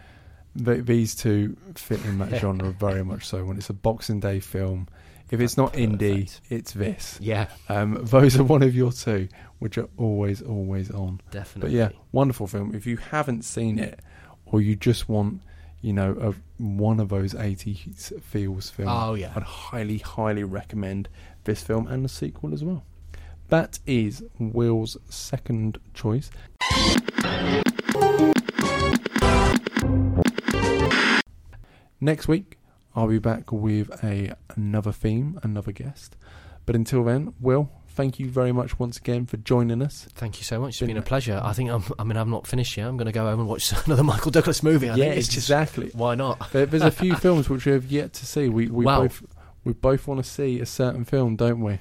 Th 0.64 0.84
these 0.84 1.14
two 1.14 1.56
fit 1.76 2.04
in 2.04 2.18
that 2.18 2.34
genre 2.40 2.70
very 2.72 3.04
much 3.04 3.26
so. 3.26 3.44
When 3.44 3.56
it's 3.56 3.70
a 3.70 3.74
Boxing 3.74 4.20
Day 4.20 4.40
film, 4.40 4.86
if 5.30 5.40
it's 5.40 5.56
not 5.56 5.76
Indy, 5.76 6.28
it's 6.48 6.72
this. 6.72 7.18
Yeah, 7.20 7.48
Um, 7.68 7.98
those 8.02 8.36
are 8.38 8.44
one 8.44 8.62
of 8.62 8.74
your 8.74 8.92
two, 8.92 9.28
which 9.58 9.76
are 9.78 9.88
always 9.96 10.40
always 10.42 10.90
on. 10.90 11.20
Definitely. 11.30 11.70
But 11.70 11.76
yeah, 11.76 11.88
wonderful 12.12 12.46
film. 12.46 12.74
If 12.74 12.86
you 12.86 12.96
haven't 12.96 13.42
seen 13.44 13.78
it, 13.78 14.00
or 14.46 14.60
you 14.60 14.74
just 14.76 15.08
want, 15.08 15.40
you 15.82 15.92
know, 15.92 16.12
a, 16.20 16.62
one 16.62 17.00
of 17.00 17.08
those 17.10 17.34
80s 17.34 18.20
feels 18.22 18.70
film, 18.70 18.88
Oh 18.88 19.14
yeah. 19.14 19.32
I'd 19.36 19.42
highly, 19.42 19.98
highly 19.98 20.44
recommend 20.44 21.08
this 21.44 21.62
film 21.62 21.86
and 21.86 22.04
the 22.04 22.08
sequel 22.08 22.52
as 22.54 22.64
well. 22.64 22.84
That 23.48 23.78
is 23.86 24.22
Will's 24.38 24.96
second 25.08 25.78
choice. 25.94 26.30
Next 32.00 32.28
week, 32.28 32.58
I'll 32.98 33.06
be 33.08 33.18
back 33.18 33.52
with 33.52 33.90
a 34.04 34.34
another 34.56 34.92
theme, 34.92 35.38
another 35.42 35.72
guest. 35.72 36.16
But 36.66 36.74
until 36.76 37.02
then, 37.04 37.32
Will, 37.40 37.70
thank 37.88 38.18
you 38.18 38.28
very 38.28 38.52
much 38.52 38.78
once 38.78 38.98
again 38.98 39.24
for 39.26 39.36
joining 39.38 39.80
us. 39.82 40.06
Thank 40.14 40.38
you 40.38 40.44
so 40.44 40.60
much. 40.60 40.70
It's 40.70 40.78
Been- 40.80 40.88
been 40.88 40.96
a 40.98 41.02
pleasure. 41.02 41.40
I 41.42 41.52
think 41.52 41.70
I'm. 41.70 41.82
I 41.98 42.04
mean, 42.04 42.16
I'm 42.16 42.28
not 42.30 42.46
finished 42.46 42.76
yet. 42.76 42.86
I'm 42.88 42.96
going 42.96 43.06
to 43.06 43.12
go 43.12 43.24
home 43.24 43.40
and 43.40 43.48
watch 43.48 43.72
another 43.86 44.02
Michael 44.04 44.30
Douglas 44.30 44.62
movie. 44.62 44.90
I 44.90 44.96
yeah, 44.96 45.04
think 45.06 45.16
it's 45.18 45.28
just 45.28 45.46
exactly. 45.48 45.90
why 45.94 46.14
not? 46.14 46.50
There, 46.52 46.66
there's 46.66 46.82
a 46.82 46.90
few 46.90 47.14
films 47.26 47.48
which 47.48 47.64
we 47.64 47.72
have 47.72 47.86
yet 47.90 48.12
to 48.14 48.26
see. 48.26 48.48
We 48.48 48.66
we 48.68 48.84
Wow. 48.84 49.02
both 49.02 49.22
we 49.64 49.72
both 49.72 50.06
want 50.06 50.22
to 50.24 50.28
see 50.30 50.60
a 50.60 50.66
certain 50.66 51.04
film, 51.04 51.36
don't 51.36 51.60
we? 51.60 51.78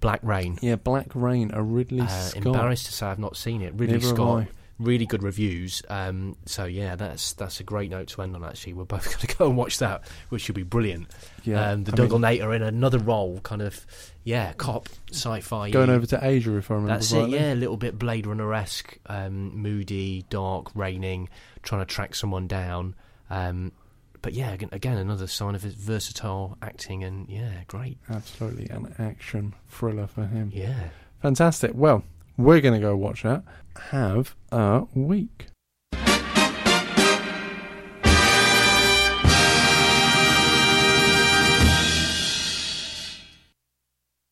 Black 0.00 0.20
Rain. 0.22 0.58
Yeah, 0.60 0.76
Black 0.76 1.08
Rain, 1.14 1.50
a 1.54 1.62
Ridley 1.62 2.02
Uh, 2.02 2.06
Scott. 2.08 2.46
embarrassed 2.46 2.86
to 2.86 2.92
say 2.92 3.06
I've 3.06 3.18
not 3.18 3.36
seen 3.36 3.62
it. 3.62 3.72
Ridley 3.74 3.94
have 3.94 4.04
Scott. 4.04 4.46
Really 4.78 5.06
good 5.06 5.22
reviews. 5.22 5.82
Um, 5.88 6.36
so 6.44 6.64
yeah, 6.64 6.96
that's 6.96 7.32
that's 7.34 7.60
a 7.60 7.64
great 7.64 7.90
note 7.90 8.08
to 8.08 8.22
end 8.22 8.34
on. 8.36 8.44
Actually, 8.44 8.74
we're 8.74 8.84
both 8.84 9.04
going 9.16 9.26
to 9.26 9.36
go 9.36 9.46
and 9.48 9.56
watch 9.56 9.78
that, 9.78 10.02
which 10.28 10.42
should 10.42 10.54
be 10.54 10.62
brilliant. 10.62 11.08
Yeah, 11.44 11.70
um, 11.70 11.84
the 11.84 11.92
I 11.92 11.96
Dougal 11.96 12.18
Nater 12.18 12.52
in 12.54 12.62
another 12.62 12.98
role, 12.98 13.40
kind 13.40 13.62
of 13.62 13.84
yeah, 14.24 14.52
cop 14.54 14.88
sci-fi. 15.12 15.70
going 15.70 15.90
over 15.90 16.06
to 16.06 16.18
Asia, 16.22 16.56
if 16.56 16.70
I 16.70 16.74
remember 16.74 16.94
That's 16.94 17.12
it, 17.12 17.18
rightly. 17.18 17.34
yeah, 17.38 17.52
a 17.52 17.54
little 17.54 17.76
bit 17.76 17.98
Blade 17.98 18.26
Runner 18.26 18.52
esque, 18.54 18.98
um, 19.06 19.56
moody, 19.56 20.24
dark, 20.30 20.74
raining, 20.74 21.28
trying 21.62 21.82
to 21.82 21.86
track 21.86 22.14
someone 22.14 22.46
down. 22.46 22.94
Um, 23.30 23.72
but 24.22 24.32
yeah, 24.32 24.50
again, 24.52 24.70
again, 24.72 24.98
another 24.98 25.28
sign 25.28 25.54
of 25.54 25.62
his 25.62 25.74
versatile 25.74 26.58
acting, 26.60 27.04
and 27.04 27.28
yeah, 27.28 27.62
great. 27.68 27.98
Absolutely, 28.10 28.68
an 28.70 28.92
action 28.98 29.54
thriller 29.68 30.08
for 30.08 30.26
him. 30.26 30.50
Yeah. 30.52 30.88
Fantastic. 31.22 31.72
Well, 31.74 32.02
we're 32.36 32.60
going 32.60 32.74
to 32.74 32.80
go 32.80 32.96
watch 32.96 33.22
that. 33.22 33.42
Have 33.90 34.34
a 34.52 34.86
week. 34.94 35.46